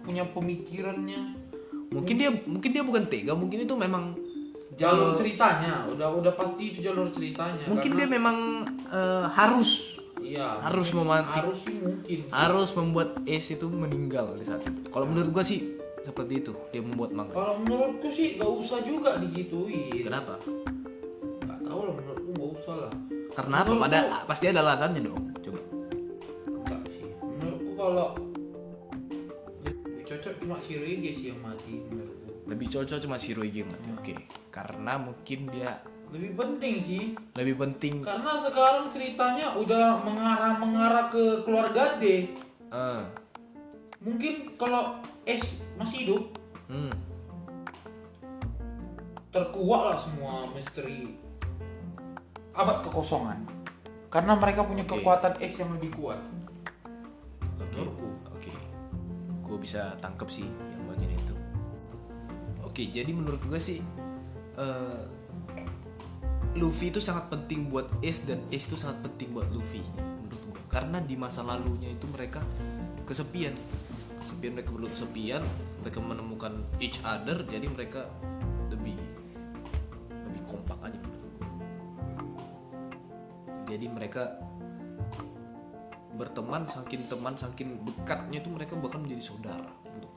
punya 0.04 0.24
pemikirannya. 0.28 1.48
mungkin 1.88 2.14
dia 2.20 2.28
mungkin 2.44 2.70
dia 2.76 2.84
bukan 2.84 3.08
tega 3.08 3.32
mungkin 3.32 3.64
itu 3.64 3.72
memang 3.72 4.12
Jalur 4.76 5.10
eh, 5.10 5.16
ceritanya, 5.16 5.88
udah 5.88 6.12
udah 6.12 6.32
pasti 6.36 6.76
itu 6.76 6.84
jalur 6.84 7.08
ceritanya. 7.08 7.64
mungkin 7.64 7.96
dia 7.96 8.04
memang 8.04 8.68
eh, 8.92 9.24
harus 9.32 9.96
iya 10.20 10.60
harus 10.60 10.92
memantik. 10.92 11.40
harus 11.40 11.58
sih 11.64 11.80
mungkin 11.80 12.18
harus 12.28 12.70
membuat 12.76 13.16
Ace 13.24 13.56
itu 13.56 13.64
meninggal 13.72 14.36
di 14.36 14.44
saat 14.44 14.60
itu. 14.68 14.84
Kalau 14.92 15.08
menurut 15.08 15.32
gua 15.32 15.40
sih 15.40 15.80
seperti 16.08 16.34
itu 16.40 16.52
dia 16.70 16.80
membuat 16.80 17.10
manga. 17.12 17.32
kalau 17.32 17.60
menurutku 17.60 18.08
sih 18.08 18.34
gak 18.34 18.48
usah 18.50 18.80
juga 18.80 19.20
digituin 19.20 20.00
Kenapa? 20.00 20.40
nggak 21.44 21.60
tahu 21.62 21.80
lah 21.82 21.92
menurutku 21.94 22.30
gak 22.32 22.50
usah 22.56 22.74
lah 22.80 22.92
Karena 23.30 23.56
apa? 23.58 23.68
Menurutku- 23.68 23.84
Pada 23.84 23.98
pasti 24.24 24.44
ada 24.46 24.60
alasannya 24.62 25.00
dong. 25.00 25.22
Coba. 25.38 25.60
enggak 26.48 26.82
sih 26.88 27.04
menurutku 27.20 27.72
kalau 27.74 28.08
lebih 29.62 30.04
cocok 30.06 30.32
cuma 30.38 30.56
si 30.58 30.72
Rege 30.74 31.10
sih 31.12 31.26
yang 31.28 31.40
mati 31.40 31.74
menurutku 31.82 32.16
Lebih 32.48 32.66
cocok 32.70 32.98
cuma 32.98 33.16
Shirohige 33.16 33.60
yang 33.60 33.68
mati. 33.68 33.88
Oke. 33.92 34.14
Karena 34.48 34.96
mungkin 34.96 35.52
dia 35.52 35.84
lebih 36.08 36.32
penting 36.34 36.74
sih 36.80 37.04
lebih 37.36 37.60
penting 37.60 38.00
karena 38.00 38.32
sekarang 38.34 38.88
ceritanya 38.88 39.52
udah 39.54 40.00
mengarah 40.00 40.56
mengarah 40.56 41.06
ke 41.06 41.44
keluarga 41.44 42.00
D 42.00 42.32
eh 42.66 43.00
mungkin 44.00 44.56
kalau 44.56 44.96
S 45.28 45.60
masih 45.76 46.08
hidup 46.08 46.22
hmm, 46.72 46.92
terkuak 49.28 49.82
lah 49.92 49.98
semua 50.00 50.48
misteri 50.56 51.12
abad 52.56 52.80
kekosongan 52.80 53.44
karena 54.08 54.32
mereka 54.40 54.64
punya 54.64 54.88
Oke. 54.88 54.98
kekuatan 54.98 55.36
S 55.44 55.60
yang 55.60 55.76
lebih 55.76 55.92
kuat 56.00 56.18
Oke. 57.58 57.80
Menurutku. 57.84 58.08
Oke. 58.34 58.52
Gue 59.44 59.58
bisa 59.60 59.94
tangkep 60.00 60.28
sih 60.30 60.46
yang 60.46 60.82
bagian 60.88 61.12
itu. 61.12 61.34
Oke, 62.64 62.82
jadi 62.88 63.10
menurut 63.10 63.42
gue 63.44 63.60
sih 63.60 63.82
eh, 64.56 65.02
Luffy 66.56 66.90
itu 66.90 66.98
sangat 66.98 67.30
penting 67.30 67.68
buat 67.70 67.86
Ace 68.02 68.24
dan 68.24 68.42
Ace 68.50 68.66
itu 68.70 68.76
sangat 68.78 69.04
penting 69.04 69.36
buat 69.36 69.46
Luffy 69.52 69.82
menurut 69.98 70.40
gue. 70.48 70.58
Karena 70.70 70.98
di 71.02 71.14
masa 71.14 71.44
lalunya 71.44 71.92
itu 71.92 72.06
mereka 72.08 72.40
kesepian. 73.04 73.54
Kesepian 74.28 74.60
mereka 74.60 74.76
perlu 74.76 74.92
kesepian, 74.92 75.40
mereka 75.80 75.98
menemukan 76.04 76.52
each 76.84 77.00
other 77.00 77.40
jadi 77.48 77.64
mereka 77.64 78.12
lebih 78.68 79.00
lebih 80.12 80.42
kompak 80.44 80.76
aja. 80.84 81.00
Menurut 81.00 81.32
gue. 81.32 81.48
Jadi 83.72 83.86
mereka 83.88 84.36
berteman 86.12 86.68
saking 86.68 87.08
teman 87.08 87.40
saking 87.40 87.80
dekatnya 87.88 88.44
itu 88.44 88.52
mereka 88.52 88.76
bahkan 88.76 89.00
menjadi 89.00 89.32
saudara 89.32 89.70
untuk 89.96 90.12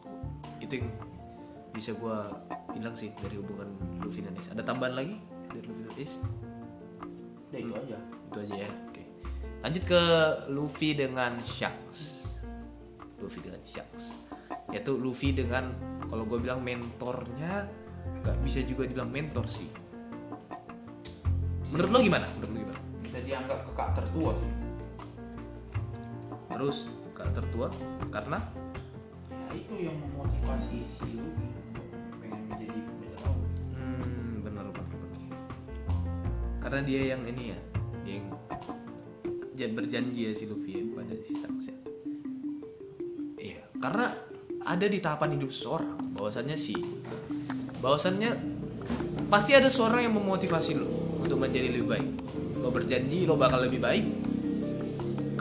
itu 0.59 0.84
yang 0.84 0.91
bisa 1.72 1.95
gua 1.95 2.36
bilang 2.76 2.91
sih 2.91 3.16
dari 3.16 3.39
hubungan 3.39 3.72
Luffy 4.03 4.28
dan 4.28 4.36
Ace 4.36 4.51
ada 4.51 4.59
tambahan 4.59 4.99
lagi 4.99 5.16
dari 5.55 5.64
Luffy 5.72 5.88
dan 5.88 5.95
Ace 5.95 6.16
udah 7.47 7.59
itu 7.64 7.74
aja. 7.80 7.99
Itu 8.28 8.38
aja 8.43 8.55
ya 8.68 8.70
oke. 8.91 9.03
Lanjut 9.64 9.84
ke 9.88 10.01
Luffy 10.51 10.89
dengan 10.99 11.32
Shanks 11.47 12.20
Luffy 13.22 13.39
dengan 13.39 13.61
Shanks. 13.61 14.17
Yaitu 14.74 14.97
Luffy 14.97 15.32
dengan 15.32 15.72
kalau 16.09 16.26
gue 16.26 16.41
bilang 16.41 16.65
mentornya 16.65 17.69
nggak 18.22 18.38
bisa 18.41 18.65
juga 18.65 18.86
dibilang 18.86 19.09
mentor 19.09 19.45
sih. 19.45 19.69
Menurut 21.72 21.89
lo 21.89 21.99
gimana? 22.01 22.28
Menurut 22.36 22.51
lo 22.51 22.59
gimana? 22.67 22.80
Bisa 22.99 23.17
dianggap 23.22 23.63
kakak 23.72 23.89
tertua. 24.01 24.34
Sih 24.36 24.51
terus 26.51 26.78
kak 27.15 27.32
tertua 27.32 27.72
karena? 28.11 28.38
Ya 29.32 29.49
itu 29.55 29.74
yang 29.88 29.97
memotivasi 29.97 30.84
si 30.99 31.09
Luffy 31.15 31.47
untuk 31.47 31.88
pengen 32.19 32.41
menjadi 32.51 32.80
laut 33.24 33.49
Hmm, 33.72 34.43
benar 34.43 34.67
benar 34.69 34.86
benar. 34.93 35.39
Karena 36.59 36.80
dia 36.84 37.01
yang 37.15 37.24
ini 37.26 37.55
ya, 37.55 37.59
dia 38.03 38.13
yang 38.19 38.28
jan- 39.55 39.74
berjanji 39.74 40.30
ya 40.30 40.32
si 40.36 40.45
Luffy 40.45 40.72
ya, 40.76 40.84
pada 40.91 41.15
si 41.24 41.34
Shanks 41.34 41.65
ya. 41.72 41.76
Karena 43.82 44.13
ada 44.61 44.86
di 44.86 45.01
tahapan 45.01 45.41
hidup 45.41 45.49
seseorang 45.49 46.13
bahwasannya 46.13 46.53
si 46.53 46.77
bahwasannya 47.82 48.32
pasti 49.34 49.57
ada 49.57 49.73
seorang 49.73 50.05
yang 50.05 50.13
memotivasi 50.13 50.77
lo 50.77 51.17
untuk 51.17 51.41
menjadi 51.41 51.73
lebih 51.73 51.89
baik. 51.89 52.09
Lo 52.61 52.69
berjanji 52.69 53.25
lo 53.25 53.34
bakal 53.36 53.65
lebih 53.65 53.82
baik 53.82 54.05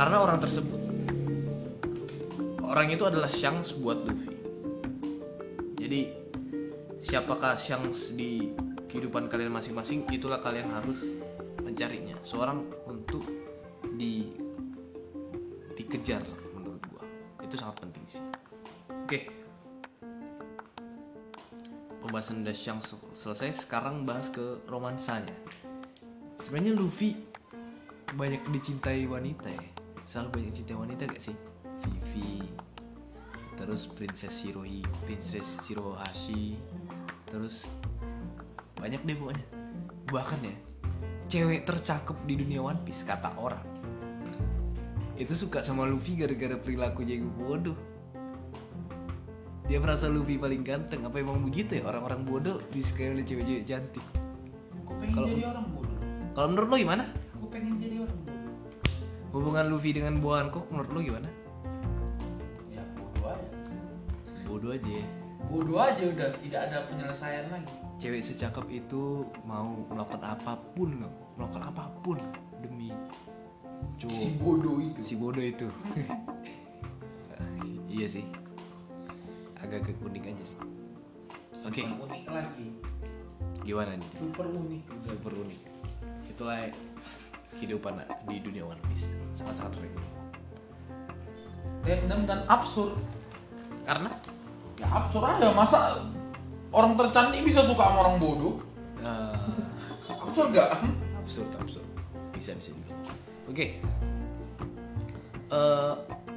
karena 0.01 0.16
orang 0.24 0.41
tersebut 0.41 0.80
orang 2.64 2.88
itu 2.88 3.05
adalah 3.05 3.28
Shanks 3.28 3.76
buat 3.76 4.01
Luffy. 4.09 4.32
Jadi 5.76 5.91
jadi 5.91 6.01
siapakah 7.05 7.61
Shanks 7.61 8.16
di 8.16 8.49
kehidupan 8.88 9.28
kalian 9.28 9.53
masing-masing 9.53 10.09
itulah 10.09 10.41
kalian 10.41 10.72
harus 10.72 11.05
mencarinya 11.61 12.16
seorang 12.24 12.64
untuk 12.88 13.26
di 13.99 14.30
dikejar 15.76 16.24
menurut 16.57 16.80
gua 16.88 17.05
itu 17.45 17.61
sangat 17.61 17.80
pembahasan 22.21 22.85
sel- 22.85 23.16
selesai 23.16 23.64
sekarang 23.64 24.05
bahas 24.05 24.29
ke 24.29 24.61
romansanya. 24.68 25.33
Sebenarnya 26.37 26.77
Luffy 26.77 27.16
banyak 28.12 28.45
dicintai 28.53 29.09
wanita 29.09 29.49
ya. 29.49 29.64
Selalu 30.05 30.29
banyak 30.29 30.49
dicintai 30.53 30.77
wanita 30.77 31.03
gak 31.09 31.23
sih? 31.23 31.37
Vivi 31.81 32.45
terus 33.57 33.89
Princess 33.93 34.41
Shiroi 34.41 34.81
Princess 35.05 35.64
Shirohashi 35.64 36.57
terus 37.25 37.68
banyak 38.77 39.01
deh 39.01 39.16
pokoknya. 39.16 39.47
Bahkan 40.12 40.41
ya 40.45 40.57
cewek 41.25 41.64
tercakep 41.64 42.16
di 42.29 42.35
dunia 42.37 42.61
One 42.61 42.85
Piece 42.85 43.05
kata 43.09 43.33
orang. 43.41 43.64
Itu 45.16 45.33
suka 45.33 45.64
sama 45.64 45.89
Luffy 45.89 46.21
gara-gara 46.21 46.57
perilakunya 46.61 47.16
yang 47.16 47.33
bodoh 47.33 47.77
dia 49.71 49.79
merasa 49.79 50.11
Luffy 50.11 50.35
paling 50.35 50.61
ganteng 50.61 51.01
apa 51.01 51.16
emang 51.16 51.41
begitu 51.41 51.79
ya 51.79 51.87
orang-orang 51.87 52.27
bodoh 52.27 52.59
disukai 52.68 53.09
oleh 53.09 53.23
cewek-cewek 53.23 53.62
cantik 53.64 54.03
pengen 54.91 55.14
Kalau- 55.14 55.31
jadi 55.31 55.45
orang 55.47 55.66
bodoh. 55.71 55.99
kalau 56.33 56.49
menurut 56.51 56.68
lo 56.68 56.77
gimana 56.77 57.05
Aku 57.33 57.47
pengen 57.49 57.75
jadi 57.79 57.97
orang 57.99 58.18
bodoh. 58.21 58.53
hubungan 59.33 59.64
Luffy 59.66 59.91
dengan 59.93 60.18
Boa 60.18 60.43
Hancock 60.43 60.66
menurut 60.68 60.91
lo 60.91 61.01
gimana 61.01 61.29
Ya 62.68 62.83
bodoh 62.93 63.25
aja. 63.25 63.49
bodoh 64.45 64.71
aja 64.73 64.91
ya. 64.93 65.07
Bodoh 65.43 65.79
aja 65.79 66.05
udah 66.05 66.29
tidak 66.37 66.61
ada 66.64 66.79
penyelesaian 66.85 67.47
lagi. 67.49 67.71
cewek 67.97 68.21
secakep 68.21 68.66
itu 68.73 69.03
mau 69.43 69.71
melakukan 69.85 70.23
apa 70.27 70.53
pun 70.73 70.99
loh 70.99 71.14
melakukan 71.35 71.64
apa 71.64 71.85
pun 72.01 72.18
demi 72.59 72.91
Si 73.97 74.03
cowok 74.03 74.29
bodoh 74.37 74.77
itu. 74.79 75.01
si 75.01 75.14
bodoh 75.14 75.41
itu 75.43 75.68
iya 77.89 78.07
sih 78.07 78.25
agak-agak 79.61 79.97
unik 80.01 80.25
aja 80.27 80.45
sih. 80.45 80.59
Oke. 81.63 81.83
Bukan 81.85 82.01
unik 82.07 82.25
lagi. 82.29 82.67
gimana 83.61 83.93
nih? 83.93 84.11
Super 84.17 84.47
unik. 84.49 84.83
super 85.05 85.33
unik. 85.37 85.61
Itulah 86.27 86.73
kehidupan 87.55 87.93
di 88.25 88.37
dunia 88.41 88.65
One 88.65 88.81
Piece. 88.89 89.13
Sangat-sangat 89.31 89.77
random 89.79 90.05
Random 91.81 92.21
dan 92.25 92.41
absurd. 92.47 92.97
karena? 93.83 94.13
Ya 94.77 94.87
absurd 94.89 95.25
aja. 95.27 95.53
Masa 95.53 96.01
orang 96.71 96.95
tercantik 96.95 97.43
bisa 97.43 97.65
suka 97.65 97.83
sama 97.83 97.99
orang 98.07 98.17
bodoh? 98.17 98.55
eh, 99.01 99.37
Absurd 100.25 100.53
gak? 100.53 100.81
absurd 101.19 101.51
absurd. 101.57 101.87
Bisa 102.33 102.57
bisa 102.57 102.71
juga. 102.73 102.95
Oke. 103.49 103.77
Eh, 105.51 105.93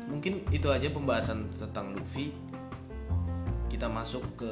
mungkin 0.09 0.41
itu 0.49 0.67
aja 0.67 0.89
pembahasan 0.89 1.47
tentang 1.53 1.93
Luffy 1.93 2.33
kita 3.73 3.89
masuk 3.89 4.21
ke 4.37 4.51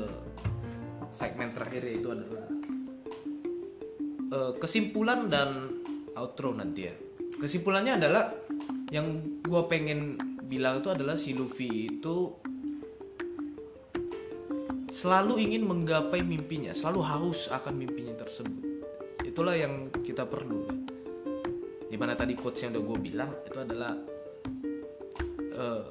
segmen 1.14 1.54
terakhir 1.54 1.86
yaitu 1.86 2.10
adalah 2.10 2.46
eh, 4.34 4.52
kesimpulan 4.58 5.30
dan 5.30 5.70
outro 6.18 6.58
nanti 6.58 6.90
ya 6.90 6.96
kesimpulannya 7.38 8.02
adalah 8.02 8.34
yang 8.90 9.40
gua 9.46 9.70
pengen 9.70 10.18
bilang 10.50 10.82
itu 10.82 10.90
adalah 10.90 11.16
si 11.16 11.38
Luffy 11.38 12.02
itu 12.02 12.42
selalu 14.92 15.40
ingin 15.48 15.64
menggapai 15.64 16.20
mimpinya, 16.20 16.76
selalu 16.76 17.02
haus 17.08 17.48
akan 17.48 17.80
mimpinya 17.80 18.12
tersebut. 18.20 18.84
Itulah 19.24 19.56
yang 19.56 19.88
kita 20.04 20.28
perlu. 20.28 20.68
ya. 20.68 20.76
Di 21.88 21.96
mana 21.96 22.14
tadi 22.20 22.36
quotes 22.36 22.60
yang 22.68 22.76
udah 22.76 22.84
gue 22.84 22.98
bilang 23.00 23.32
itu 23.48 23.58
adalah 23.58 23.96
eh 25.52 25.84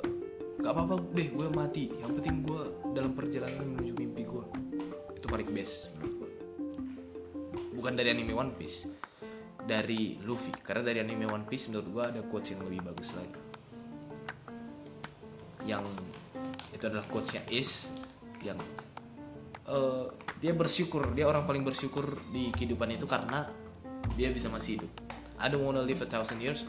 gak 0.61 0.72
apa-apa 0.76 1.01
deh 1.16 1.28
gue 1.33 1.49
mati, 1.49 1.89
yang 1.97 2.12
penting 2.20 2.45
gue 2.45 2.62
dalam 2.91 3.14
perjalanan 3.14 3.76
menuju 3.76 3.93
mimpi 3.97 4.22
gue. 4.26 4.45
Itu 5.14 5.26
paling 5.30 5.51
best. 5.51 5.95
Bukan 7.74 7.93
dari 7.97 8.12
anime 8.12 8.36
One 8.36 8.53
Piece, 8.55 8.91
dari 9.64 10.20
Luffy. 10.26 10.53
Karena 10.53 10.84
dari 10.84 10.99
anime 11.01 11.30
One 11.30 11.47
Piece 11.47 11.70
menurut 11.70 11.88
gue 11.88 12.05
ada 12.05 12.20
quotes 12.26 12.53
yang 12.53 12.62
lebih 12.66 12.84
bagus 12.84 13.14
lagi. 13.16 13.41
Yang 15.64 15.86
itu 16.80 16.84
adalah 16.88 17.05
quotesnya 17.12 17.45
Ace 17.53 17.93
yang 18.41 18.57
eh, 19.68 20.07
dia 20.41 20.57
bersyukur 20.57 21.12
dia 21.12 21.28
orang 21.28 21.45
paling 21.45 21.61
bersyukur 21.61 22.16
di 22.32 22.49
kehidupan 22.57 22.97
itu 22.97 23.05
karena 23.05 23.45
dia 24.16 24.32
bisa 24.32 24.49
masih 24.49 24.80
hidup 24.80 24.91
I 25.36 25.53
don't 25.53 25.61
wanna 25.61 25.84
live 25.84 26.01
a 26.01 26.09
thousand 26.09 26.41
years 26.41 26.64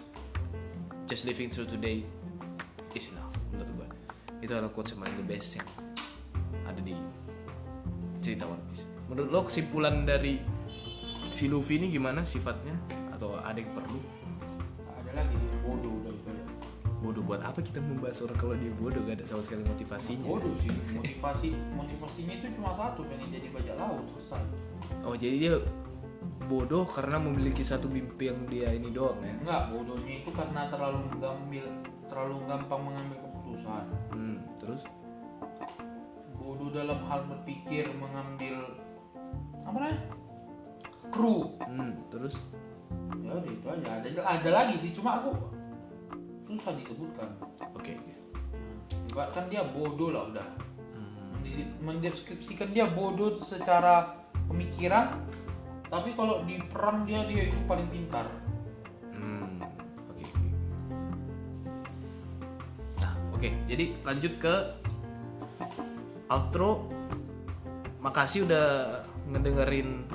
just 1.08 1.24
living 1.24 1.48
through 1.48 1.72
today 1.72 2.04
is 2.92 3.08
enough 3.16 3.32
menurut 3.56 3.72
gue 3.72 3.88
itu 4.44 4.52
adalah 4.52 4.68
quotes 4.76 4.92
yang 4.92 5.08
paling 5.08 5.18
the 5.24 5.28
best 5.32 5.56
yang 5.56 5.68
cerita 8.32 8.48
One 8.48 8.64
Piece. 8.72 8.88
Menurut 9.12 9.28
lo 9.28 9.40
kesimpulan 9.44 10.08
dari 10.08 10.40
si 11.28 11.52
Luffy 11.52 11.84
ini 11.84 11.92
gimana 11.92 12.24
sifatnya? 12.24 12.72
Atau 13.12 13.36
ada 13.36 13.60
yang 13.60 13.76
perlu? 13.76 14.00
Ada 15.04 15.12
lagi 15.20 15.36
bodoh 15.68 16.00
udah 16.00 16.16
itu 16.16 16.32
bodoh 17.02 17.26
buat 17.26 17.42
apa 17.42 17.66
kita 17.66 17.82
membahas 17.82 18.24
orang 18.24 18.38
kalau 18.40 18.56
dia 18.56 18.72
bodoh? 18.80 19.04
Gak 19.04 19.20
ada 19.20 19.26
sama 19.28 19.44
sekali 19.44 19.68
motivasinya. 19.68 20.32
Bodoh 20.32 20.54
sih. 20.64 20.72
Motivasi 20.96 21.50
motivasinya 21.76 22.34
itu 22.40 22.48
cuma 22.56 22.72
satu 22.72 23.04
pengen 23.12 23.36
jadi 23.36 23.52
bajak 23.52 23.76
laut 23.76 24.08
selesai. 24.16 24.44
oh 25.04 25.16
jadi 25.20 25.36
dia 25.36 25.54
bodoh 26.48 26.88
karena 26.88 27.18
memiliki 27.20 27.66
satu 27.68 27.92
mimpi 27.92 28.32
yang 28.32 28.48
dia 28.48 28.72
ini 28.72 28.96
doang 28.96 29.20
ya? 29.20 29.36
Enggak, 29.44 29.62
bodohnya 29.76 30.14
itu 30.24 30.30
karena 30.32 30.72
terlalu 30.72 31.04
ngambil 31.20 31.66
terlalu 32.08 32.36
gampang 32.48 32.82
mengambil 32.86 33.18
keputusan. 33.28 33.84
Hmm, 34.14 34.38
terus 34.62 34.82
Bodoh 36.62 36.78
dalam 36.78 37.02
hal 37.10 37.26
berpikir 37.26 37.90
mengambil 37.98 38.78
apa 39.66 39.78
namanya? 39.82 40.00
Kru. 41.10 41.58
hmm, 41.58 42.06
terus 42.14 42.38
Ya 43.18 43.34
udah 43.34 43.50
itu 43.50 43.66
aja. 43.66 43.98
Ada 43.98 44.10
ada 44.22 44.50
lagi 44.54 44.78
sih 44.78 44.94
cuma 44.94 45.18
aku 45.18 45.34
susah 46.46 46.78
disebutkan. 46.78 47.34
oke 47.66 47.94
Bahkan 49.10 49.50
dia 49.50 49.66
bodoh 49.74 50.14
lah 50.14 50.30
udah. 50.30 50.48
Hmm, 50.94 51.42
Mendeskripsikan 51.82 52.70
dia 52.70 52.86
bodoh 52.86 53.42
secara 53.42 54.22
pemikiran, 54.46 55.18
tapi 55.90 56.14
kalau 56.14 56.46
di 56.46 56.62
perang 56.70 57.10
dia 57.10 57.26
dia 57.26 57.50
itu 57.50 57.58
paling 57.66 57.90
pintar. 57.90 58.30
hmm, 59.18 59.66
oke 60.14 60.24
oke. 60.30 60.50
nah 63.02 63.14
oke 63.34 63.50
jadi 63.66 63.86
lanjut 64.06 64.34
ke 64.38 64.81
outro 66.32 66.88
makasih 68.00 68.48
udah 68.48 68.68
ngedengerin 69.36 70.08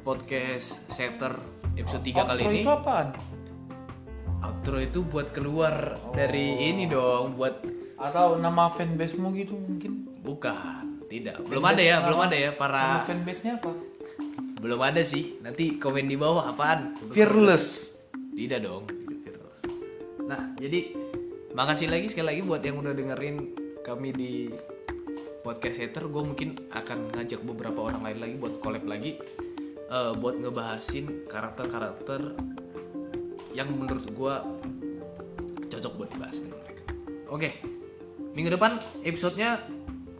podcast 0.00 0.80
setter 0.88 1.36
episode 1.76 2.00
3 2.00 2.16
kali 2.16 2.40
Outro 2.40 2.50
ini 2.50 2.60
itu 2.64 2.72
apaan? 2.72 3.08
outro 4.40 4.76
itu 4.80 5.04
buat 5.04 5.28
keluar 5.36 6.00
dari 6.16 6.72
ini 6.72 6.88
dong 6.88 7.36
buat 7.36 7.60
Atau 8.00 8.40
nama 8.40 8.72
fanbase-mu 8.72 9.36
gitu 9.36 9.60
mungkin? 9.60 10.08
bukan 10.24 11.04
tidak 11.12 11.44
belum 11.44 11.64
ada 11.68 11.82
ya 11.84 11.96
belum 12.08 12.20
ada 12.24 12.36
ya 12.40 12.50
Nama 12.56 12.60
para 12.60 12.84
fanbase-nya 13.04 13.60
apa? 13.60 13.72
belum 14.64 14.80
ada 14.80 15.04
sih 15.04 15.36
nanti 15.44 15.76
komen 15.76 16.08
di 16.08 16.16
bawah 16.16 16.48
apaan 16.48 16.96
Fearless. 17.12 17.96
Tidak 18.30 18.62
dong, 18.62 18.88
tidak 18.88 19.20
virus. 19.20 19.60
Nah, 20.24 20.56
jadi 20.56 20.96
makasih 21.52 21.92
lagi 21.92 22.08
sekali 22.08 22.26
lagi 22.32 22.40
buat 22.40 22.62
yang 22.64 22.80
udah 22.80 22.94
dengerin 22.96 23.36
kami 23.84 24.08
di 24.16 24.32
podcast 25.40 25.80
hater. 25.80 26.06
Gue 26.08 26.22
mungkin 26.24 26.56
akan 26.70 27.16
ngajak 27.16 27.40
beberapa 27.44 27.90
orang 27.90 28.04
lain 28.04 28.18
lagi 28.20 28.34
buat 28.36 28.54
collab 28.60 28.84
lagi, 28.84 29.16
eh, 29.90 30.12
buat 30.16 30.36
ngebahasin 30.40 31.26
karakter-karakter 31.26 32.36
yang 33.56 33.68
menurut 33.74 34.06
gue 34.06 34.34
cocok 35.66 35.92
buat 35.98 36.08
dibahas 36.12 36.38
dengan 36.44 36.58
mereka. 36.62 36.82
Oke, 37.32 37.48
minggu 38.36 38.50
depan 38.54 38.78
episodenya 39.02 39.58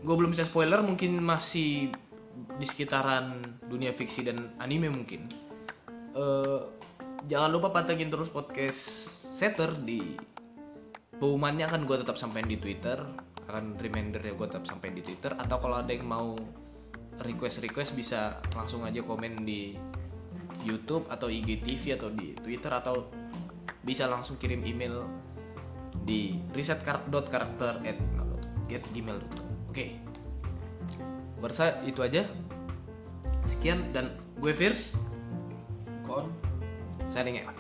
gue 0.00 0.14
belum 0.16 0.32
bisa 0.32 0.48
spoiler, 0.48 0.80
mungkin 0.82 1.20
masih 1.20 1.92
di 2.60 2.66
sekitaran 2.68 3.40
dunia 3.68 3.92
fiksi 3.94 4.26
dan 4.26 4.56
anime 4.58 4.90
mungkin. 4.90 5.28
Eh, 6.16 6.60
jangan 7.30 7.50
lupa 7.52 7.70
pantengin 7.70 8.10
terus 8.10 8.32
podcast 8.32 8.80
setter 9.40 9.72
di 9.78 10.16
pengumumannya 11.20 11.68
akan 11.68 11.84
gue 11.84 11.96
tetap 12.00 12.16
sampein 12.16 12.48
di 12.48 12.56
Twitter 12.56 13.29
akan 13.50 13.74
remindernya 13.76 14.32
gue 14.38 14.46
tetap 14.46 14.62
sampein 14.64 14.94
di 14.94 15.02
Twitter 15.02 15.34
atau 15.34 15.58
kalau 15.58 15.82
ada 15.82 15.90
yang 15.90 16.06
mau 16.06 16.38
request 17.20 17.60
request 17.60 17.92
bisa 17.98 18.40
langsung 18.56 18.86
aja 18.86 19.02
komen 19.04 19.44
di 19.44 19.76
YouTube 20.64 21.04
atau 21.12 21.28
IGTV 21.28 21.92
atau 22.00 22.08
di 22.14 22.32
Twitter 22.38 22.72
atau 22.72 23.10
bisa 23.80 24.06
langsung 24.06 24.36
kirim 24.38 24.64
email 24.64 25.04
di 26.04 26.38
risetkarakter@gmail.com 26.54 29.46
oke. 29.70 30.10
Gue 31.40 31.48
rasa 31.48 31.80
itu 31.88 32.04
aja. 32.04 32.28
Sekian 33.48 33.96
dan 33.96 34.12
gue 34.36 34.52
Firs. 34.52 34.92
Kon. 36.04 36.28
signing 37.10 37.42
out 37.42 37.59